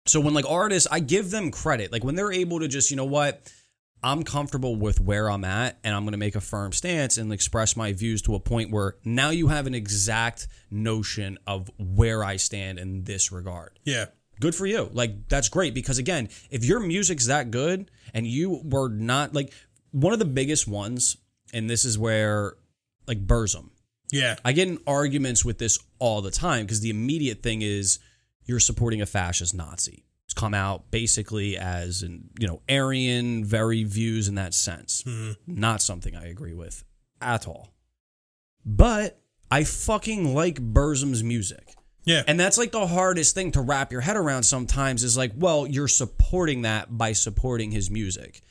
So 0.05 0.19
when 0.19 0.33
like 0.33 0.49
artists, 0.49 0.87
I 0.91 0.99
give 0.99 1.31
them 1.31 1.51
credit. 1.51 1.91
Like 1.91 2.03
when 2.03 2.15
they're 2.15 2.31
able 2.31 2.59
to 2.59 2.67
just, 2.67 2.91
you 2.91 2.97
know 2.97 3.05
what, 3.05 3.51
I'm 4.03 4.23
comfortable 4.23 4.75
with 4.75 4.99
where 4.99 5.29
I'm 5.29 5.43
at 5.43 5.79
and 5.83 5.93
I'm 5.93 6.03
going 6.03 6.13
to 6.13 6.17
make 6.17 6.35
a 6.35 6.41
firm 6.41 6.71
stance 6.71 7.17
and 7.17 7.31
express 7.31 7.75
my 7.75 7.93
views 7.93 8.21
to 8.23 8.35
a 8.35 8.39
point 8.39 8.71
where 8.71 8.95
now 9.03 9.29
you 9.29 9.47
have 9.47 9.67
an 9.67 9.75
exact 9.75 10.47
notion 10.69 11.37
of 11.45 11.69
where 11.77 12.23
I 12.23 12.37
stand 12.37 12.79
in 12.79 13.03
this 13.03 13.31
regard. 13.31 13.79
yeah. 13.83 14.05
Good 14.41 14.55
for 14.55 14.65
you. 14.65 14.89
Like 14.91 15.29
that's 15.29 15.49
great 15.49 15.73
because 15.73 15.99
again, 15.99 16.29
if 16.49 16.65
your 16.65 16.79
music's 16.79 17.27
that 17.27 17.51
good 17.51 17.91
and 18.13 18.25
you 18.25 18.59
were 18.63 18.89
not 18.89 19.33
like 19.33 19.53
one 19.91 20.13
of 20.13 20.19
the 20.19 20.25
biggest 20.25 20.67
ones 20.67 21.15
and 21.53 21.69
this 21.69 21.85
is 21.85 21.97
where 21.97 22.55
like 23.07 23.25
Burzum. 23.25 23.69
Yeah. 24.11 24.35
I 24.43 24.51
get 24.51 24.67
in 24.67 24.79
arguments 24.87 25.45
with 25.45 25.59
this 25.59 25.77
all 25.99 26.21
the 26.21 26.31
time 26.31 26.65
because 26.65 26.81
the 26.81 26.89
immediate 26.89 27.43
thing 27.43 27.61
is 27.61 27.99
you're 28.45 28.59
supporting 28.59 29.01
a 29.01 29.05
fascist 29.05 29.53
Nazi. 29.53 30.05
It's 30.25 30.33
come 30.33 30.55
out 30.55 30.89
basically 30.89 31.55
as 31.55 32.01
an 32.01 32.29
you 32.39 32.47
know 32.47 32.61
Aryan 32.67 33.45
very 33.45 33.83
views 33.83 34.27
in 34.27 34.35
that 34.35 34.55
sense. 34.55 35.03
Mm-hmm. 35.03 35.59
Not 35.59 35.83
something 35.83 36.15
I 36.15 36.27
agree 36.27 36.55
with 36.55 36.83
at 37.21 37.47
all. 37.47 37.75
But 38.65 39.21
I 39.51 39.65
fucking 39.65 40.33
like 40.33 40.59
Burzum's 40.73 41.23
music. 41.23 41.75
Yeah. 42.05 42.23
And 42.27 42.39
that's 42.39 42.57
like 42.57 42.71
the 42.71 42.87
hardest 42.87 43.35
thing 43.35 43.51
to 43.51 43.61
wrap 43.61 43.91
your 43.91 44.01
head 44.01 44.17
around 44.17 44.43
sometimes 44.43 45.03
is 45.03 45.15
like, 45.17 45.31
well, 45.35 45.67
you're 45.67 45.87
supporting 45.87 46.63
that 46.63 46.97
by 46.97 47.13
supporting 47.13 47.71
his 47.71 47.89
music. 47.91 48.41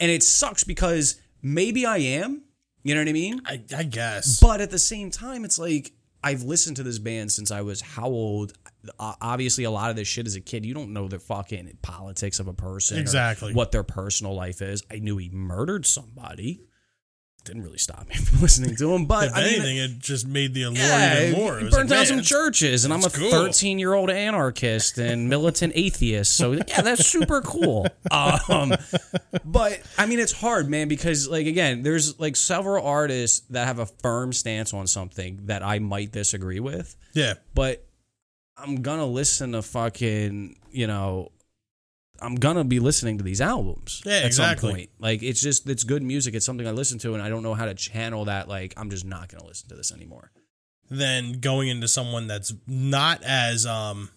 And 0.00 0.10
it 0.10 0.22
sucks 0.22 0.64
because 0.64 1.20
maybe 1.42 1.86
I 1.86 1.98
am, 1.98 2.42
you 2.82 2.94
know 2.94 3.00
what 3.00 3.08
I 3.08 3.12
mean? 3.12 3.40
I, 3.46 3.62
I 3.76 3.82
guess. 3.84 4.40
But 4.40 4.60
at 4.60 4.70
the 4.70 4.78
same 4.78 5.10
time, 5.10 5.44
it's 5.44 5.58
like 5.58 5.92
I've 6.24 6.42
listened 6.42 6.76
to 6.76 6.82
this 6.82 6.98
band 6.98 7.30
since 7.30 7.50
I 7.52 7.60
was 7.60 7.80
how 7.80 8.06
old? 8.06 8.52
Obviously, 8.98 9.64
a 9.64 9.70
lot 9.70 9.90
of 9.90 9.96
this 9.96 10.08
shit 10.08 10.26
as 10.26 10.34
a 10.36 10.40
kid, 10.40 10.64
you 10.64 10.74
don't 10.74 10.92
know 10.92 11.08
the 11.08 11.18
fucking 11.18 11.78
politics 11.82 12.38
of 12.40 12.48
a 12.48 12.52
person, 12.52 12.98
Exactly. 12.98 13.52
what 13.52 13.72
their 13.72 13.82
personal 13.82 14.34
life 14.34 14.62
is. 14.62 14.82
I 14.90 14.98
knew 14.98 15.16
he 15.16 15.28
murdered 15.30 15.86
somebody. 15.86 16.60
Didn't 17.46 17.62
really 17.62 17.78
stop 17.78 18.08
me 18.08 18.14
from 18.24 18.40
listening 18.40 18.76
to 18.76 18.92
him, 18.92 19.06
but 19.06 19.28
if 19.28 19.34
I 19.34 19.44
mean, 19.44 19.54
anything, 19.54 19.76
it 19.78 19.98
just 19.98 20.26
made 20.26 20.52
the 20.52 20.64
allure 20.64 20.82
yeah, 20.82 21.22
even 21.28 21.38
more. 21.40 21.58
It 21.58 21.64
he 21.64 21.70
burned 21.70 21.88
like, 21.90 21.98
down 21.98 22.06
some 22.06 22.22
churches, 22.22 22.84
and 22.84 22.92
I'm 22.92 23.00
a 23.00 23.02
that's 23.04 23.18
cool. 23.18 23.30
13 23.30 23.78
year 23.78 23.94
old 23.94 24.10
anarchist 24.10 24.98
and 24.98 25.28
militant 25.28 25.72
atheist. 25.76 26.36
So 26.36 26.52
yeah, 26.52 26.82
that's 26.82 27.06
super 27.06 27.40
cool. 27.40 27.86
Um, 28.48 28.74
but 29.44 29.80
I 29.98 30.06
mean, 30.06 30.18
it's 30.18 30.32
hard, 30.32 30.68
man, 30.68 30.88
because 30.88 31.28
like 31.28 31.46
again, 31.46 31.82
there's 31.82 32.18
like 32.20 32.36
several 32.36 32.86
artists 32.86 33.40
that 33.50 33.66
have 33.66 33.78
a 33.78 33.86
firm 33.86 34.32
stance 34.32 34.72
on 34.72 34.86
something 34.86 35.40
that 35.44 35.62
I 35.62 35.78
might 35.80 36.12
disagree 36.12 36.60
with, 36.60 36.96
Yeah. 37.14 37.34
but 37.54 37.84
I'm 38.56 38.82
gonna 38.82 39.06
listen 39.06 39.52
to 39.52 39.62
fucking 39.62 40.56
you 40.70 40.86
know. 40.86 41.30
I'm 42.20 42.34
gonna 42.36 42.64
be 42.64 42.80
listening 42.80 43.18
to 43.18 43.24
these 43.24 43.40
albums. 43.40 44.02
Yeah, 44.04 44.18
at 44.18 44.26
exactly. 44.26 44.68
Some 44.70 44.76
point. 44.76 44.90
Like 44.98 45.22
it's 45.22 45.40
just 45.40 45.68
it's 45.68 45.84
good 45.84 46.02
music. 46.02 46.34
It's 46.34 46.46
something 46.46 46.66
I 46.66 46.70
listen 46.72 46.98
to, 47.00 47.14
and 47.14 47.22
I 47.22 47.28
don't 47.28 47.42
know 47.42 47.54
how 47.54 47.64
to 47.66 47.74
channel 47.74 48.24
that. 48.26 48.48
Like 48.48 48.74
I'm 48.76 48.90
just 48.90 49.04
not 49.04 49.28
gonna 49.28 49.44
listen 49.46 49.68
to 49.70 49.74
this 49.76 49.92
anymore. 49.92 50.30
Then 50.88 51.40
going 51.40 51.68
into 51.68 51.88
someone 51.88 52.26
that's 52.26 52.52
not 52.66 53.22
as 53.24 53.66
um 53.66 54.10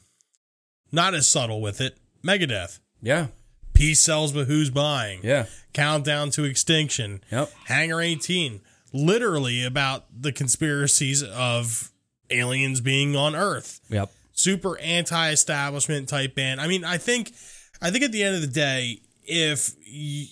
not 0.92 1.14
as 1.14 1.28
subtle 1.28 1.62
with 1.62 1.82
it. 1.82 1.98
Megadeth. 2.24 2.80
Yeah, 3.02 3.28
Peace 3.74 4.02
sells 4.02 4.32
but 4.34 4.48
who's 4.48 4.70
buying? 4.70 5.20
yeah. 5.24 5.46
Countdown 5.74 6.32
to 6.32 6.44
extinction. 6.44 7.22
Yep. 7.32 7.52
Hangar 7.66 8.02
18. 8.02 8.60
Literally 8.92 9.64
about 9.64 10.06
the 10.20 10.32
conspiracies 10.32 11.22
of 11.24 11.92
aliens 12.32 12.82
being 12.82 13.16
on 13.16 13.36
Earth. 13.36 13.80
Yep. 13.90 14.12
super 14.34 14.78
anti-establishment 14.80 16.10
type 16.10 16.34
band. 16.36 16.60
I 16.60 16.68
mean, 16.68 16.84
I 16.84 16.98
think, 16.98 17.34
I 17.82 17.92
think 17.92 18.04
at 18.04 18.12
the 18.12 18.24
end 18.24 18.36
of 18.36 18.42
the 18.42 18.48
day, 18.48 19.00
if 19.24 19.76
y 19.88 20.26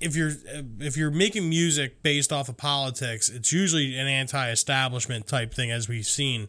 if 0.00 0.14
you're 0.16 0.32
if 0.80 0.96
you're 0.96 1.10
making 1.10 1.48
music 1.48 2.02
based 2.02 2.32
off 2.32 2.48
of 2.48 2.56
politics, 2.56 3.28
it's 3.28 3.52
usually 3.52 3.96
an 3.98 4.06
anti-establishment 4.06 5.26
type 5.26 5.54
thing, 5.54 5.70
as 5.70 5.88
we've 5.88 6.06
seen. 6.06 6.48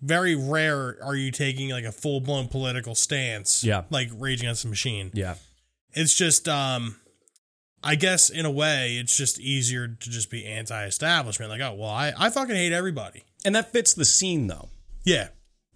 Very 0.00 0.36
rare 0.36 0.96
are 1.02 1.16
you 1.16 1.32
taking 1.32 1.70
like 1.70 1.84
a 1.84 1.90
full 1.90 2.20
blown 2.20 2.46
political 2.48 2.94
stance, 2.94 3.64
Yeah. 3.64 3.82
like 3.90 4.08
Rage 4.14 4.40
Against 4.40 4.62
the 4.62 4.68
Machine. 4.68 5.10
Yeah. 5.12 5.34
It's 5.92 6.14
just, 6.14 6.46
um, 6.48 7.00
I 7.82 7.96
guess 7.96 8.30
in 8.30 8.46
a 8.46 8.50
way, 8.50 8.96
it's 8.98 9.16
just 9.16 9.40
easier 9.40 9.88
to 9.88 10.10
just 10.10 10.30
be 10.30 10.46
anti-establishment. 10.46 11.50
Like, 11.50 11.60
oh 11.62 11.74
well, 11.74 11.90
I 11.90 12.12
I 12.16 12.30
fucking 12.30 12.54
hate 12.54 12.72
everybody. 12.72 13.24
And 13.44 13.54
that 13.56 13.72
fits 13.72 13.92
the 13.94 14.04
scene 14.04 14.46
though. 14.46 14.68
Yeah, 15.04 15.28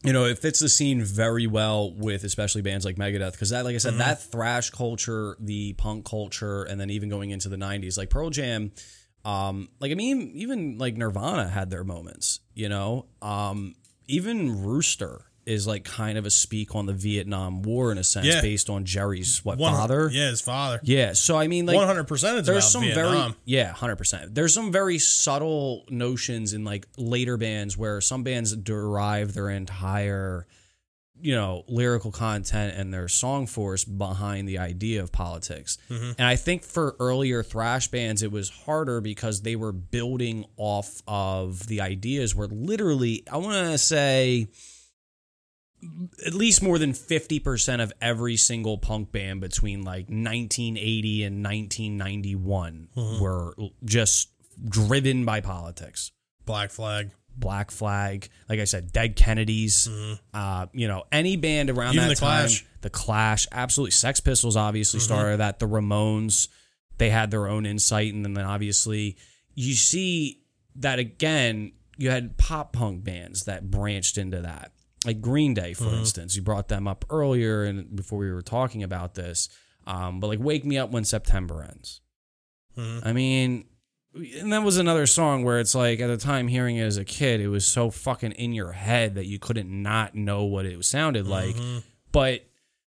You 0.02 0.12
know, 0.12 0.24
it 0.24 0.38
fits 0.38 0.58
the 0.58 0.68
scene 0.68 1.02
very 1.02 1.46
well 1.46 1.92
with 1.94 2.24
especially 2.24 2.62
bands 2.62 2.84
like 2.84 2.96
Megadeth 2.96 3.32
because 3.32 3.50
that, 3.50 3.64
like 3.64 3.74
I 3.74 3.78
said, 3.78 3.94
that 3.98 4.20
thrash 4.20 4.70
culture, 4.70 5.36
the 5.38 5.74
punk 5.74 6.04
culture, 6.04 6.64
and 6.64 6.80
then 6.80 6.90
even 6.90 7.08
going 7.08 7.30
into 7.30 7.48
the 7.48 7.56
'90s, 7.56 7.96
like 7.96 8.10
Pearl 8.10 8.30
Jam, 8.30 8.72
um, 9.24 9.68
like 9.80 9.92
I 9.92 9.94
mean, 9.94 10.32
even 10.34 10.78
like 10.78 10.96
Nirvana 10.96 11.48
had 11.48 11.70
their 11.70 11.84
moments. 11.84 12.40
You 12.54 12.68
know, 12.68 13.06
um, 13.20 13.74
even 14.08 14.64
Rooster 14.64 15.22
is 15.44 15.66
like 15.66 15.84
kind 15.84 16.16
of 16.18 16.24
a 16.26 16.30
speak 16.30 16.74
on 16.74 16.86
the 16.86 16.92
Vietnam 16.92 17.62
War 17.62 17.90
in 17.92 17.98
a 17.98 18.04
sense, 18.04 18.26
Yeah. 18.26 18.40
based 18.40 18.70
on 18.70 18.84
Jerry's 18.84 19.44
what 19.44 19.58
father. 19.58 20.08
Yeah, 20.12 20.28
his 20.30 20.40
father. 20.40 20.80
Yeah, 20.84 21.14
so 21.14 21.36
I 21.36 21.48
mean, 21.48 21.66
like 21.66 21.76
One 21.76 21.86
hundred 21.86 22.04
percent. 22.08 22.44
There's 22.46 22.64
some 22.70 22.82
Vietnam. 22.82 23.32
very 23.32 23.34
yeah 23.44 23.72
100% 23.72 24.34
there's 24.34 24.54
some 24.54 24.70
very 24.72 24.98
subtle 24.98 25.84
notions 25.90 26.52
in 26.52 26.64
like 26.64 26.86
later 26.96 27.36
bands 27.36 27.76
where 27.76 28.00
some 28.00 28.22
bands 28.22 28.54
derive 28.56 29.34
their 29.34 29.50
entire 29.50 30.46
you 31.20 31.34
know 31.34 31.62
lyrical 31.68 32.10
content 32.10 32.74
and 32.76 32.92
their 32.92 33.06
song 33.06 33.46
force 33.46 33.84
behind 33.84 34.48
the 34.48 34.58
idea 34.58 35.00
of 35.02 35.12
politics 35.12 35.78
Mm-hmm. 35.88 36.12
and 36.18 36.26
i 36.26 36.34
think 36.34 36.64
for 36.64 36.96
earlier 36.98 37.44
thrash 37.44 37.86
bands 37.88 38.22
it 38.24 38.32
was 38.32 38.48
harder 38.50 39.00
because 39.00 39.42
they 39.42 39.54
were 39.54 39.70
building 39.72 40.44
off 40.56 41.00
of 41.06 41.64
the 41.68 41.80
ideas 41.80 42.34
where 42.34 42.48
literally 42.48 43.22
i 43.30 43.36
want 43.36 43.70
to 43.70 43.78
say 43.78 44.48
at 46.26 46.34
least 46.34 46.62
more 46.62 46.78
than 46.78 46.92
50% 46.92 47.82
of 47.82 47.92
every 48.00 48.36
single 48.36 48.78
punk 48.78 49.10
band 49.12 49.40
between 49.40 49.82
like 49.82 50.06
1980 50.08 51.24
and 51.24 51.44
1991 51.44 52.88
Mm-hmm. 52.96 53.22
were 53.22 53.54
just 53.84 54.28
driven 54.68 55.24
by 55.24 55.40
politics. 55.40 56.12
Black 56.44 56.70
Flag. 56.70 57.10
Black 57.34 57.70
Flag, 57.70 58.28
like 58.48 58.60
I 58.60 58.64
said, 58.64 58.92
Dead 58.92 59.16
Kennedys, 59.16 59.88
uh, 60.34 60.66
you 60.74 60.86
know, 60.86 61.04
any 61.10 61.36
band 61.36 61.70
around 61.70 61.94
Mm-hmm. 61.94 61.96
Even 61.98 62.08
that 62.08 62.14
The 62.16 62.20
time. 62.20 62.40
Clash. 62.42 62.66
The 62.82 62.90
Clash, 62.90 63.46
absolutely. 63.52 63.90
Sex 63.92 64.20
Pistols 64.20 64.56
obviously 64.56 64.98
Mm-hmm. 65.00 65.04
started 65.04 65.36
that. 65.40 65.58
The 65.58 65.66
Ramones, 65.66 66.48
they 66.98 67.08
had 67.10 67.30
their 67.30 67.46
own 67.48 67.64
insight, 67.64 68.12
and 68.12 68.24
then 68.36 68.44
obviously 68.44 69.16
you 69.54 69.72
see 69.74 70.42
that 70.76 70.98
again. 70.98 71.72
You 71.96 72.10
had 72.10 72.36
pop 72.36 72.72
punk 72.74 73.02
bands 73.04 73.44
that 73.44 73.70
branched 73.70 74.18
into 74.18 74.40
that, 74.42 74.72
like 75.06 75.20
Green 75.20 75.54
Day, 75.54 75.72
Mm-hmm. 75.72 75.84
for 75.84 75.94
instance. 75.94 76.36
You 76.36 76.42
brought 76.42 76.68
them 76.68 76.86
up 76.86 77.04
earlier, 77.10 77.64
and 77.64 77.94
before 77.96 78.18
we 78.18 78.30
were 78.32 78.42
talking 78.42 78.82
about 78.82 79.14
this, 79.14 79.48
um, 79.86 80.20
but 80.20 80.28
like 80.28 80.38
"Wake 80.40 80.64
Me 80.64 80.78
Up 80.78 80.90
When 80.90 81.04
September 81.04 81.62
Ends." 81.62 82.00
Mhm. 82.78 83.04
I 83.06 83.12
mean, 83.12 83.64
and 84.38 84.52
that 84.52 84.62
was 84.62 84.76
another 84.76 85.06
song 85.06 85.42
where 85.42 85.58
it's 85.58 85.74
like 85.74 85.98
at 86.00 86.06
the 86.06 86.16
time 86.18 86.46
hearing 86.48 86.76
it 86.76 86.82
as 86.84 86.96
a 86.98 87.04
kid, 87.04 87.40
it 87.40 87.48
was 87.48 87.64
so 87.66 87.90
fucking 87.90 88.32
in 88.32 88.52
your 88.52 88.72
head 88.72 89.14
that 89.16 89.26
you 89.26 89.38
couldn't 89.38 89.68
not 89.70 90.14
know 90.14 90.44
what 90.44 90.66
it 90.66 90.84
sounded 90.84 91.26
like. 91.26 91.56
But 92.12 92.44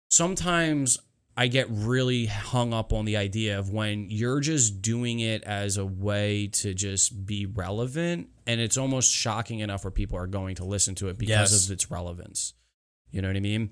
sometimes 0.09 0.99
I 1.37 1.47
get 1.47 1.67
really 1.71 2.27
hung 2.27 2.75
up 2.75 2.93
on 2.93 3.05
the 3.07 3.17
idea 3.17 3.59
of 3.59 3.71
when 3.71 4.09
you're 4.11 4.41
just 4.41 4.83
doing 4.83 5.21
it 5.21 5.43
as 5.45 5.79
a 5.79 5.87
way 5.87 6.49
to 6.49 6.75
just 6.75 7.25
be 7.27 7.47
relevant, 7.47 8.29
and 8.47 8.61
it's 8.61 8.77
almost 8.77 9.11
shocking 9.13 9.61
enough 9.61 9.85
where 9.85 9.91
people 9.91 10.19
are 10.19 10.27
going 10.27 10.57
to 10.57 10.65
listen 10.65 10.95
to 10.97 11.09
it 11.09 11.19
because 11.19 11.53
Yes. 11.53 11.65
of 11.67 11.71
its 11.73 11.91
relevance. 11.91 12.53
You 13.11 13.23
know 13.23 13.29
what 13.29 13.37
I 13.37 13.41
mean? 13.41 13.71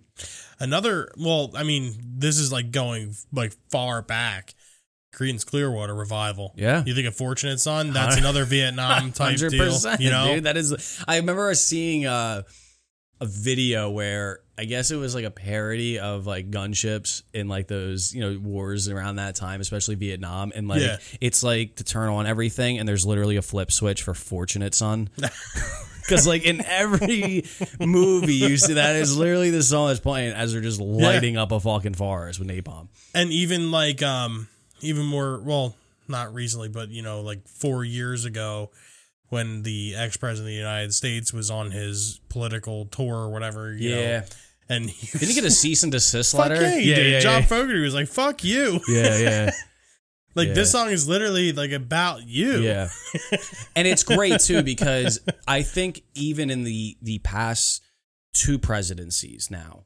Another, 0.58 1.10
well, 1.18 1.50
I 1.54 1.62
mean, 1.62 1.94
this 2.02 2.38
is 2.38 2.50
like 2.52 2.70
going 2.70 3.14
like 3.32 3.54
far 3.70 4.02
back. 4.02 4.54
Creedence 5.14 5.44
Clearwater 5.44 5.94
revival. 5.94 6.54
Yeah. 6.56 6.84
You 6.86 6.94
think 6.94 7.08
of 7.08 7.16
Fortunate 7.16 7.58
Son? 7.58 7.92
That's 7.94 8.16
another 8.16 8.44
Vietnam 8.44 9.12
type 9.12 9.38
deal. 9.38 9.50
100%, 9.50 9.98
You 10.00 10.10
know, 10.10 10.34
dude. 10.34 10.44
That 10.44 10.56
is. 10.56 11.02
I 11.08 11.16
remember 11.16 11.52
seeing 11.54 12.06
uh, 12.06 12.42
a 13.20 13.26
video 13.26 13.90
where 13.90 14.40
I 14.60 14.64
guess 14.66 14.90
it 14.90 14.96
was 14.96 15.14
like 15.14 15.24
a 15.24 15.30
parody 15.30 15.98
of 15.98 16.26
like 16.26 16.50
gunships 16.50 17.22
in 17.32 17.48
like 17.48 17.66
those 17.66 18.14
you 18.14 18.20
know 18.20 18.38
wars 18.38 18.88
around 18.88 19.16
that 19.16 19.34
time, 19.34 19.60
especially 19.60 19.94
Vietnam, 19.94 20.52
and 20.54 20.68
like 20.68 20.82
Yeah. 20.82 20.98
it's 21.20 21.42
like 21.42 21.76
to 21.76 21.84
turn 21.84 22.08
on 22.10 22.26
everything, 22.26 22.78
and 22.78 22.88
there's 22.88 23.06
literally 23.06 23.36
a 23.36 23.42
flip 23.42 23.72
switch 23.72 24.02
for 24.02 24.14
Fortunate 24.14 24.74
Son. 24.74 25.08
Because 26.02 26.26
like 26.26 26.44
in 26.44 26.64
every 26.64 27.44
movie 27.78 28.34
you 28.34 28.56
see 28.56 28.72
that 28.72 28.96
is 28.96 29.16
literally 29.16 29.50
the 29.50 29.62
song 29.62 29.88
that's 29.88 30.00
playing 30.00 30.32
as 30.32 30.52
they're 30.52 30.60
just 30.62 30.80
lighting 30.80 31.36
up 31.36 31.52
a 31.52 31.60
fucking 31.60 31.94
forest 31.94 32.40
with 32.40 32.48
napalm. 32.48 32.88
and 33.14 33.30
even 33.30 33.70
like 33.70 34.02
um 34.02 34.48
even 34.80 35.04
more 35.06 35.38
well 35.38 35.76
not 36.08 36.34
recently 36.34 36.68
but 36.68 36.88
you 36.88 37.02
know 37.02 37.20
like 37.20 37.46
four 37.46 37.84
years 37.84 38.24
ago 38.24 38.70
when 39.28 39.62
the 39.62 39.94
ex-president 39.94 40.46
of 40.48 40.52
the 40.52 40.54
united 40.58 40.92
states 40.92 41.32
was 41.32 41.48
on 41.48 41.70
his 41.70 42.18
political 42.28 42.86
tour 42.86 43.14
or 43.14 43.30
whatever 43.30 43.72
you 43.72 43.90
Yeah. 43.94 44.24
Know, 44.70 44.76
and 44.76 44.88
he 44.90 45.06
Didn't 45.18 45.28
he 45.28 45.34
get 45.34 45.44
a 45.44 45.50
cease 45.50 45.82
and 45.82 45.92
desist 45.92 46.32
fuck 46.32 46.48
letter? 46.48 46.62
yeah, 46.62 46.76
he 46.78 46.94
did. 46.94 47.12
yeah, 47.12 47.20
john 47.20 47.40
yeah. 47.42 47.46
fogerty 47.46 47.80
was 47.80 47.94
like 47.94 48.08
fuck 48.08 48.42
you 48.44 48.80
yeah, 48.88 49.18
yeah. 49.18 49.50
like 50.34 50.48
Yeah. 50.48 50.54
this 50.54 50.70
song 50.72 50.90
is 50.90 51.08
literally 51.08 51.52
like 51.52 51.72
about 51.72 52.26
you 52.26 52.60
Yeah. 52.60 52.88
and 53.76 53.86
it's 53.86 54.02
great 54.04 54.40
too 54.40 54.62
because 54.62 55.20
I 55.48 55.62
think 55.62 56.02
even 56.14 56.50
in 56.50 56.62
the 56.64 56.96
the 57.02 57.18
past 57.18 57.82
two 58.32 58.58
presidencies 58.58 59.50
now, 59.50 59.84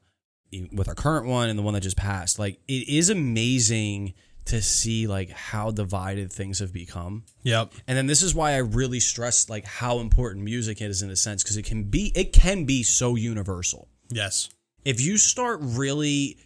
with 0.71 0.87
our 0.87 0.93
current 0.95 1.25
one 1.25 1.49
and 1.49 1.57
the 1.57 1.63
one 1.63 1.73
that 1.73 1.81
just 1.81 1.97
passed, 1.97 2.37
like 2.39 2.59
it 2.67 2.87
is 2.87 3.09
amazing 3.09 4.13
to 4.45 4.61
see 4.61 5.07
like 5.07 5.31
how 5.31 5.71
divided 5.71 6.31
things 6.31 6.59
have 6.59 6.71
become. 6.71 7.23
yep 7.41 7.73
And 7.87 7.97
then 7.97 8.05
this 8.05 8.21
is 8.21 8.35
why 8.35 8.51
I 8.53 8.57
really 8.57 8.99
stress 8.99 9.49
like 9.49 9.65
how 9.65 9.97
important 9.99 10.45
music 10.45 10.79
is 10.81 11.01
in 11.01 11.09
a 11.09 11.15
sense 11.15 11.41
because 11.43 11.57
it 11.57 11.65
can 11.65 11.85
be 11.85 12.11
it 12.15 12.31
can 12.31 12.65
be 12.65 12.83
so 12.83 13.15
universal 13.15 13.87
yes 14.11 14.49
if 14.85 15.01
you 15.01 15.17
start 15.17 15.59
really 15.61 16.37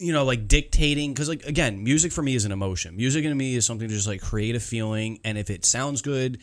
you 0.00 0.12
know 0.12 0.24
like 0.24 0.48
dictating 0.48 1.12
because 1.12 1.28
like 1.28 1.44
again 1.46 1.82
music 1.84 2.12
for 2.12 2.22
me 2.22 2.34
is 2.34 2.44
an 2.44 2.52
emotion. 2.52 2.96
Music 2.96 3.22
to 3.24 3.34
me 3.34 3.54
is 3.54 3.64
something 3.64 3.88
to 3.88 3.94
just 3.94 4.06
like 4.08 4.20
create 4.20 4.54
a 4.56 4.60
feeling 4.60 5.20
and 5.24 5.38
if 5.38 5.48
it 5.50 5.64
sounds 5.64 6.02
good 6.02 6.36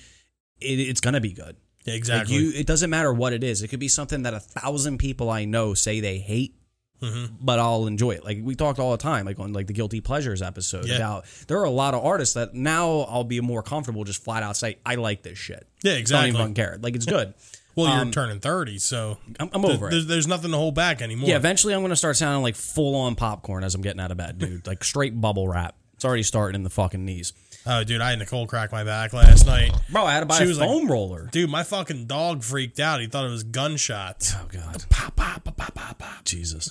it, 0.59 0.79
it's 0.79 1.01
gonna 1.01 1.19
be 1.21 1.33
good. 1.33 1.55
Yeah, 1.85 1.93
like 1.93 1.97
exactly. 1.97 2.35
you 2.35 2.51
it 2.55 2.67
doesn't 2.67 2.89
matter 2.89 3.11
what 3.13 3.33
it 3.33 3.43
is. 3.43 3.63
It 3.63 3.67
could 3.67 3.79
be 3.79 3.87
something 3.87 4.23
that 4.23 4.33
a 4.33 4.39
thousand 4.39 4.97
people 4.99 5.29
i 5.29 5.45
know 5.45 5.73
say 5.73 5.99
they 5.99 6.17
hate 6.19 6.55
Mm-hmm. 7.01 7.37
but 7.41 7.57
i'll 7.57 7.87
enjoy 7.87 8.11
it. 8.11 8.23
Like 8.23 8.37
we 8.43 8.53
talked 8.53 8.77
all 8.77 8.91
the 8.91 8.97
time 8.97 9.25
like 9.25 9.39
on 9.39 9.53
like 9.53 9.65
the 9.65 9.73
guilty 9.73 10.01
pleasures 10.01 10.39
episode 10.43 10.85
Yeah. 10.87 10.97
about 10.97 11.25
there 11.47 11.57
are 11.57 11.63
a 11.63 11.69
lot 11.71 11.95
of 11.95 12.05
artists 12.05 12.35
that 12.35 12.53
now 12.53 12.99
i'll 13.09 13.23
be 13.23 13.41
more 13.41 13.63
comfortable 13.63 14.03
just 14.03 14.23
flat 14.23 14.43
out 14.43 14.55
say 14.55 14.77
i 14.85 14.93
like 14.95 15.23
this 15.23 15.37
shit. 15.39 15.67
Yeah 15.83 15.93
exactly. 15.93 16.31
don't 16.31 16.41
even 16.41 16.53
care. 16.53 16.77
Like 16.79 16.95
it's 16.95 17.07
good 17.07 17.33
well 17.75 17.87
you're 17.93 18.01
um, 18.01 18.11
turning 18.11 18.39
30 18.39 18.77
so 18.79 19.17
i'm, 19.39 19.49
I'm 19.53 19.61
th- 19.61 19.73
over 19.75 19.87
it 19.87 19.91
there's, 19.91 20.07
there's 20.07 20.27
nothing 20.27 20.51
to 20.51 20.57
hold 20.57 20.75
back 20.75 21.01
anymore 21.01 21.29
Yeah, 21.29 21.35
eventually 21.37 21.73
I'm 21.73 21.81
gonna 21.81 21.95
start 21.95 22.17
sounding 22.17 22.41
like 22.43 22.55
full 22.55 22.95
on 22.95 23.15
popcorn 23.15 23.63
as 23.63 23.75
I'm 23.75 23.81
getting 23.81 23.99
out 24.01 24.11
of 24.11 24.17
bed, 24.17 24.37
dude. 24.37 24.67
Like 24.67 24.83
straight 24.83 25.19
bubble 25.19 25.47
wrap. 25.47 25.75
It's 25.95 26.05
already 26.05 26.23
starting 26.23 26.55
in 26.55 26.63
the 26.63 26.69
fucking 26.71 27.05
knees. 27.05 27.31
oh 27.67 27.83
dude 27.83 28.01
i 28.01 28.09
had 28.09 28.19
nicole 28.19 28.47
crack 28.47 28.71
my 28.71 28.83
back 28.83 29.13
last 29.13 29.45
night 29.45 29.71
Bro, 29.91 30.05
I 30.05 30.13
had 30.13 30.21
to 30.21 30.25
buy 30.25 30.39
She 30.39 30.45
a 30.45 30.47
was 30.47 30.59
like- 30.59 30.67
foam 30.69 30.89
roller. 30.91 31.29
dude 31.31 31.49
my 31.49 31.61
fucking 31.63 32.07
dog 32.07 32.43
freaked 32.43 32.79
out 32.79 32.99
he 33.01 33.07
thought 33.07 33.25
it 33.25 33.29
was 33.29 33.43
gunshots 33.43 34.33
Oh 34.35 34.47
god. 34.51 34.83
Pop, 34.89 35.15
pop, 35.15 35.43
pop, 35.43 35.55
pop, 35.57 35.73
pop, 35.75 35.97
pop. 35.99 36.25
Jesus. 36.25 36.69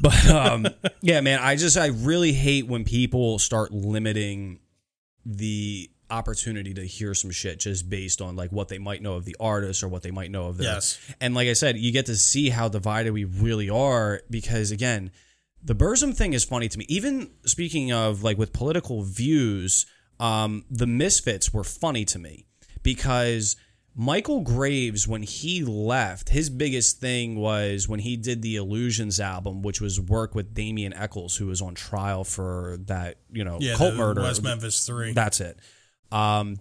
But 0.00 0.28
um 0.30 0.66
yeah, 1.02 1.20
man, 1.20 1.38
I 1.40 1.56
just 1.56 1.76
I 1.76 1.86
really 1.88 2.32
hate 2.32 2.66
when 2.66 2.84
people 2.84 3.38
start 3.38 3.70
limiting 3.70 4.58
the 5.26 5.90
opportunity 6.10 6.74
to 6.74 6.86
hear 6.86 7.14
some 7.14 7.30
shit 7.30 7.58
just 7.60 7.88
based 7.88 8.20
on 8.20 8.36
like 8.36 8.50
what 8.50 8.68
they 8.68 8.78
might 8.78 9.02
know 9.02 9.14
of 9.14 9.24
the 9.24 9.36
artist 9.38 9.82
or 9.82 9.88
what 9.88 10.02
they 10.02 10.10
might 10.10 10.30
know 10.30 10.46
of 10.46 10.56
their 10.56 10.74
Yes. 10.74 10.98
And 11.20 11.34
like 11.34 11.48
I 11.48 11.52
said, 11.52 11.76
you 11.76 11.92
get 11.92 12.06
to 12.06 12.16
see 12.16 12.50
how 12.50 12.68
divided 12.68 13.12
we 13.12 13.24
really 13.24 13.70
are 13.70 14.22
because 14.30 14.70
again, 14.70 15.10
the 15.62 15.74
Burzum 15.74 16.14
thing 16.14 16.32
is 16.32 16.44
funny 16.44 16.68
to 16.68 16.78
me. 16.78 16.86
Even 16.88 17.30
speaking 17.44 17.92
of 17.92 18.22
like 18.22 18.38
with 18.38 18.52
political 18.52 19.02
views, 19.02 19.86
um, 20.20 20.64
the 20.70 20.86
Misfits 20.86 21.52
were 21.52 21.64
funny 21.64 22.04
to 22.06 22.18
me 22.18 22.46
because 22.82 23.56
Michael 24.00 24.42
Graves, 24.42 25.08
when 25.08 25.22
he 25.22 25.64
left, 25.64 26.28
his 26.28 26.50
biggest 26.50 27.00
thing 27.00 27.34
was 27.34 27.88
when 27.88 27.98
he 27.98 28.16
did 28.16 28.42
the 28.42 28.54
Illusions 28.54 29.18
album, 29.18 29.60
which 29.62 29.80
was 29.80 30.00
work 30.00 30.36
with 30.36 30.54
Damien 30.54 30.94
Echols, 30.94 31.36
who 31.36 31.46
was 31.46 31.60
on 31.60 31.74
trial 31.74 32.22
for 32.22 32.78
that, 32.86 33.16
you 33.32 33.42
know, 33.42 33.58
yeah 33.60 33.74
cult 33.74 33.96
murder. 33.96 34.22
west 34.22 34.42
memphis 34.42 34.86
3 34.86 35.14
That's 35.14 35.40
it. 35.40 35.58
Um, 36.10 36.58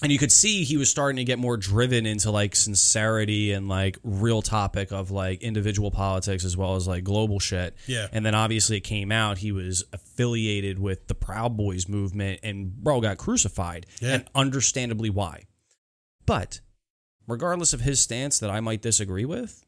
and 0.00 0.12
you 0.12 0.18
could 0.18 0.30
see 0.30 0.62
he 0.62 0.76
was 0.76 0.88
starting 0.88 1.16
to 1.16 1.24
get 1.24 1.40
more 1.40 1.56
driven 1.56 2.06
into 2.06 2.30
like 2.30 2.54
sincerity 2.54 3.52
and 3.52 3.68
like 3.68 3.98
real 4.04 4.42
topic 4.42 4.92
of 4.92 5.10
like 5.10 5.42
individual 5.42 5.90
politics 5.90 6.44
as 6.44 6.56
well 6.56 6.76
as 6.76 6.86
like 6.86 7.02
global 7.02 7.40
shit. 7.40 7.74
Yeah. 7.86 8.06
And 8.12 8.24
then 8.24 8.34
obviously 8.34 8.76
it 8.76 8.82
came 8.82 9.10
out 9.10 9.38
he 9.38 9.50
was 9.50 9.84
affiliated 9.92 10.78
with 10.78 11.08
the 11.08 11.14
Proud 11.14 11.56
Boys 11.56 11.88
movement 11.88 12.40
and 12.44 12.72
bro 12.72 13.00
got 13.00 13.18
crucified. 13.18 13.86
Yeah. 14.00 14.14
And 14.14 14.24
understandably 14.36 15.10
why. 15.10 15.44
But 16.26 16.60
regardless 17.26 17.72
of 17.72 17.80
his 17.80 18.00
stance 18.00 18.38
that 18.38 18.50
I 18.50 18.60
might 18.60 18.82
disagree 18.82 19.24
with, 19.24 19.64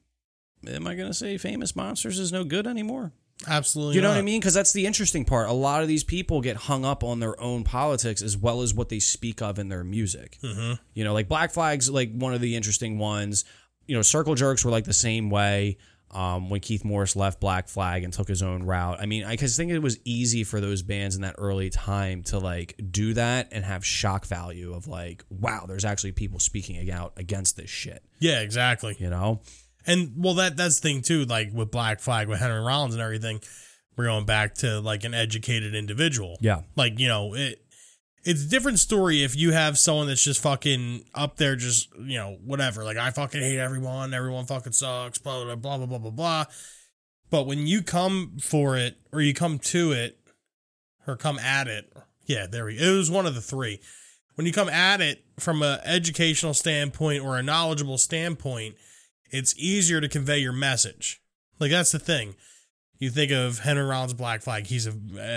am 0.64 0.86
I 0.86 0.94
going 0.94 1.08
to 1.08 1.14
say 1.14 1.38
Famous 1.38 1.74
Monsters 1.74 2.20
is 2.20 2.30
no 2.30 2.44
good 2.44 2.68
anymore? 2.68 3.12
Absolutely 3.48 3.96
You 3.96 4.02
know 4.02 4.10
what 4.10 4.18
I 4.18 4.22
mean? 4.22 4.40
Because 4.40 4.54
that's 4.54 4.72
the 4.72 4.86
interesting 4.86 5.24
part. 5.24 5.48
A 5.48 5.52
lot 5.52 5.82
of 5.82 5.88
these 5.88 6.04
people 6.04 6.40
get 6.40 6.56
hung 6.56 6.84
up 6.84 7.02
on 7.04 7.20
their 7.20 7.40
own 7.40 7.64
politics 7.64 8.22
as 8.22 8.36
well 8.36 8.62
as 8.62 8.74
what 8.74 8.88
they 8.88 8.98
speak 8.98 9.42
of 9.42 9.58
in 9.58 9.68
their 9.68 9.84
music. 9.84 10.38
Mm-hmm. 10.42 10.74
You 10.94 11.04
know, 11.04 11.12
like 11.12 11.28
Black 11.28 11.52
Flag's 11.52 11.88
like 11.90 12.12
one 12.12 12.34
of 12.34 12.40
the 12.40 12.56
interesting 12.56 12.98
ones. 12.98 13.44
You 13.86 13.96
know, 13.96 14.02
Circle 14.02 14.34
Jerks 14.34 14.64
were 14.64 14.70
like 14.70 14.84
the 14.84 14.92
same 14.92 15.30
way 15.30 15.78
um, 16.12 16.50
when 16.50 16.60
Keith 16.60 16.84
Morris 16.84 17.14
left 17.14 17.40
Black 17.40 17.68
Flag 17.68 18.02
and 18.02 18.12
took 18.12 18.28
his 18.28 18.42
own 18.42 18.64
route. 18.64 18.98
I 19.00 19.06
mean, 19.06 19.24
I 19.24 19.36
just 19.36 19.56
think 19.56 19.70
it 19.70 19.78
was 19.78 19.98
easy 20.04 20.44
for 20.44 20.60
those 20.60 20.82
bands 20.82 21.16
in 21.16 21.22
that 21.22 21.36
early 21.38 21.70
time 21.70 22.22
to 22.24 22.38
like 22.38 22.74
do 22.90 23.14
that 23.14 23.48
and 23.52 23.64
have 23.64 23.84
shock 23.84 24.26
value 24.26 24.74
of 24.74 24.86
like, 24.86 25.24
wow, 25.30 25.66
there's 25.66 25.84
actually 25.84 26.12
people 26.12 26.38
speaking 26.40 26.90
out 26.90 27.12
against 27.16 27.56
this 27.56 27.70
shit. 27.70 28.02
yeah 28.18 28.40
exactly 28.40 28.96
You 28.98 29.10
know? 29.10 29.40
And 29.86 30.12
well, 30.16 30.34
that 30.34 30.56
that's 30.56 30.80
the 30.80 30.88
thing 30.88 31.02
too. 31.02 31.24
Like 31.24 31.50
with 31.52 31.70
Black 31.70 32.00
Flag, 32.00 32.28
with 32.28 32.38
Henry 32.38 32.60
Rollins 32.60 32.94
and 32.94 33.02
everything, 33.02 33.40
we're 33.96 34.04
going 34.04 34.26
back 34.26 34.54
to 34.56 34.80
like 34.80 35.04
an 35.04 35.14
educated 35.14 35.74
individual. 35.74 36.36
Yeah. 36.40 36.62
Like 36.76 36.98
you 36.98 37.08
know, 37.08 37.34
it 37.34 37.64
it's 38.22 38.44
a 38.44 38.48
different 38.48 38.78
story 38.78 39.22
if 39.22 39.34
you 39.34 39.52
have 39.52 39.78
someone 39.78 40.06
that's 40.06 40.22
just 40.22 40.42
fucking 40.42 41.04
up 41.14 41.36
there, 41.36 41.56
just 41.56 41.88
you 41.98 42.18
know, 42.18 42.36
whatever. 42.44 42.84
Like 42.84 42.96
I 42.96 43.10
fucking 43.10 43.40
hate 43.40 43.58
everyone. 43.58 44.12
Everyone 44.12 44.46
fucking 44.46 44.72
sucks. 44.72 45.18
Blah 45.18 45.44
blah 45.44 45.56
blah 45.56 45.78
blah 45.78 45.86
blah 45.86 45.98
blah 45.98 46.10
blah. 46.10 46.44
But 47.30 47.46
when 47.46 47.66
you 47.66 47.82
come 47.82 48.38
for 48.42 48.76
it, 48.76 48.96
or 49.12 49.20
you 49.20 49.32
come 49.32 49.58
to 49.58 49.92
it, 49.92 50.18
or 51.06 51.16
come 51.16 51.38
at 51.38 51.68
it, 51.68 51.92
yeah, 52.26 52.46
there 52.46 52.66
we. 52.66 52.76
It 52.78 52.96
was 52.96 53.10
one 53.10 53.26
of 53.26 53.34
the 53.34 53.40
three. 53.40 53.80
When 54.34 54.46
you 54.46 54.52
come 54.52 54.68
at 54.68 55.00
it 55.00 55.24
from 55.38 55.62
a 55.62 55.80
educational 55.84 56.54
standpoint 56.54 57.22
or 57.22 57.36
a 57.36 57.42
knowledgeable 57.42 57.98
standpoint, 57.98 58.74
it's 59.30 59.54
easier 59.56 60.00
to 60.00 60.08
convey 60.08 60.38
your 60.38 60.52
message. 60.52 61.20
Like 61.58 61.70
that's 61.70 61.92
the 61.92 61.98
thing. 61.98 62.34
You 62.98 63.08
think 63.08 63.32
of 63.32 63.60
Henry 63.60 63.82
Rollins 63.84 64.12
Black 64.12 64.42
Flag. 64.42 64.66
He's 64.66 64.86
a 64.86 64.92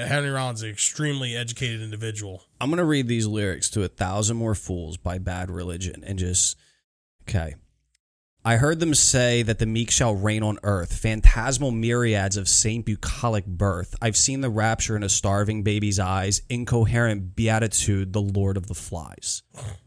Henry 0.05 0.29
Rollins, 0.29 0.63
an 0.63 0.69
extremely 0.69 1.35
educated 1.35 1.81
individual. 1.81 2.43
I'm 2.59 2.69
gonna 2.69 2.83
read 2.83 3.07
these 3.07 3.25
lyrics 3.25 3.69
to 3.71 3.83
"A 3.83 3.87
Thousand 3.87 4.37
More 4.37 4.55
Fools" 4.55 4.97
by 4.97 5.17
Bad 5.17 5.49
Religion 5.49 6.03
and 6.05 6.19
just 6.19 6.57
Okay. 7.23 7.55
I 8.45 8.57
heard 8.57 8.81
them 8.81 8.93
say 8.93 9.41
that 9.43 9.59
the 9.59 9.65
meek 9.65 9.89
shall 9.89 10.13
reign 10.13 10.43
on 10.43 10.59
earth, 10.63 10.97
phantasmal 10.97 11.71
myriads 11.71 12.35
of 12.35 12.49
saint 12.49 12.85
bucolic 12.85 13.45
birth. 13.45 13.95
I've 14.01 14.17
seen 14.17 14.41
the 14.41 14.49
rapture 14.49 14.97
in 14.97 15.03
a 15.03 15.07
starving 15.07 15.63
baby's 15.63 15.97
eyes, 15.97 16.41
incoherent 16.49 17.37
beatitude, 17.37 18.11
the 18.11 18.21
Lord 18.21 18.57
of 18.57 18.67
the 18.67 18.73
flies. 18.73 19.43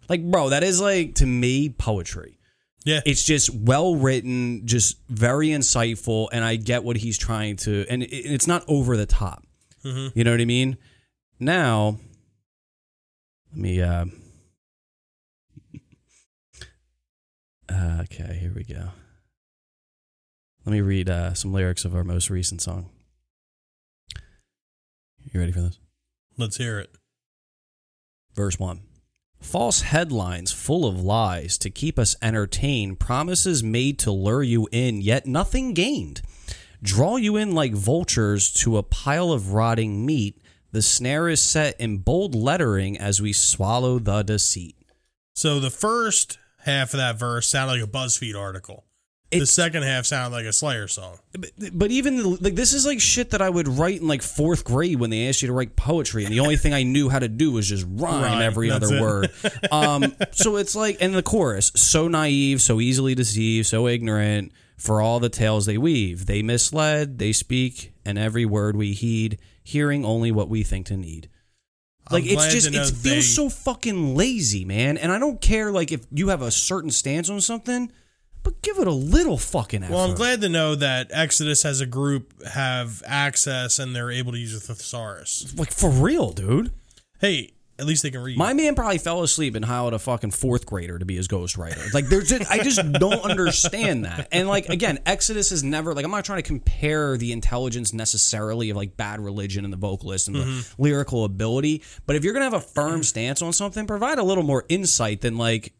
Like, 0.09 0.25
bro, 0.25 0.49
that 0.49 0.63
is 0.65 0.81
like, 0.81 1.17
to 1.17 1.27
me, 1.27 1.69
poetry. 1.69 2.39
Yeah. 2.87 3.01
It's 3.05 3.24
just 3.24 3.53
well 3.53 3.97
written, 3.97 4.64
just 4.64 4.97
very 5.09 5.49
insightful, 5.49 6.28
and 6.30 6.45
I 6.45 6.55
get 6.55 6.84
what 6.84 6.97
he's 6.97 7.18
trying 7.18 7.57
to, 7.57 7.84
and 7.91 8.05
it's 8.05 8.47
not 8.47 8.64
over 8.68 8.97
the 8.97 9.07
top. 9.07 9.43
You 10.14 10.24
know 10.24 10.30
what 10.30 10.41
I 10.41 10.45
mean? 10.45 10.78
Now, 11.41 11.99
let 13.51 13.59
me. 13.61 13.82
Uh, 13.82 14.07
uh, 17.68 18.03
okay, 18.03 18.39
here 18.41 18.53
we 18.55 18.62
go. 18.62 18.91
Let 20.64 20.72
me 20.72 20.80
read 20.80 21.11
uh, 21.11 21.34
some 21.34 21.53
lyrics 21.53 21.84
of 21.84 21.95
our 21.95 22.05
most 22.05 22.30
recent 22.30 22.62
song. 22.62 22.91
You 25.32 25.41
ready 25.41 25.53
for 25.53 25.61
this? 25.61 25.78
Let's 26.39 26.57
hear 26.57 26.78
it. 26.78 26.91
Verse 28.34 28.59
1. 28.61 28.80
False 29.41 29.82
headlines 29.82 30.53
full 30.53 30.87
of 30.87 31.01
lies 31.01 31.57
to 31.59 31.70
keep 31.70 31.99
us 31.99 32.16
entertained, 32.20 32.99
promises 32.99 33.62
made 33.62 33.99
to 34.01 34.11
lure 34.11 34.43
you 34.43 34.68
in, 34.72 35.01
yet 35.01 35.26
nothing 35.26 35.72
gained. 35.74 36.22
Draw 36.82 37.16
you 37.16 37.37
in 37.37 37.53
like 37.53 37.72
vultures 37.72 38.53
to 38.55 38.76
a 38.76 38.82
pile 38.82 39.32
of 39.32 39.53
rotting 39.53 40.05
meat. 40.05 40.41
The 40.72 40.82
snare 40.82 41.28
is 41.28 41.41
set 41.41 41.80
in 41.80 41.99
bold 41.99 42.34
lettering 42.34 42.99
as 42.99 43.22
we 43.22 43.32
swallow 43.32 43.99
the 43.99 44.22
deceit. 44.22 44.76
So 45.34 45.61
the 45.61 45.70
first 45.70 46.39
half 46.61 46.93
of 46.93 46.99
that 46.99 47.18
verse 47.18 47.49
sounded 47.49 47.80
like 47.80 47.89
a 47.89 47.91
BuzzFeed 47.91 48.39
article. 48.39 48.86
The 49.41 49.47
second 49.47 49.82
half 49.82 50.07
sounded 50.07 50.37
like 50.37 50.47
a 50.47 50.53
Slayer 50.53 50.89
song. 50.89 51.18
But, 51.32 51.51
but 51.72 51.91
even 51.91 52.16
the, 52.16 52.28
like 52.41 52.55
this 52.55 52.72
is 52.72 52.84
like 52.87 53.01
shit 53.01 53.30
that 53.30 53.43
I 53.43 53.51
would 53.51 53.68
write 53.68 54.01
in 54.01 54.09
like 54.09 54.22
fourth 54.22 54.64
grade 54.64 54.99
when 55.01 55.11
they 55.11 55.28
asked 55.28 55.43
you 55.43 55.49
to 55.49 55.53
write 55.55 55.76
poetry, 55.76 56.24
and 56.24 56.32
the 56.32 56.41
only 56.41 56.57
thing 56.57 56.72
I 56.74 56.82
knew 56.82 57.09
how 57.09 57.18
to 57.18 57.28
do 57.28 57.53
was 57.53 57.68
just 57.68 57.84
rhyme, 57.89 58.22
Rhyme, 58.22 58.43
every 58.43 58.70
other 58.70 58.95
it. 58.95 59.01
word. 59.01 59.30
Um, 59.72 60.14
so 60.32 60.57
it's 60.57 60.74
like, 60.76 60.99
and 61.01 61.14
the 61.14 61.22
chorus, 61.22 61.72
so 61.74 62.09
naive, 62.09 62.61
so 62.62 62.80
easily 62.80 63.14
deceived, 63.14 63.66
so 63.66 63.87
ignorant. 63.89 64.53
For 64.76 65.01
all 65.01 65.20
the 65.20 65.30
tales 65.30 65.64
they 65.64 65.78
weave, 65.78 66.26
they 66.26 66.43
misled, 66.43 67.18
they 67.18 67.32
speak, 67.32 67.95
and 68.05 68.18
every 68.18 68.45
word 68.45 68.76
we 68.76 68.93
heed, 68.93 69.39
hearing 69.64 70.05
only 70.05 70.30
what 70.30 70.51
we 70.51 70.62
think 70.62 70.87
to 70.87 70.97
need. 70.99 71.30
Like 72.11 72.24
I'm 72.24 72.30
it's 72.30 72.53
just 72.53 72.68
it 72.68 72.72
they- 73.03 73.11
feels 73.14 73.34
so 73.34 73.49
fucking 73.49 74.14
lazy, 74.14 74.64
man. 74.64 74.97
And 74.99 75.11
I 75.11 75.18
don't 75.18 75.41
care 75.41 75.72
like 75.72 75.93
if 75.93 76.07
you 76.12 76.28
have 76.28 76.43
a 76.43 76.51
certain 76.51 76.91
stance 76.91 77.28
on 77.30 77.41
something, 77.41 77.91
but 78.47 78.63
give 78.63 78.79
it 78.79 78.87
a 78.87 78.93
little 78.93 79.39
fucking 79.39 79.83
effort. 79.83 79.93
Well, 79.93 80.05
I'm 80.05 80.15
glad 80.15 80.41
to 80.43 80.49
know 80.49 80.77
that 80.77 81.09
Exodus 81.11 81.65
as 81.65 81.81
a 81.81 81.87
group 81.87 82.33
have 82.47 83.03
access 83.05 83.81
and 83.81 83.95
they're 83.95 84.13
able 84.13 84.31
to 84.31 84.39
use 84.39 84.55
a 84.55 84.61
thesaurus. 84.61 85.53
like 85.59 85.73
for 85.73 85.91
real, 85.91 86.31
dude. 86.31 86.71
Hey, 87.19 87.55
at 87.77 87.87
least 87.87 88.05
they 88.05 88.13
can 88.13 88.23
read. 88.23 88.39
My 88.39 88.53
man 88.53 88.77
probably 88.77 88.99
fell 88.99 89.25
asleep 89.25 89.57
and 89.57 89.65
hired 89.65 89.95
a 89.95 89.99
fucking 89.99 90.31
fourth 90.31 90.65
grader 90.65 90.97
to 90.97 91.05
be 91.05 91.17
his 91.17 91.27
ghostwriter. 91.27 91.93
Like, 91.93 92.07
there's 92.07 92.29
just, 92.29 92.49
I 92.49 92.63
just 92.63 92.81
don't 92.93 93.25
understand 93.29 94.05
that. 94.05 94.29
And 94.31 94.47
like, 94.47 94.69
again, 94.69 95.01
Exodus 95.07 95.51
is 95.51 95.65
never 95.65 95.93
like 95.93 96.05
I'm 96.05 96.13
not 96.13 96.25
trying 96.25 96.41
to 96.41 96.47
compare 96.47 97.17
the 97.17 97.33
intelligence 97.33 97.93
necessarily 97.93 98.71
of 98.71 98.77
like 98.77 98.97
Bad 98.97 99.19
Religion 99.19 99.65
and 99.65 99.73
the 99.73 99.77
vocalist 99.77 100.29
and 100.29 100.37
the 100.37 100.45
mm-hmm. 100.45 100.81
lyrical 100.81 101.25
ability, 101.25 101.83
but 102.07 102.15
if 102.15 102.23
you're 102.23 102.33
gonna 102.33 102.45
have 102.45 102.55
a 102.55 102.61
firm 102.61 103.03
stance 103.03 103.43
on 103.43 103.53
something, 103.53 103.89
provide 103.89 104.19
a 104.19 104.23
little 104.25 104.45
more 104.45 104.65
insight 104.69 105.21
than 105.21 105.37
like. 105.37 105.73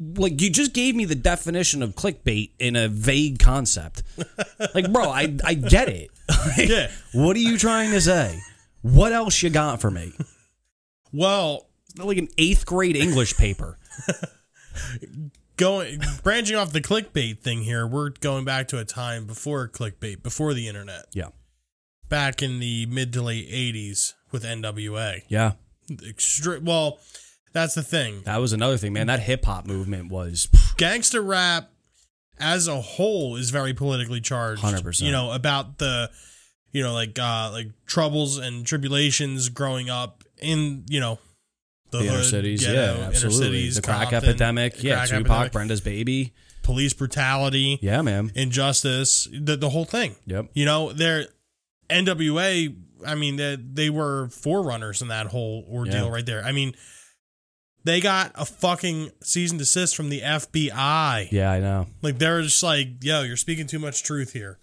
Like 0.00 0.40
you 0.40 0.48
just 0.50 0.72
gave 0.74 0.94
me 0.94 1.04
the 1.04 1.14
definition 1.16 1.82
of 1.82 1.94
clickbait 1.96 2.50
in 2.58 2.76
a 2.76 2.88
vague 2.88 3.38
concept. 3.38 4.02
Like, 4.74 4.92
bro, 4.92 5.08
I 5.10 5.36
I 5.44 5.54
get 5.54 5.88
it. 5.88 6.10
Like, 6.56 6.68
Yeah. 6.68 6.90
What 7.12 7.36
are 7.36 7.40
you 7.40 7.56
trying 7.58 7.90
to 7.92 8.00
say? 8.00 8.38
What 8.82 9.12
else 9.12 9.42
you 9.42 9.50
got 9.50 9.80
for 9.80 9.90
me? 9.90 10.12
well, 11.12 11.66
like 11.96 12.18
an 12.18 12.28
eighth 12.38 12.66
grade 12.66 12.96
English 12.96 13.36
paper. 13.36 13.78
going 15.56 16.00
branching 16.22 16.56
off 16.56 16.72
the 16.72 16.80
clickbait 16.80 17.40
thing 17.40 17.62
here, 17.62 17.86
we're 17.86 18.10
going 18.10 18.44
back 18.44 18.68
to 18.68 18.78
a 18.78 18.84
time 18.84 19.26
before 19.26 19.68
clickbait, 19.68 20.22
before 20.22 20.54
the 20.54 20.68
internet, 20.68 21.06
Yeah. 21.12 21.28
back 22.08 22.42
in 22.42 22.58
the 22.60 22.86
mid 22.86 23.12
to 23.14 23.22
late 23.22 23.48
'80s 23.50 24.14
with 24.30 24.44
NWA. 24.44 25.22
Yeah. 25.28 25.52
Extre- 25.90 26.62
well, 26.62 26.98
that's 27.52 27.74
the 27.74 27.82
thing. 27.82 28.22
That 28.24 28.38
was 28.38 28.52
another 28.52 28.76
thing, 28.76 28.92
man. 28.92 29.06
That 29.08 29.20
hip 29.20 29.44
hop 29.44 29.66
movement 29.66 30.10
was 30.10 30.48
Gangster 30.76 31.20
rap 31.22 31.70
as 32.40 32.68
a 32.68 32.80
whole 32.80 33.36
is 33.36 33.50
very 33.50 33.74
politically 33.74 34.20
charged. 34.20 34.62
100%. 34.62 35.00
You 35.02 35.10
know 35.12 35.32
about 35.32 35.78
the, 35.78 36.10
you 36.72 36.82
know, 36.82 36.92
like 36.92 37.18
uh 37.18 37.50
like 37.52 37.68
troubles 37.86 38.38
and 38.38 38.64
tribulations 38.66 39.48
growing 39.48 39.90
up 39.90 40.22
in 40.40 40.84
you 40.88 41.00
know 41.00 41.18
the, 41.90 41.98
the 41.98 42.04
inner 42.04 42.16
hood, 42.18 42.24
cities. 42.26 42.60
ghetto, 42.66 42.74
yeah, 42.74 42.94
inner 42.96 43.04
absolutely. 43.06 43.38
cities, 43.46 43.76
the 43.76 43.82
crack 43.82 44.10
Compton, 44.10 44.28
epidemic. 44.30 44.76
the 44.76 44.82
yeah, 44.86 44.94
crack 44.96 45.08
Tupac, 45.08 45.20
epidemic, 45.30 45.52
Brenda's 45.52 45.80
baby. 45.80 46.34
police 46.62 46.92
brutality, 46.92 47.78
Yeah, 47.80 48.02
man. 48.02 48.30
injustice, 48.34 49.26
the 49.32 49.56
the 49.56 49.70
whole 49.70 49.86
thing. 49.86 50.14
Yep. 50.26 50.50
You 50.52 50.64
know, 50.66 50.92
they're 50.92 51.24
NWA. 51.90 52.76
I 53.06 53.14
mean, 53.14 53.36
they 53.36 53.56
they 53.56 53.90
were 53.90 54.28
forerunners 54.28 55.02
in 55.02 55.08
that 55.08 55.26
whole 55.28 55.64
ordeal 55.70 56.06
Yeah. 56.06 56.12
right 56.12 56.26
there. 56.26 56.44
I 56.44 56.52
mean, 56.52 56.74
they 57.88 58.00
got 58.02 58.32
a 58.34 58.44
fucking 58.44 59.10
cease 59.22 59.50
and 59.50 59.58
desist 59.58 59.96
from 59.96 60.10
the 60.10 60.20
FBI. 60.20 61.28
Yeah, 61.32 61.50
I 61.50 61.58
know. 61.60 61.86
Like 62.02 62.18
they're 62.18 62.42
just 62.42 62.62
like, 62.62 62.88
yo, 63.02 63.22
you're 63.22 63.36
speaking 63.38 63.66
too 63.66 63.78
much 63.78 64.02
truth 64.02 64.34
here. 64.34 64.58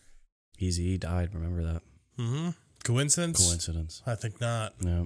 Eazy-E 0.62 0.98
died. 0.98 1.34
Remember 1.34 1.64
that 1.64 1.82
Mm-hmm. 2.20 2.50
Coincidence? 2.84 3.46
coincidence? 3.46 4.02
I 4.06 4.14
think 4.16 4.40
not. 4.40 4.74
Yeah. 4.80 5.04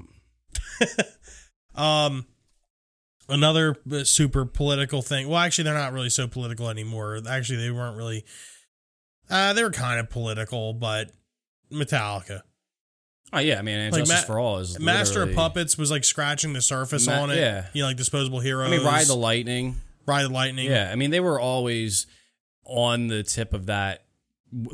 Um, 1.76 2.26
another 3.30 3.78
uh, 3.90 4.04
super 4.04 4.44
political 4.44 5.02
thing. 5.02 5.30
Well, 5.30 5.38
actually, 5.40 5.64
they're 5.66 5.74
not 5.76 5.94
really 5.94 6.10
so 6.10 6.28
political 6.28 6.68
anymore. 6.70 7.22
Actually, 7.30 7.60
they 7.62 7.72
weren't 7.72 7.96
really. 7.96 8.26
Uh, 9.30 9.54
they 9.54 9.64
were 9.64 9.72
kind 9.72 9.98
of 10.00 10.10
political, 10.10 10.74
but 10.74 11.12
Metallica, 11.72 12.42
Oh 13.32 13.40
yeah, 13.40 13.60
I 13.60 13.62
mean, 13.62 13.78
and 13.78 13.92
Like 13.94 14.02
Justice 14.06 14.28
Ma- 14.28 14.34
for 14.34 14.40
All 14.40 14.58
is 14.60 14.80
Master 14.80 15.22
of 15.24 15.34
Puppets 15.36 15.78
was 15.78 15.92
like 15.92 16.04
scratching 16.04 16.54
the 16.54 16.62
surface 16.62 17.08
Ma- 17.08 17.22
on 17.22 17.30
it. 17.32 17.38
yeah. 17.38 17.68
you 17.74 17.82
know, 17.84 17.88
like 17.88 17.98
Disposable 17.98 18.40
Heroes. 18.40 18.68
I 18.68 18.72
mean, 18.76 18.84
Ride 18.86 19.06
the 19.08 19.16
Lightning. 19.16 19.76
Ride 20.06 20.24
the 20.24 20.30
Lightning. 20.30 20.70
Yeah, 20.72 20.90
I 20.92 20.96
mean, 20.96 21.12
they 21.12 21.20
were 21.20 21.40
always 21.40 22.08
on 22.66 23.08
the 23.08 23.22
tip 23.24 23.54
of 23.54 23.68
that 23.68 24.04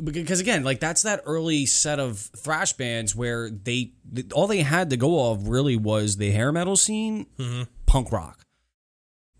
because 0.02 0.40
again, 0.40 0.64
like 0.64 0.80
that's 0.80 1.02
that 1.02 1.20
early 1.26 1.66
set 1.66 1.98
of 2.00 2.18
thrash 2.18 2.72
bands 2.72 3.14
where 3.14 3.50
they 3.50 3.92
all 4.32 4.46
they 4.46 4.62
had 4.62 4.88
to 4.90 4.96
go 4.96 5.12
off 5.18 5.40
really 5.42 5.76
was 5.76 6.16
the 6.16 6.30
hair 6.30 6.50
metal 6.50 6.76
scene, 6.76 7.26
Mhm. 7.38 7.66
punk 7.84 8.10
rock. 8.10 8.40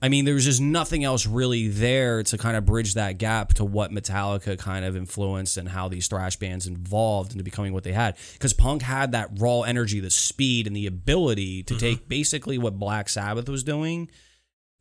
I 0.02 0.10
mean, 0.10 0.26
there 0.26 0.34
was 0.34 0.44
just 0.44 0.60
nothing 0.60 1.04
else 1.04 1.26
really 1.26 1.68
there 1.68 2.22
to 2.22 2.36
kind 2.36 2.56
of 2.56 2.66
bridge 2.66 2.94
that 2.94 3.16
gap 3.16 3.54
to 3.54 3.64
what 3.64 3.90
Metallica 3.90 4.58
kind 4.58 4.84
of 4.84 4.94
influenced 4.94 5.56
and 5.56 5.68
how 5.68 5.88
these 5.88 6.06
thrash 6.06 6.36
bands 6.36 6.66
evolved 6.66 7.32
into 7.32 7.42
becoming 7.42 7.72
what 7.72 7.82
they 7.82 7.92
had. 7.92 8.16
Because 8.34 8.52
punk 8.52 8.82
had 8.82 9.12
that 9.12 9.30
raw 9.38 9.62
energy, 9.62 10.00
the 10.00 10.10
speed, 10.10 10.66
and 10.66 10.76
the 10.76 10.86
ability 10.86 11.62
to 11.64 11.78
take 11.78 12.08
basically 12.08 12.58
what 12.58 12.78
Black 12.78 13.08
Sabbath 13.08 13.48
was 13.48 13.64
doing 13.64 14.10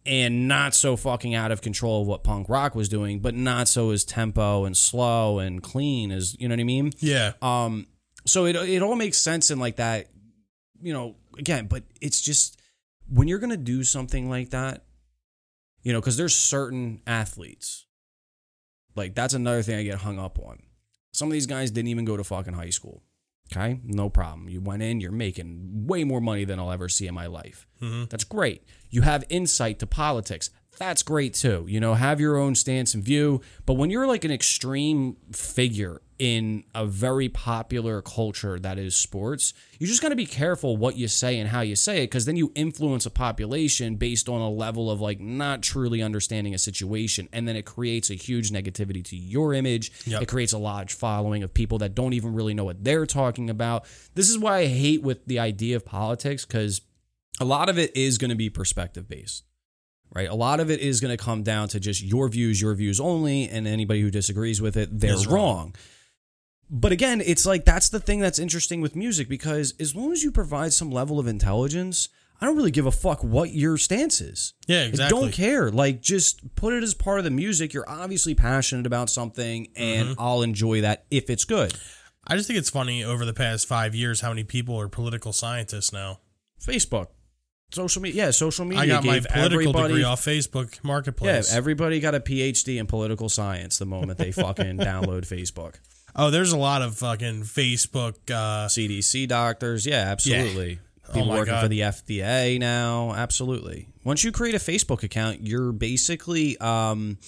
and 0.06 0.48
not 0.48 0.74
so 0.76 0.96
fucking 0.96 1.34
out 1.34 1.52
of 1.52 1.62
control 1.62 2.02
of 2.02 2.08
what 2.08 2.24
punk 2.24 2.48
rock 2.48 2.76
was 2.76 2.90
doing, 2.90 3.20
but 3.20 3.34
not 3.34 3.68
so 3.68 3.92
as 3.92 4.04
tempo 4.04 4.66
and 4.66 4.78
slow 4.78 5.40
and 5.40 5.64
clean 5.64 6.12
as 6.12 6.40
you 6.40 6.48
know 6.48 6.54
what 6.54 6.60
I 6.60 6.66
mean. 6.66 6.92
yeah. 7.00 7.34
Um, 7.42 7.88
so 8.26 8.46
it 8.46 8.56
it 8.56 8.82
all 8.82 8.96
makes 8.96 9.18
sense 9.18 9.52
in 9.52 9.60
like 9.60 9.78
that, 9.78 10.08
you 10.82 10.94
know. 10.94 11.16
Again, 11.38 11.68
but 11.68 11.84
it's 12.00 12.22
just 12.22 12.60
when 13.10 13.28
you're 13.28 13.40
gonna 13.40 13.58
do 13.58 13.84
something 13.84 14.30
like 14.30 14.52
that, 14.52 14.85
you 15.86 15.94
know, 15.94 16.02
because 16.02 16.18
there's 16.18 16.36
certain 16.36 17.00
athletes, 17.08 17.86
like 18.96 19.14
that's 19.14 19.36
another 19.36 19.62
thing 19.62 19.78
I 19.78 19.84
get 19.84 20.00
hung 20.00 20.20
up 20.20 20.40
on. 20.40 20.64
Some 21.14 21.30
of 21.30 21.32
these 21.32 21.46
guys 21.46 21.72
didn't 21.72 21.90
even 21.90 22.04
go 22.04 22.18
to 22.18 22.24
fucking 22.24 22.56
high 22.56 22.72
school. 22.72 23.04
Okay, 23.54 23.80
no 23.84 24.10
problem. 24.10 24.50
You 24.50 24.60
went 24.60 24.82
in, 24.82 25.00
you're 25.00 25.12
making 25.12 25.86
way 25.86 26.04
more 26.04 26.20
money 26.20 26.44
than 26.44 26.60
I'll 26.60 26.72
ever 26.72 26.90
see 26.90 27.06
in 27.06 27.14
my 27.14 27.28
life. 27.28 27.68
Mm-hmm. 27.80 28.06
That's 28.10 28.24
great. 28.24 28.64
You 28.90 29.04
have 29.04 29.24
insight 29.30 29.78
to 29.80 29.86
politics. 29.86 30.50
That's 30.78 31.04
great 31.04 31.34
too. 31.34 31.66
You 31.68 31.80
know, 31.80 31.94
have 31.94 32.20
your 32.20 32.38
own 32.38 32.56
stance 32.56 32.94
and 32.94 33.04
view. 33.04 33.42
But 33.66 33.74
when 33.74 33.90
you're 33.90 34.08
like 34.08 34.24
an 34.26 34.32
extreme 34.32 35.18
figure 35.32 36.02
in 36.18 36.64
a 36.74 36.86
very 36.86 37.28
popular 37.28 38.02
culture 38.02 38.58
that 38.60 38.80
is 38.80 38.96
sports, 38.96 39.54
you 39.80 39.88
just 39.88 40.02
got 40.02 40.10
to 40.10 40.16
be 40.16 40.26
careful 40.26 40.78
what 40.78 40.96
you 40.96 41.08
say 41.08 41.40
and 41.40 41.50
how 41.50 41.62
you 41.62 41.76
say 41.76 42.00
it 42.00 42.08
because 42.08 42.26
then 42.26 42.38
you 42.38 42.52
influence 42.56 43.06
a 43.06 43.10
population 43.10 43.96
based 43.96 44.30
on 44.30 44.40
a 44.40 44.50
level 44.50 44.90
of 44.90 45.02
like 45.02 45.20
not 45.20 45.62
truly 45.62 46.02
understanding 46.02 46.54
a 46.54 46.58
situation. 46.58 47.28
And 47.34 47.48
then 47.48 47.56
it 47.56 47.66
creates 47.66 48.10
a 48.10 48.16
huge 48.16 48.52
negativity 48.52 49.04
to 49.06 49.16
your 49.16 49.54
image. 49.54 49.92
Yep. 50.06 50.22
It 50.24 50.26
creates 50.28 50.54
a 50.54 50.58
large 50.58 50.94
following 50.94 51.44
of 51.44 51.54
people 51.54 51.80
that 51.80 51.96
don't 51.96 52.14
even 52.14 52.34
really 52.34 52.54
know 52.54 52.66
what 52.66 52.84
they're 52.84 53.06
talking 53.06 53.50
about. 53.50 53.86
This 54.14 54.30
is 54.30 54.40
why 54.40 54.60
I 54.60 54.66
hate 54.68 55.02
with 55.02 55.26
the 55.26 55.40
idea 55.40 55.76
of 55.76 55.86
politics 55.86 56.46
because 56.46 56.82
a 57.40 57.46
lot 57.46 57.68
of 57.68 57.78
it 57.78 57.96
is 57.96 58.18
going 58.18 58.30
to 58.30 58.36
be 58.36 58.50
perspective 58.50 59.10
based 59.10 59.44
right? 60.16 60.30
A 60.30 60.34
lot 60.36 60.60
of 60.60 60.72
it 60.72 60.80
is 60.80 61.02
going 61.02 61.16
to 61.16 61.24
come 61.24 61.44
down 61.44 61.68
to 61.70 61.80
just 61.80 62.02
your 62.02 62.30
views, 62.30 62.62
your 62.62 62.74
views 62.74 63.00
only, 63.00 63.50
and 63.50 63.68
anybody 63.68 64.02
who 64.02 64.10
disagrees 64.10 64.62
with 64.62 64.78
it, 64.78 65.00
they're 65.00 65.16
wrong. 65.18 65.28
wrong. 65.28 65.76
But 66.70 66.92
again, 66.92 67.22
it's 67.24 67.46
like 67.46 67.64
that's 67.66 67.90
the 67.90 68.00
thing 68.00 68.20
that's 68.20 68.40
interesting 68.40 68.82
with 68.82 68.96
music 68.96 69.30
because 69.30 69.76
as 69.80 69.96
long 69.96 70.12
as 70.12 70.24
you 70.24 70.32
provide 70.32 70.74
some 70.74 70.90
level 70.90 71.20
of 71.20 71.28
intelligence, 71.28 72.10
I 72.42 72.46
don't 72.48 72.58
really 72.58 72.72
give 72.72 72.86
a 72.88 72.92
fuck 72.92 73.24
what 73.24 73.52
your 73.54 73.78
stance 73.78 74.20
is. 74.20 74.54
Yeah, 74.68 74.80
I 74.82 74.86
exactly. 74.86 75.20
don't 75.22 75.32
care. 75.32 75.70
Like, 75.70 76.02
just 76.02 76.56
put 76.56 76.74
it 76.74 76.82
as 76.84 76.94
part 76.94 77.20
of 77.20 77.24
the 77.24 77.32
music. 77.32 77.74
You're 77.74 77.90
obviously 77.90 78.36
passionate 78.36 78.86
about 78.86 79.10
something, 79.10 79.68
and 79.76 80.10
Mm-hmm. 80.10 80.22
I'll 80.22 80.42
enjoy 80.42 80.82
that 80.82 81.06
if 81.12 81.30
it's 81.30 81.46
good. 81.46 81.74
I 82.28 82.36
just 82.36 82.48
think 82.48 82.58
it's 82.58 82.72
funny 82.72 83.04
over 83.04 83.24
the 83.26 83.34
past 83.34 83.68
five 83.68 83.94
years 83.94 84.22
how 84.22 84.30
many 84.30 84.44
people 84.44 84.80
are 84.80 84.90
political 84.90 85.32
scientists 85.34 85.94
now. 85.94 86.20
Facebook, 86.60 87.08
social 87.72 88.02
media, 88.02 88.26
yeah, 88.26 88.32
social 88.32 88.66
media. 88.66 88.84
I 88.84 88.88
got 88.88 89.04
my 89.04 89.20
political 89.20 89.74
degree 89.74 90.04
off 90.04 90.24
Facebook 90.24 90.84
Marketplace. 90.84 91.52
Yeah, 91.52 91.58
everybody 91.58 92.00
got 92.00 92.16
a 92.16 92.20
PhD 92.20 92.80
in 92.80 92.88
political 92.88 93.30
science 93.30 93.78
the 93.78 93.86
moment 93.86 94.18
they 94.18 94.32
fucking 94.32 94.78
download 94.80 95.22
Facebook. 95.28 95.76
oh, 96.16 96.30
there's 96.32 96.52
a 96.52 96.58
lot 96.58 96.82
of 96.82 96.98
fucking 96.98 97.44
Facebook. 97.44 98.16
Uh, 98.30 98.68
CDC 98.68 99.28
doctors, 99.28 99.86
yeah, 99.86 100.06
absolutely. 100.08 100.80
People 101.14 101.32
Oh 101.32 101.36
working 101.36 101.54
God. 101.54 101.62
for 101.62 101.68
the 101.68 101.82
FDA 101.82 102.60
now, 102.60 103.14
absolutely. 103.14 103.90
Once 104.04 104.24
you 104.24 104.32
create 104.32 104.56
a 104.56 104.60
Facebook 104.60 105.04
account, 105.04 105.46
you're 105.46 105.72
basically, 105.72 106.58
um, 106.58 107.20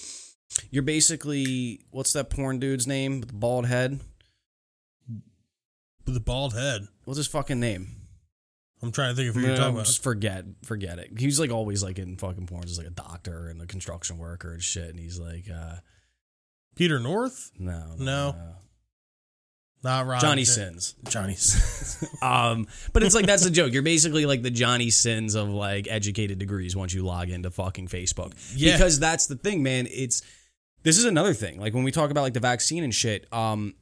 you're 0.72 0.82
basically, 0.82 1.82
what's 1.92 2.14
that 2.14 2.32
porn 2.32 2.58
dude's 2.60 2.88
name 2.88 3.22
the 3.22 3.34
bald 3.34 3.68
head? 3.68 4.00
with 6.08 6.14
the 6.16 6.22
bald 6.22 6.54
head. 6.56 6.88
What's 7.04 7.18
his 7.18 7.28
fucking 7.28 7.60
name? 7.60 7.90
I'm 8.82 8.92
trying 8.92 9.12
to 9.12 9.16
think 9.16 9.30
of 9.30 9.36
who 9.36 9.42
you're 9.42 9.50
No, 9.52 9.56
talking 9.58 9.74
about. 9.76 9.86
Just 9.86 10.04
forget, 10.04 10.46
forget 10.64 11.00
it. 11.00 11.12
He's 11.18 11.40
like 11.40 11.50
always 11.52 11.82
like 11.84 11.98
in 11.98 12.16
fucking 12.18 12.46
porn, 12.48 12.64
just 12.64 12.78
like 12.78 12.88
a 12.88 12.92
doctor 12.92 13.48
and 13.50 13.62
a 13.62 13.66
construction 13.66 14.18
worker 14.20 14.54
and 14.54 14.62
shit. 14.64 14.90
And 14.90 15.00
he's 15.00 15.20
like, 15.20 15.46
uh, 15.50 15.78
Peter 16.76 17.00
North? 17.00 17.52
no, 17.58 17.96
No. 17.98 18.36
Not 19.84 20.08
Ron. 20.08 20.20
Johnny 20.20 20.44
Sins. 20.44 20.96
Johnny 21.08 21.36
Sins. 21.38 22.10
Um, 22.22 22.68
but 22.94 23.04
it's 23.04 23.14
like 23.16 23.26
that's 23.28 23.44
the 23.44 23.50
joke. 23.52 23.74
You're 23.74 23.84
basically 23.84 24.26
like 24.26 24.42
the 24.42 24.50
Johnny 24.52 24.90
Sins 24.90 25.36
of 25.36 25.50
like 25.50 25.88
educated 25.90 26.40
degrees 26.40 26.76
once 26.76 26.94
you 26.94 27.04
log 27.06 27.30
into 27.30 27.52
fucking 27.52 27.88
Facebook. 27.88 28.34
Yeah. 28.56 28.74
Because 28.74 29.00
that's 29.00 29.28
the 29.28 29.36
thing, 29.36 29.62
man. 29.64 29.88
It's 29.92 30.24
this 30.84 30.98
is 30.98 31.06
another 31.06 31.34
thing. 31.34 31.60
Like 31.60 31.74
when 31.76 31.84
we 31.84 31.92
talk 31.92 32.10
about 32.12 32.22
like 32.22 32.34
the 32.34 32.40
vaccine 32.40 32.84
and 32.84 32.94
shit, 32.94 33.32
um, 33.32 33.76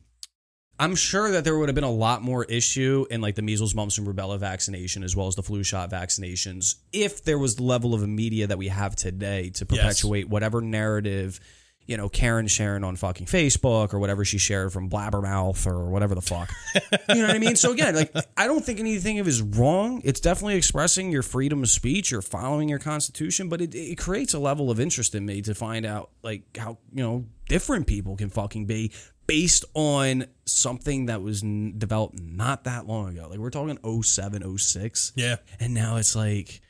I'm 0.79 0.95
sure 0.95 1.31
that 1.31 1.43
there 1.45 1.57
would 1.57 1.69
have 1.69 1.75
been 1.75 1.83
a 1.85 1.89
lot 1.91 2.21
more 2.21 2.43
issue 2.45 3.05
in 3.09 3.21
like 3.21 3.35
the 3.35 3.41
measles, 3.41 3.73
mumps, 3.73 3.97
and 3.97 4.05
rubella 4.05 4.37
vaccination 4.39 5.03
as 5.03 5.15
well 5.15 5.27
as 5.27 5.35
the 5.35 5.43
flu 5.43 5.63
shot 5.63 5.89
vaccinations 5.89 6.75
if 6.91 7.23
there 7.23 7.37
was 7.39 7.55
the 7.55 7.63
level 7.63 7.93
of 7.93 8.07
media 8.07 8.47
that 8.47 8.57
we 8.57 8.67
have 8.67 8.95
today 8.95 9.49
to 9.51 9.65
Yes. 9.69 9.77
perpetuate 9.79 10.27
whatever 10.27 10.61
narrative, 10.61 11.39
you 11.87 11.95
know, 11.97 12.09
Karen 12.09 12.47
sharing 12.47 12.83
on 12.83 12.95
fucking 12.95 13.27
Facebook 13.27 13.93
or 13.93 13.99
whatever 13.99 14.25
she 14.25 14.37
shared 14.39 14.73
from 14.73 14.89
Blabbermouth 14.89 15.65
or 15.67 15.85
whatever 15.89 16.15
the 16.15 16.21
fuck. 16.21 16.51
you 17.09 17.15
know 17.15 17.27
what 17.27 17.35
I 17.35 17.39
mean? 17.39 17.55
So 17.55 17.71
again, 17.71 17.95
like 17.95 18.11
I 18.35 18.47
don't 18.47 18.65
think 18.65 18.79
anything 18.79 19.19
of 19.19 19.27
is 19.27 19.41
wrong. 19.41 20.01
It's 20.03 20.19
definitely 20.19 20.55
expressing 20.55 21.11
your 21.11 21.21
freedom 21.21 21.61
of 21.63 21.69
speech 21.69 22.11
or 22.11 22.21
following 22.23 22.67
your 22.69 22.79
constitution, 22.79 23.47
but 23.49 23.61
it, 23.61 23.75
it 23.75 23.97
creates 23.97 24.33
a 24.33 24.39
level 24.39 24.71
of 24.71 24.79
interest 24.79 25.13
in 25.15 25.25
me 25.25 25.41
to 25.43 25.53
find 25.55 25.85
out 25.85 26.09
like 26.23 26.57
how 26.57 26.79
you 26.91 27.03
know 27.03 27.25
different 27.47 27.85
people 27.85 28.15
can 28.17 28.29
fucking 28.29 28.65
be 28.65 28.91
based 29.27 29.65
on 29.73 30.25
something 30.45 31.07
that 31.07 31.21
was 31.21 31.43
n- 31.43 31.75
developed 31.77 32.19
not 32.21 32.63
that 32.65 32.87
long 32.87 33.09
ago. 33.09 33.27
Like 33.29 33.39
we're 33.39 33.49
talking 33.49 33.77
07, 34.03 34.57
06. 34.57 35.13
yeah. 35.15 35.37
And 35.59 35.73
now 35.73 35.97
it's 35.97 36.15
like, 36.15 36.61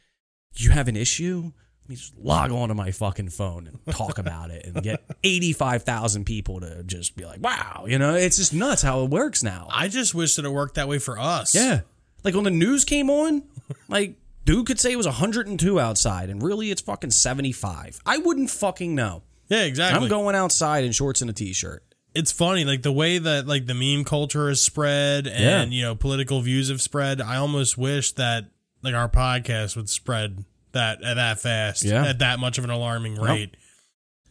you 0.55 0.71
have 0.71 0.87
an 0.87 0.95
issue? 0.95 1.51
Let 1.83 1.89
me 1.89 1.95
just 1.97 2.17
log 2.17 2.51
on 2.51 2.69
to 2.69 2.73
my 2.75 2.91
fucking 2.91 3.29
phone 3.29 3.67
and 3.67 3.95
talk 3.95 4.17
about 4.17 4.49
it 4.49 4.65
and 4.65 4.81
get 4.81 5.03
85,000 5.23 6.25
people 6.25 6.61
to 6.61 6.83
just 6.83 7.15
be 7.15 7.25
like, 7.25 7.41
wow. 7.41 7.85
You 7.87 7.99
know, 7.99 8.15
it's 8.15 8.37
just 8.37 8.53
nuts 8.53 8.81
how 8.81 9.03
it 9.03 9.09
works 9.11 9.43
now. 9.43 9.67
I 9.69 9.87
just 9.87 10.15
wish 10.15 10.35
that 10.37 10.45
it 10.45 10.49
worked 10.49 10.75
that 10.75 10.87
way 10.87 10.97
for 10.97 11.19
us. 11.19 11.53
Yeah. 11.53 11.81
Like 12.23 12.33
when 12.33 12.43
the 12.43 12.49
news 12.49 12.85
came 12.85 13.09
on, 13.11 13.43
like, 13.87 14.15
dude 14.45 14.65
could 14.65 14.79
say 14.79 14.91
it 14.93 14.95
was 14.95 15.05
102 15.05 15.79
outside 15.79 16.29
and 16.31 16.41
really 16.41 16.71
it's 16.71 16.81
fucking 16.81 17.11
75. 17.11 17.99
I 18.05 18.17
wouldn't 18.17 18.49
fucking 18.49 18.95
know. 18.95 19.21
Yeah, 19.47 19.63
exactly. 19.63 20.03
I'm 20.05 20.09
going 20.09 20.35
outside 20.35 20.85
in 20.85 20.91
shorts 20.91 21.21
and 21.21 21.29
a 21.29 21.33
t 21.33 21.53
shirt. 21.53 21.83
It's 22.15 22.31
funny 22.31 22.63
like 22.65 22.81
the 22.81 22.91
way 22.91 23.17
that 23.17 23.45
like 23.45 23.65
the 23.67 23.73
meme 23.73 24.03
culture 24.05 24.47
has 24.49 24.61
spread 24.61 25.27
and 25.27 25.71
Yeah. 25.71 25.77
you 25.77 25.81
know 25.83 25.95
political 25.95 26.41
views 26.41 26.69
have 26.69 26.81
spread 26.81 27.21
i 27.21 27.35
almost 27.35 27.77
wish 27.77 28.13
that 28.13 28.45
like 28.81 28.93
our 28.95 29.09
podcast 29.09 29.75
would 29.75 29.89
spread 29.89 30.45
that 30.71 31.03
at 31.03 31.15
that 31.15 31.39
fast 31.39 31.83
Yeah. 31.83 32.05
at 32.05 32.19
that 32.19 32.39
much 32.39 32.57
of 32.57 32.63
an 32.63 32.69
alarming 32.69 33.15
rate 33.15 33.55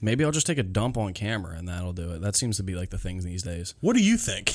Maybe 0.00 0.22
I'll 0.22 0.32
just 0.32 0.46
take 0.46 0.58
a 0.58 0.62
dump 0.62 0.98
on 0.98 1.14
camera 1.14 1.56
and 1.56 1.66
that'll 1.66 1.94
do 1.94 2.10
it. 2.10 2.20
That 2.20 2.36
seems 2.36 2.58
to 2.58 2.62
be 2.62 2.74
like 2.74 2.90
the 2.90 2.98
things 2.98 3.24
these 3.24 3.42
days. 3.42 3.72
what 3.80 3.96
do 3.96 4.02
you 4.02 4.18
think 4.18 4.50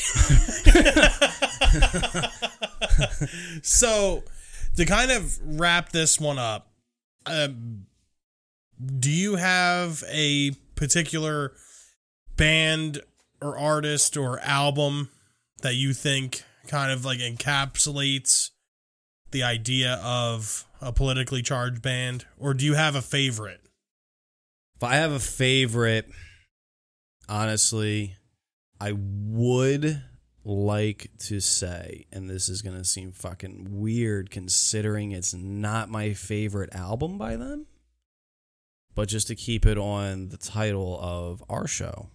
so 3.64 4.24
to 4.76 4.86
kind 4.86 5.12
of 5.12 5.38
wrap 5.60 5.92
this 5.92 6.20
one 6.20 6.38
up 6.38 6.68
um, 7.26 7.86
do 9.00 9.10
you 9.12 9.36
have 9.36 10.04
a 10.10 10.52
particular 10.76 11.54
band 12.38 13.02
or 13.42 13.58
artist 13.58 14.18
or 14.18 14.40
album 14.40 15.10
that 15.62 15.76
you 15.76 15.94
think 15.94 16.44
kind 16.68 16.92
of 16.92 17.06
like 17.06 17.20
encapsulates 17.20 18.52
the 19.32 19.44
idea 19.44 20.00
of 20.04 20.66
a 20.82 20.92
politically 20.92 21.42
charged 21.42 21.82
band? 21.82 22.26
Or 22.38 22.54
do 22.54 22.66
you 22.66 22.74
have 22.76 22.96
a 22.96 23.02
favorite? 23.02 23.62
If 24.76 24.84
I 24.84 24.96
have 24.96 25.12
a 25.12 25.20
favorite, 25.20 26.10
honestly, 27.28 28.16
I 28.80 28.94
would 28.96 30.04
like 30.46 31.12
to 31.20 31.40
say, 31.42 32.06
and 32.12 32.30
this 32.30 32.48
is 32.48 32.62
going 32.62 32.78
to 32.78 32.86
seem 32.86 33.12
fucking 33.12 33.68
weird 33.70 34.32
considering 34.32 35.12
it's 35.12 35.34
not 35.34 35.90
my 35.90 36.14
favorite 36.14 36.74
album 36.74 37.18
by 37.18 37.36
them, 37.36 37.66
but 38.96 39.10
just 39.10 39.28
to 39.28 39.36
keep 39.36 39.66
it 39.66 39.78
on 39.78 40.30
the 40.30 40.38
title 40.38 40.98
of 41.02 41.44
our 41.50 41.68
show, 41.68 42.10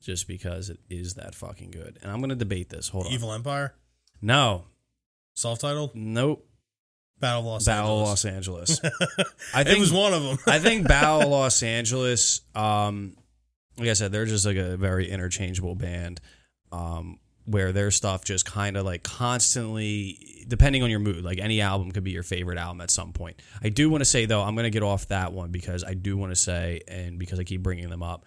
just 0.00 0.28
because 0.28 0.70
it 0.70 0.78
is 0.88 1.14
that 1.14 1.34
fucking 1.34 1.70
good. 1.70 1.98
And 2.02 2.10
I'm 2.10 2.18
going 2.18 2.30
to 2.30 2.36
debate 2.36 2.68
this. 2.70 2.88
Hold 2.88 3.06
on. 3.06 3.12
evil 3.12 3.32
empire 3.32 3.74
No. 4.22 4.64
self-titled 5.34 5.94
Nope. 5.94 6.46
battle 7.20 7.40
of 7.40 7.46
los 7.46 7.66
Angeles. 7.66 7.66
Battle 7.66 8.00
of 8.00 8.26
angeles 8.26 8.82
Los 8.82 8.84
Angeles. 8.84 9.30
I 9.54 9.64
think 9.64 9.76
it 9.78 9.80
was 9.80 9.92
one 9.92 10.12
of 10.14 10.22
them 10.22 10.38
I 10.46 10.58
think 10.58 10.86
Battle 10.86 11.22
of 11.22 11.28
Los 11.28 11.62
Angeles, 11.62 12.40
um, 12.54 13.16
like 13.78 13.88
I 13.88 13.92
said, 13.94 14.12
they're 14.12 14.26
just 14.26 14.46
like 14.46 14.56
a 14.56 14.76
very 14.76 15.08
interchangeable 15.10 15.74
band, 15.74 16.20
um, 16.72 17.18
where 17.44 17.72
their 17.72 17.90
stuff 17.90 18.24
just 18.24 18.44
kind 18.44 18.76
of 18.76 18.84
like 18.84 19.02
constantly, 19.02 20.44
depending 20.48 20.82
on 20.82 20.90
your 20.90 21.00
mood, 21.00 21.24
like 21.24 21.38
any 21.38 21.60
album 21.60 21.90
could 21.92 22.04
be 22.04 22.10
your 22.10 22.22
favorite 22.22 22.58
album 22.58 22.80
at 22.80 22.90
some 22.90 23.12
point. 23.12 23.40
I 23.62 23.68
do 23.70 23.88
want 23.88 24.00
to 24.02 24.04
say 24.04 24.26
though, 24.26 24.42
I'm 24.42 24.54
going 24.54 24.64
to 24.64 24.70
get 24.70 24.82
off 24.82 25.08
that 25.08 25.32
one 25.32 25.50
because 25.50 25.82
I 25.84 25.94
do 25.94 26.16
want 26.16 26.30
to 26.32 26.36
say, 26.36 26.80
and 26.88 27.18
because 27.18 27.38
I 27.40 27.44
keep 27.44 27.62
bringing 27.62 27.88
them 27.88 28.02
up, 28.02 28.24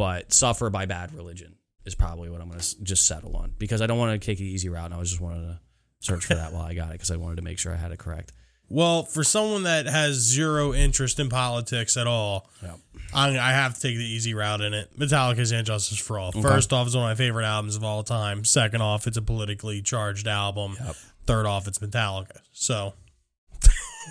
but 0.00 0.32
"Suffer" 0.32 0.70
by 0.70 0.86
Bad 0.86 1.12
Religion 1.14 1.56
is 1.84 1.94
probably 1.94 2.30
what 2.30 2.40
I'm 2.40 2.48
going 2.48 2.58
to 2.60 2.82
just 2.82 3.06
settle 3.06 3.36
on 3.36 3.52
because 3.58 3.82
I 3.82 3.86
don't 3.86 3.98
want 3.98 4.18
to 4.20 4.24
take 4.26 4.38
the 4.38 4.44
easy 4.46 4.70
route, 4.70 4.86
and 4.86 4.94
I 4.94 4.98
was 4.98 5.10
just 5.10 5.20
wanted 5.20 5.42
to 5.42 5.60
search 6.00 6.24
for 6.24 6.34
that 6.36 6.54
while 6.54 6.62
I 6.62 6.72
got 6.72 6.88
it 6.88 6.92
because 6.92 7.10
I 7.10 7.16
wanted 7.16 7.36
to 7.36 7.42
make 7.42 7.58
sure 7.58 7.70
I 7.72 7.76
had 7.76 7.92
it 7.92 7.98
correct. 7.98 8.32
Well, 8.70 9.02
for 9.02 9.22
someone 9.22 9.64
that 9.64 9.84
has 9.86 10.14
zero 10.14 10.72
interest 10.72 11.20
in 11.20 11.28
politics 11.28 11.98
at 11.98 12.06
all, 12.06 12.48
Yep. 12.62 12.78
I, 13.12 13.30
have 13.52 13.74
to 13.74 13.80
take 13.80 13.96
the 13.98 14.04
easy 14.04 14.32
route 14.32 14.60
in 14.62 14.72
it. 14.72 14.96
Metallica's 14.98 15.50
"And 15.52 15.66
Justice 15.66 15.98
for 15.98 16.18
All." 16.18 16.32
First 16.32 16.72
off, 16.72 16.86
it's 16.86 16.96
one 16.96 17.04
of 17.04 17.10
my 17.10 17.14
favorite 17.22 17.44
albums 17.44 17.76
of 17.76 17.84
all 17.84 18.02
time. 18.02 18.44
Second 18.44 18.80
off, 18.80 19.06
it's 19.06 19.16
a 19.18 19.22
politically 19.22 19.82
charged 19.82 20.26
album. 20.26 20.76
Yep. 20.82 20.96
Third 21.26 21.44
off, 21.46 21.68
it's 21.68 21.78
Metallica. 21.80 22.38
So, 22.52 22.94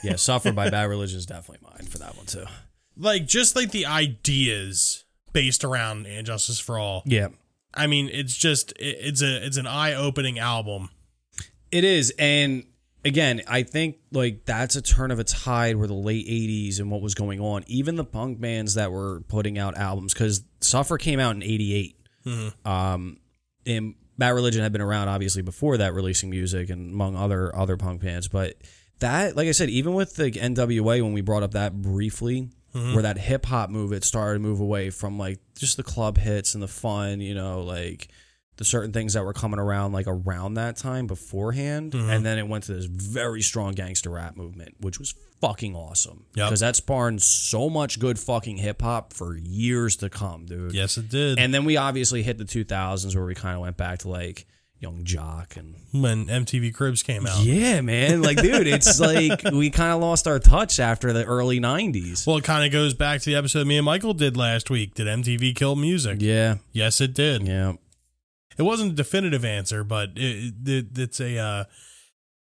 Yeah, 0.03 0.17
"Suffer" 0.17 0.51
by 0.51 0.69
Bad 0.77 0.83
Religion 0.89 1.17
is 1.17 1.25
definitely 1.25 1.65
mine 1.67 1.87
for 1.87 1.97
that 1.97 2.15
one 2.15 2.25
too. 2.27 2.45
like, 2.97 3.25
just 3.25 3.55
like 3.55 3.71
the 3.71 3.85
ideas 3.85 5.05
based 5.33 5.63
around 5.63 6.05
"And 6.05 6.25
Justice 6.25 6.59
for 6.59 6.77
All." 6.77 7.03
Yeah. 7.05 7.29
I 7.73 7.87
mean, 7.87 8.09
it's 8.11 8.35
just 8.35 8.71
it, 8.73 8.97
it's 8.99 9.21
a 9.21 9.45
it's 9.45 9.57
an 9.57 9.67
eye 9.67 9.93
opening 9.93 10.39
album. 10.39 10.89
It 11.71 11.83
is. 11.83 12.13
And 12.17 12.63
again, 13.05 13.41
I 13.47 13.63
think 13.63 13.97
like 14.11 14.45
that's 14.45 14.75
a 14.75 14.81
turn 14.81 15.11
of 15.11 15.19
a 15.19 15.23
tide 15.23 15.75
where 15.75 15.87
the 15.87 15.93
late 15.93 16.27
80s 16.27 16.79
and 16.79 16.89
what 16.91 17.01
was 17.01 17.15
going 17.15 17.39
on, 17.39 17.63
even 17.67 17.95
the 17.95 18.05
punk 18.05 18.41
bands 18.41 18.73
that 18.73 18.91
were 18.91 19.21
putting 19.27 19.57
out 19.57 19.77
albums, 19.77 20.13
because 20.13 20.43
Suffer 20.61 20.97
came 20.97 21.19
out 21.19 21.35
in 21.35 21.43
88. 21.43 21.95
Um, 22.65 23.17
and 23.65 23.95
Bad 24.17 24.29
Religion 24.29 24.61
had 24.61 24.71
been 24.71 24.81
around 24.81 25.07
obviously 25.07 25.41
before 25.41 25.77
that, 25.77 25.93
releasing 25.93 26.29
music 26.29 26.69
and 26.69 26.93
among 26.93 27.15
other 27.15 27.55
other 27.55 27.77
punk 27.77 28.01
bands. 28.01 28.27
But 28.27 28.55
that, 28.99 29.35
like 29.35 29.47
I 29.47 29.51
said, 29.51 29.69
even 29.69 29.93
with 29.93 30.15
the 30.15 30.31
NWA, 30.31 31.01
when 31.01 31.13
we 31.13 31.21
brought 31.21 31.43
up 31.43 31.51
that 31.51 31.81
briefly, 31.81 32.49
Mm-hmm. 32.73 32.93
where 32.93 33.03
that 33.03 33.17
hip 33.17 33.47
hop 33.47 33.71
move, 33.71 33.91
it 33.93 34.03
started 34.03 34.35
to 34.35 34.39
move 34.39 34.59
away 34.59 34.91
from 34.91 35.17
like 35.17 35.39
just 35.57 35.77
the 35.77 35.83
club 35.83 36.17
hits 36.17 36.53
and 36.53 36.61
the 36.61 36.67
fun, 36.67 37.19
you 37.19 37.33
know, 37.33 37.63
like 37.63 38.09
the 38.57 38.65
certain 38.65 38.91
things 38.91 39.13
that 39.13 39.23
were 39.23 39.33
coming 39.33 39.59
around 39.59 39.93
like 39.93 40.05
around 40.05 40.55
that 40.55 40.75
time 40.75 41.07
beforehand, 41.07 41.93
mm-hmm. 41.93 42.09
and 42.09 42.25
then 42.25 42.37
it 42.37 42.45
went 42.47 42.65
to 42.65 42.73
this 42.73 42.85
very 42.85 43.41
strong 43.41 43.73
gangster 43.73 44.09
rap 44.09 44.35
movement, 44.35 44.75
which 44.81 44.99
was 44.99 45.15
fucking 45.39 45.75
awesome. 45.75 46.25
Yep. 46.35 46.47
Because 46.47 46.59
that 46.59 46.75
spawned 46.75 47.21
so 47.21 47.69
much 47.69 47.99
good 47.99 48.19
fucking 48.19 48.57
hip 48.57 48.81
hop 48.81 49.13
for 49.13 49.37
years 49.37 49.95
to 49.97 50.09
come, 50.09 50.45
dude. 50.45 50.73
Yes, 50.73 50.97
it 50.97 51.07
did. 51.07 51.39
And 51.39 51.53
then 51.53 51.63
we 51.63 51.77
obviously 51.77 52.21
hit 52.21 52.37
the 52.37 52.43
2000s 52.43 53.15
where 53.15 53.25
we 53.25 53.33
kind 53.33 53.55
of 53.55 53.61
went 53.61 53.77
back 53.77 53.99
to 53.99 54.09
like 54.09 54.45
Yung 54.81 55.03
Joc 55.03 55.57
and 55.57 55.75
when 55.91 56.27
MTV 56.27 56.73
Cribs 56.73 57.03
came 57.03 57.27
out. 57.27 57.43
yeah, 57.43 57.81
man. 57.81 58.21
Like, 58.21 58.41
dude, 58.41 58.65
it's 58.65 58.97
like 59.01 59.43
we 59.51 59.69
kind 59.69 59.91
of 59.91 59.99
lost 59.99 60.25
our 60.25 60.39
touch 60.39 60.79
after 60.79 61.11
the 61.11 61.25
early 61.25 61.59
90s. 61.59 62.25
Well, 62.25 62.37
it 62.37 62.45
kind 62.45 62.65
of 62.65 62.71
goes 62.71 62.93
back 62.93 63.19
to 63.21 63.25
the 63.29 63.35
episode 63.35 63.67
me 63.67 63.75
and 63.77 63.83
Michael 63.85 64.13
did 64.13 64.37
last 64.37 64.69
week. 64.69 64.95
Did 64.95 65.07
MTV 65.07 65.53
kill 65.55 65.75
music? 65.75 66.19
Yeah, 66.21 66.57
Yes, 66.71 67.01
it 67.01 67.13
did. 67.13 67.45
yeah. 67.45 67.73
It 68.57 68.63
wasn't 68.63 68.91
a 68.93 68.95
definitive 68.95 69.43
answer, 69.45 69.83
but 69.83 70.11
it, 70.15 70.53
it, 70.65 70.85
it's 70.97 71.19
a 71.19 71.37
uh, 71.37 71.63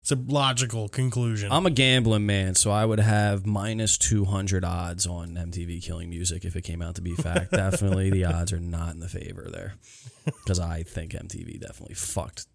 it's 0.03 0.11
a 0.11 0.17
logical 0.17 0.89
conclusion. 0.89 1.53
I'm 1.53 1.65
a 1.67 1.71
gambling 1.71 2.27
man, 2.27 2.55
so 2.57 2.71
I 2.73 2.85
would 2.85 2.99
have 2.99 3.47
minus 3.47 3.97
200 3.99 4.65
odds 4.65 5.07
on 5.07 5.31
MTV 5.35 5.83
killing 5.83 6.11
music 6.11 6.45
if 6.45 6.57
it 6.57 6.63
came 6.63 6.83
out 6.83 6.97
to 6.97 7.03
be 7.03 7.15
fact. 7.17 7.53
definitely 7.53 8.11
the 8.11 8.25
odds 8.25 8.53
are 8.53 8.59
not 8.61 8.95
in 8.95 9.01
the 9.01 9.09
favor 9.09 9.49
there 9.53 9.75
because 10.25 10.59
I 10.59 10.83
think 10.83 11.13
MTV 11.13 11.61
definitely 11.61 11.95
fucked 11.95 12.47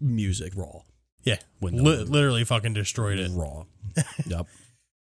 music 0.00 0.52
raw. 0.56 0.80
yeah, 1.24 1.38
When 1.58 1.76
the- 1.76 2.04
literally 2.04 2.44
fucking 2.44 2.74
destroyed 2.74 3.18
it. 3.18 3.30
Raw. 3.32 3.64
Yep. 4.26 4.46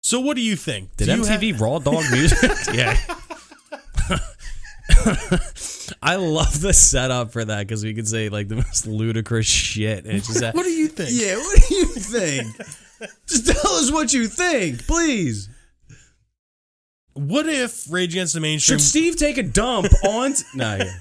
So, 0.03 0.21
what 0.21 0.37
do 0.37 0.41
you 0.43 0.55
think? 0.55 0.97
Did 0.97 1.07
Do 1.07 1.23
MTV 1.23 1.59
raw 1.61 1.79
dog 1.81 2.05
music? 2.13 2.39
yeah. 2.73 2.97
I 6.03 6.17
love 6.17 6.61
the 6.61 6.73
setup 6.73 7.33
for 7.33 7.45
that 7.45 7.67
because 7.67 7.85
we 7.85 7.95
could 7.95 8.09
say 8.09 8.29
like 8.29 8.49
the 8.49 8.57
most 8.57 8.87
ludicrous 8.87 9.47
shit. 9.47 10.05
And 10.05 10.15
it's 10.17 10.27
just 10.29 10.41
that, 10.41 10.55
what 10.55 10.65
do 10.65 10.71
you 10.71 10.89
think? 10.89 11.11
yeah, 11.13 11.37
what 11.37 11.61
do 11.69 11.75
you 11.75 11.87
think? 11.87 12.57
just 13.27 13.47
tell 13.47 13.73
us 13.73 13.91
what 13.93 14.13
you 14.13 14.27
think, 14.29 14.87
please. 14.87 15.49
What 17.15 17.47
if 17.49 17.91
Rage 17.91 18.13
Against 18.15 18.35
the 18.35 18.41
Mainstream? 18.41 18.79
Should 18.79 18.85
Steve 18.87 19.17
take 19.17 19.39
a 19.39 19.43
dump 19.43 19.87
on? 20.05 20.35
no, 20.55 20.77
yeah. 20.77 20.93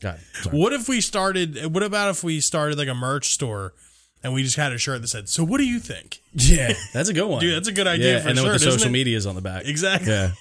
God. 0.00 0.18
What 0.50 0.72
if 0.72 0.88
we 0.88 1.00
started? 1.00 1.72
What 1.74 1.82
about 1.82 2.10
if 2.10 2.22
we 2.22 2.40
started 2.40 2.76
like 2.78 2.88
a 2.88 2.94
merch 2.94 3.30
store, 3.30 3.72
and 4.22 4.34
we 4.34 4.42
just 4.42 4.56
had 4.56 4.72
a 4.72 4.78
shirt 4.78 5.00
that 5.00 5.08
said, 5.08 5.28
"So, 5.30 5.42
what 5.44 5.58
do 5.58 5.66
you 5.66 5.78
think?" 5.78 6.20
Yeah, 6.34 6.74
that's 6.92 7.08
a 7.08 7.14
good 7.14 7.26
one, 7.26 7.40
Dude, 7.40 7.54
that's 7.56 7.68
a 7.68 7.72
good 7.72 7.86
idea 7.86 8.14
Yeah, 8.16 8.22
for 8.22 8.28
and 8.28 8.38
then 8.38 8.44
a 8.46 8.50
with 8.52 8.60
the 8.62 8.70
social 8.70 8.88
it? 8.88 8.92
medias 8.92 9.24
on 9.26 9.34
the 9.34 9.40
back. 9.40 9.64
Exactly. 9.66 10.10
Yeah, 10.10 10.32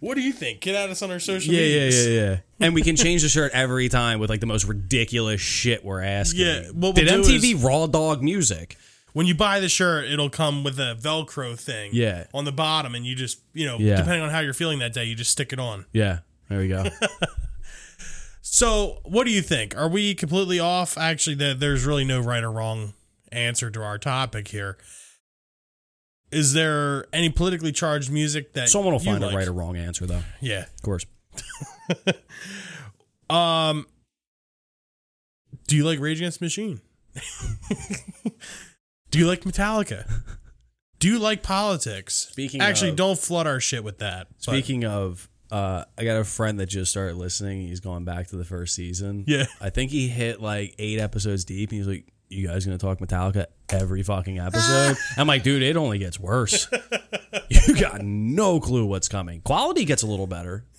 What 0.00 0.14
do 0.16 0.22
you 0.22 0.32
think? 0.32 0.60
Get 0.60 0.74
at 0.74 0.88
us 0.90 1.02
on 1.02 1.10
our 1.10 1.20
social 1.20 1.52
media. 1.52 1.84
yeah, 1.84 1.90
yeah, 1.90 2.08
yeah, 2.08 2.30
yeah. 2.30 2.36
And 2.66 2.74
we 2.74 2.82
can 2.82 2.96
change 2.96 3.22
the 3.22 3.28
shirt 3.28 3.52
every 3.52 3.88
time 3.88 4.18
with 4.18 4.28
like 4.30 4.40
the 4.40 4.46
most 4.46 4.64
ridiculous 4.66 5.40
shit 5.40 5.84
we're 5.84 6.02
asking. 6.02 6.40
Yeah, 6.40 6.60
what 6.68 6.74
we'll 6.74 6.92
Did 6.94 7.08
MTV 7.08 7.54
is- 7.54 7.62
raw 7.62 7.86
dog 7.86 8.22
music? 8.22 8.76
When 9.12 9.26
you 9.26 9.34
buy 9.34 9.58
the 9.60 9.68
shirt, 9.68 10.04
it'll 10.04 10.30
come 10.30 10.62
with 10.62 10.78
a 10.78 10.96
Velcro 11.00 11.58
thing. 11.58 11.90
Yeah. 11.92 12.26
On 12.32 12.44
the 12.44 12.52
bottom, 12.52 12.94
and 12.94 13.04
you 13.04 13.14
just, 13.16 13.40
you 13.52 13.66
know, 13.66 13.76
Yeah. 13.78 13.96
depending 13.96 14.22
on 14.22 14.30
how 14.30 14.38
you're 14.40 14.54
feeling 14.54 14.78
that 14.78 14.92
day, 14.92 15.04
you 15.04 15.14
just 15.16 15.32
stick 15.32 15.52
it 15.52 15.58
on. 15.58 15.84
Yeah, 15.92 16.20
there 16.48 16.58
we 16.60 16.68
go. 16.68 16.84
So, 18.42 18.98
what 19.04 19.24
do 19.26 19.30
you 19.30 19.42
think? 19.42 19.76
Are 19.76 19.88
we 19.88 20.14
completely 20.14 20.58
off? 20.58 20.96
Actually, 20.98 21.36
there, 21.36 21.54
there's 21.54 21.84
really 21.84 22.04
no 22.04 22.20
right 22.20 22.42
or 22.42 22.50
wrong 22.50 22.94
answer 23.30 23.70
to 23.70 23.82
our 23.82 23.98
topic 23.98 24.48
here. 24.48 24.76
Is 26.32 26.52
there 26.52 27.06
any 27.12 27.28
politically 27.30 27.72
charged 27.72 28.10
music 28.10 28.52
that 28.52 28.68
Someone 28.68 28.92
will 28.92 29.00
find 29.00 29.20
like? 29.20 29.32
a 29.32 29.36
right 29.36 29.48
or 29.48 29.52
wrong 29.52 29.76
answer, 29.76 30.06
though. 30.06 30.22
Yeah. 30.40 30.64
Of 30.74 30.82
course. 30.82 31.06
Um. 33.28 33.86
Do 35.68 35.76
you 35.76 35.84
like 35.84 36.00
Rage 36.00 36.18
Against 36.18 36.40
the 36.40 36.46
Machine? 36.46 36.80
do 39.10 39.18
you 39.20 39.26
like 39.28 39.42
Metallica? 39.42 40.04
Do 40.98 41.06
you 41.08 41.18
like 41.20 41.42
politics? 41.44 42.14
Speaking 42.32 42.60
actually, 42.60 42.90
of- 42.90 42.96
don't 42.96 43.18
flood 43.18 43.46
our 43.46 43.60
shit 43.60 43.84
with 43.84 43.98
that. 43.98 44.26
but- 44.30 44.42
Speaking 44.42 44.84
of, 44.84 45.28
uh, 45.52 45.84
I 45.96 46.04
got 46.04 46.16
a 46.18 46.24
friend 46.24 46.58
that 46.60 46.66
just 46.66 46.90
started 46.90 47.14
listening. 47.16 47.60
He's 47.60 47.78
going 47.80 48.04
back 48.04 48.26
to 48.28 48.36
the 48.36 48.44
first 48.44 48.74
season. 48.74 49.24
Yeah. 49.28 49.44
I 49.60 49.70
think 49.70 49.92
he 49.92 50.08
hit 50.08 50.40
like 50.40 50.74
eight 50.78 50.98
episodes 50.98 51.44
deep, 51.44 51.70
and 51.70 51.78
he's 51.78 51.86
like, 51.86 52.06
"You 52.30 52.46
guys 52.48 52.64
gonna 52.64 52.78
talk 52.78 52.98
Metallica 52.98 53.46
every 53.68 54.02
fucking 54.02 54.38
episode?" 54.38 54.96
I'm 55.18 55.26
like, 55.26 55.42
"Dude, 55.42 55.62
it 55.62 55.76
only 55.76 55.98
gets 55.98 56.18
worse. 56.18 56.66
you 57.50 57.74
got 57.76 58.00
no 58.02 58.58
clue 58.60 58.86
what's 58.86 59.08
coming. 59.08 59.40
Quality 59.42 59.84
gets 59.84 60.02
a 60.02 60.06
little 60.06 60.26
better. 60.26 60.64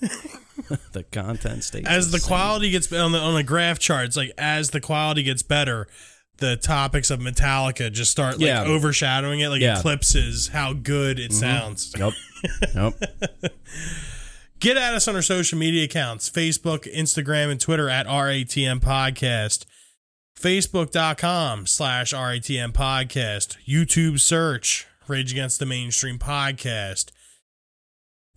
the 0.92 1.04
content 1.12 1.64
stays 1.64 1.86
as 1.86 2.12
the 2.12 2.20
same. 2.20 2.28
quality 2.28 2.72
gets 2.72 2.92
on 2.92 3.12
the 3.12 3.20
on 3.20 3.36
the 3.36 3.44
graph 3.44 3.78
charts, 3.80 4.16
like 4.18 4.32
as 4.38 4.70
the 4.72 4.80
quality 4.82 5.22
gets 5.24 5.44
better, 5.44 5.88
the 6.38 6.56
topics 6.56 7.10
of 7.12 7.20
Metallica 7.20 7.92
just 7.92 8.12
start 8.12 8.38
like 8.38 8.48
Yeah. 8.48 8.64
overshadowing 8.64 9.42
it, 9.42 9.50
like 9.50 9.62
Yeah. 9.62 9.72
Mm-hmm. 9.74 9.80
eclipses 9.80 10.48
how 10.50 10.74
good 10.74 11.20
it 11.20 11.34
sounds. 11.34 11.94
Yep. 11.98 12.14
Yep. 12.74 12.94
Get 14.60 14.78
at 14.78 14.94
us 14.94 15.08
on 15.08 15.16
our 15.16 15.22
social 15.24 15.58
media 15.58 15.86
accounts 15.86 16.30
Facebook, 16.30 16.92
Instagram, 16.94 17.50
and 17.52 17.60
Twitter 17.60 17.90
at 17.90 18.06
RATM 18.08 18.80
Podcast. 18.80 19.66
Facebook.com 20.42 21.68
slash 21.68 22.14
RATM 22.14 22.72
Podcast. 22.74 23.58
YouTube 23.68 24.20
search 24.20 24.88
Rage 25.08 25.32
Against 25.32 25.60
the 25.60 25.66
Mainstream 25.68 26.18
Podcast. 26.18 27.12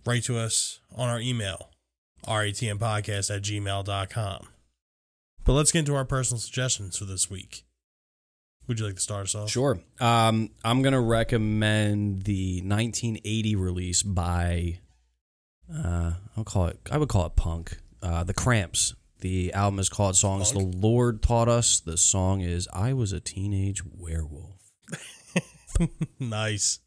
Write 0.05 0.23
to 0.25 0.37
us 0.37 0.81
on 0.95 1.09
our 1.09 1.19
email, 1.19 1.71
ratmpodcast 2.27 3.35
at 3.35 3.41
gmail.com. 3.41 4.47
But 5.43 5.53
let's 5.53 5.71
get 5.71 5.79
into 5.79 5.95
our 5.95 6.05
personal 6.05 6.39
suggestions 6.39 6.97
for 6.97 7.05
this 7.05 7.29
week. 7.29 7.65
Would 8.67 8.79
you 8.79 8.85
like 8.85 8.95
to 8.95 9.01
start 9.01 9.23
us 9.23 9.35
off? 9.35 9.49
Sure. 9.49 9.79
Um, 9.99 10.51
I'm 10.63 10.81
gonna 10.81 11.01
recommend 11.01 12.23
the 12.23 12.61
1980 12.61 13.55
release 13.55 14.03
by, 14.03 14.79
uh, 15.73 16.13
I'll 16.37 16.43
call 16.43 16.67
it. 16.67 16.79
I 16.91 16.97
would 16.97 17.09
call 17.09 17.25
it 17.25 17.35
punk. 17.35 17.77
Uh, 18.01 18.23
the 18.23 18.33
Cramps. 18.33 18.93
The 19.21 19.53
album 19.53 19.79
is 19.79 19.89
called 19.89 20.15
"Songs 20.15 20.51
Punk? 20.51 20.71
the 20.71 20.77
Lord 20.77 21.21
Taught 21.21 21.47
Us." 21.49 21.79
The 21.79 21.97
song 21.97 22.41
is 22.41 22.67
"I 22.73 22.93
Was 22.93 23.11
a 23.11 23.19
Teenage 23.19 23.81
Werewolf." 23.85 24.51
Nice. 26.19 26.79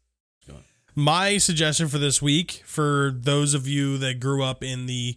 My 0.95 1.37
suggestion 1.37 1.87
for 1.87 1.97
this 1.99 2.21
week, 2.21 2.63
for 2.65 3.13
those 3.15 3.53
of 3.53 3.67
you 3.67 3.97
that 3.99 4.19
grew 4.19 4.43
up 4.43 4.63
in 4.63 4.85
the 4.87 5.15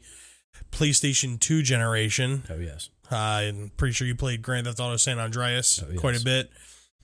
PlayStation 0.70 1.40
2 1.40 1.62
generation, 1.62 2.44
Oh 2.50 2.58
yes, 2.58 2.90
uh, 3.10 3.16
I'm 3.16 3.72
pretty 3.76 3.92
sure 3.94 4.06
you 4.06 4.14
played 4.14 4.42
Grand 4.42 4.66
Theft 4.66 4.78
Auto 4.78 4.96
San 4.98 5.18
Andreas 5.18 5.82
Oh, 5.82 5.90
yes. 5.90 5.98
quite 5.98 6.20
a 6.20 6.22
bit. 6.22 6.50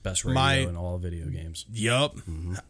best 0.03 0.23
radio 0.23 0.35
My- 0.35 0.53
in 0.57 0.77
all 0.77 0.97
video 0.99 1.25
games. 1.27 1.65
Yup. 1.73 2.15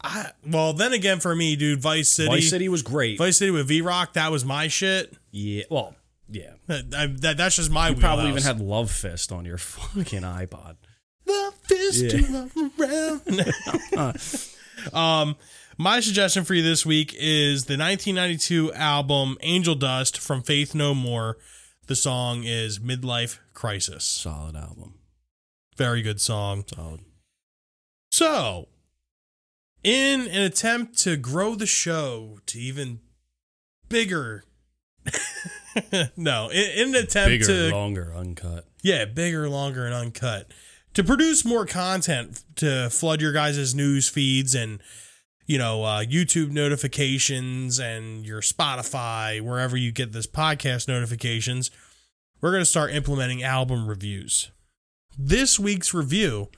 I, 0.02 0.32
well, 0.48 0.74
then 0.74 0.94
again, 0.94 1.20
for 1.20 1.36
me, 1.36 1.56
dude, 1.58 1.80
Vice 1.82 2.10
City. 2.10 2.28
Mm-hmm. 2.30 2.36
Vice 2.38 2.50
City 2.50 2.70
was 2.70 2.82
great. 2.82 3.18
Vice 3.20 3.38
City 3.38 3.52
with 3.52 3.68
V 3.68 3.82
Rock, 3.82 4.14
that 4.14 4.32
was 4.32 4.44
my 4.46 4.68
shit. 4.70 5.14
yeah. 5.32 5.64
Well, 5.70 5.94
yeah. 6.30 6.54
I- 6.70 7.08
that- 7.08 7.38
that's 7.38 7.56
just 7.56 7.70
my 7.72 7.90
You 7.90 7.96
probably 7.96 8.30
even 8.30 8.44
had 8.44 8.60
Love 8.60 8.92
Fist 8.92 9.32
on 9.32 9.46
your 9.46 9.58
fucking 9.60 10.22
iPod. 10.22 10.78
the 11.26 11.54
fist 11.64 12.04
Yeah. 12.04 12.10
to 12.10 12.72
run 12.78 13.22
around. 13.98 14.94
um, 14.94 15.36
my 15.78 16.00
suggestion 16.00 16.44
for 16.44 16.54
you 16.54 16.62
this 16.64 16.86
week 16.86 17.14
is 17.18 17.66
the 17.66 17.78
1992 17.78 18.74
album 18.74 19.38
Angel 19.42 19.76
Dust 19.76 20.18
from 20.20 20.42
Faith 20.44 20.74
No 20.76 20.94
More. 20.94 21.38
The 21.88 21.96
song 21.96 22.44
is 22.44 22.80
Midlife 22.80 23.40
Crisis. 23.54 24.04
Solid 24.06 24.56
album. 24.56 24.96
Very 25.78 26.02
good 26.02 26.20
song. 26.22 26.64
Solid. 26.74 27.00
So, 28.12 28.68
in 29.84 30.22
an 30.28 30.42
attempt 30.42 30.98
to 31.00 31.16
grow 31.16 31.56
the 31.56 31.66
show 31.66 32.40
to 32.48 32.60
even 32.60 33.00
bigger, 33.88 34.44
no, 36.18 36.50
in, 36.50 36.70
in 36.72 36.96
an 36.96 37.04
attempt 37.04 37.30
Bigger, 37.30 37.46
to 37.46 37.70
longer, 37.72 38.14
uncut. 38.16 38.66
yeah, 38.82 39.06
bigger, 39.06 39.50
longer, 39.50 39.86
and 39.86 39.94
uncut. 39.94 40.52
To 40.96 41.04
produce 41.04 41.46
more 41.46 41.66
content 41.66 42.44
to 42.56 42.90
flood 42.90 43.22
your 43.22 43.32
guys' 43.32 43.76
news 43.76 44.10
feeds 44.10 44.56
and, 44.56 44.82
you 45.46 45.58
know, 45.58 45.84
uh, 45.84 46.04
YouTube 46.04 46.50
notifications 46.52 47.80
and 47.80 48.26
your 48.26 48.42
Spotify, 48.42 49.40
wherever 49.40 49.78
you 49.78 49.92
get 49.92 50.12
this 50.12 50.28
podcast 50.28 50.88
notifications, 50.88 51.70
we're 52.42 52.52
going 52.52 52.62
to 52.62 52.66
start 52.66 52.92
implementing 52.92 53.44
album 53.44 53.88
reviews. 53.88 54.52
This 55.18 55.60
week's 55.60 55.94
review 55.94 56.50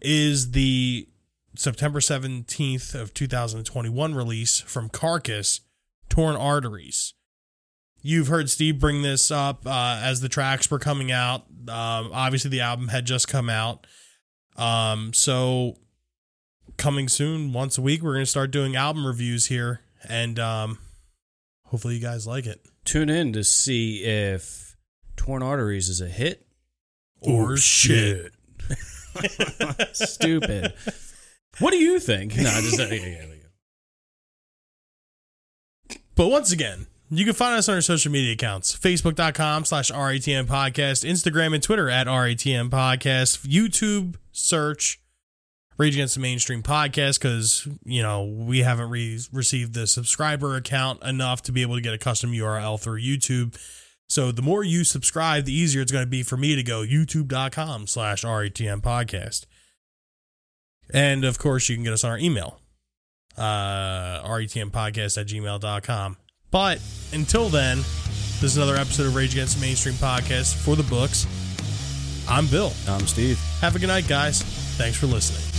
is 0.00 0.50
the 0.50 1.08
September 1.56 2.00
17th 2.00 2.94
of 2.94 3.14
2021 3.14 4.14
release 4.14 4.60
from 4.60 4.88
Carcass, 4.88 5.60
Torn 6.08 6.34
Arteries. 6.36 7.14
You've 8.02 8.26
heard 8.26 8.50
Steve 8.50 8.80
bring 8.80 9.02
this 9.02 9.30
up 9.30 9.66
uh, 9.66 10.00
as 10.02 10.20
the 10.20 10.28
tracks 10.28 10.68
were 10.70 10.80
coming 10.80 11.12
out. 11.12 11.42
Um, 11.68 12.10
obviously, 12.12 12.50
the 12.50 12.60
album 12.60 12.88
had 12.88 13.04
just 13.04 13.28
come 13.28 13.48
out. 13.48 13.86
Um, 14.56 15.12
so, 15.12 15.76
coming 16.76 17.08
soon, 17.08 17.52
once 17.52 17.78
a 17.78 17.82
week, 17.82 18.02
we're 18.02 18.14
going 18.14 18.24
to 18.24 18.30
start 18.30 18.50
doing 18.50 18.74
album 18.74 19.06
reviews 19.06 19.46
here. 19.46 19.80
And 20.08 20.38
um, 20.40 20.78
hopefully, 21.66 21.94
you 21.94 22.00
guys 22.00 22.26
like 22.26 22.46
it. 22.46 22.66
Tune 22.84 23.08
in 23.08 23.32
to 23.34 23.44
see 23.44 24.02
if 24.02 24.76
torn 25.14 25.42
arteries 25.42 25.88
is 25.88 26.00
a 26.00 26.08
hit 26.08 26.44
Or 27.20 27.56
shit. 27.56 28.32
Stupid. 29.92 30.74
what 31.60 31.70
do 31.70 31.76
you 31.76 32.00
think? 32.00 32.34
No, 32.36 32.50
just 32.60 32.78
yeah, 32.78 32.86
yeah, 32.92 33.24
yeah. 33.28 33.36
But 36.16 36.28
once 36.28 36.50
again, 36.50 36.86
you 37.18 37.26
can 37.26 37.34
find 37.34 37.54
us 37.54 37.68
on 37.68 37.74
our 37.74 37.80
social 37.82 38.10
media 38.10 38.32
accounts 38.32 38.76
facebook.com 38.76 39.64
slash 39.64 39.90
RATM 39.90 40.46
podcast, 40.46 41.08
Instagram 41.08 41.54
and 41.54 41.62
Twitter 41.62 41.90
at 41.90 42.06
RATM 42.06 42.70
podcast, 42.70 43.46
YouTube 43.46 44.16
search 44.32 44.98
Rage 45.76 45.94
Against 45.94 46.14
the 46.14 46.20
Mainstream 46.20 46.62
podcast 46.62 47.18
because, 47.18 47.68
you 47.84 48.02
know, 48.02 48.24
we 48.24 48.60
haven't 48.60 48.88
re- 48.88 49.20
received 49.32 49.74
the 49.74 49.86
subscriber 49.86 50.56
account 50.56 51.02
enough 51.02 51.42
to 51.42 51.52
be 51.52 51.62
able 51.62 51.74
to 51.74 51.80
get 51.80 51.92
a 51.92 51.98
custom 51.98 52.32
URL 52.32 52.80
through 52.80 53.00
YouTube. 53.00 53.58
So 54.08 54.32
the 54.32 54.42
more 54.42 54.64
you 54.64 54.84
subscribe, 54.84 55.44
the 55.44 55.54
easier 55.54 55.82
it's 55.82 55.92
going 55.92 56.04
to 56.04 56.10
be 56.10 56.22
for 56.22 56.36
me 56.36 56.56
to 56.56 56.62
go 56.62 56.82
youtube.com 56.82 57.86
slash 57.88 58.24
RATM 58.24 58.80
podcast. 58.80 59.46
And 60.92 61.24
of 61.24 61.38
course, 61.38 61.68
you 61.68 61.76
can 61.76 61.84
get 61.84 61.92
us 61.92 62.04
on 62.04 62.10
our 62.10 62.18
email, 62.18 62.60
uh, 63.36 64.22
retmpodcast 64.22 65.20
at 65.20 65.26
gmail.com. 65.26 66.16
But 66.52 66.80
until 67.12 67.48
then, 67.48 67.78
this 67.78 68.44
is 68.44 68.56
another 68.58 68.76
episode 68.76 69.06
of 69.06 69.16
Rage 69.16 69.32
Against 69.32 69.56
the 69.56 69.62
Mainstream 69.62 69.94
podcast 69.94 70.54
for 70.54 70.76
the 70.76 70.82
books. 70.84 71.26
I'm 72.28 72.46
Bill. 72.46 72.72
I'm 72.86 73.06
Steve. 73.06 73.40
Have 73.60 73.74
a 73.74 73.78
good 73.78 73.88
night, 73.88 74.06
guys. 74.06 74.42
Thanks 74.76 74.96
for 74.96 75.06
listening. 75.06 75.51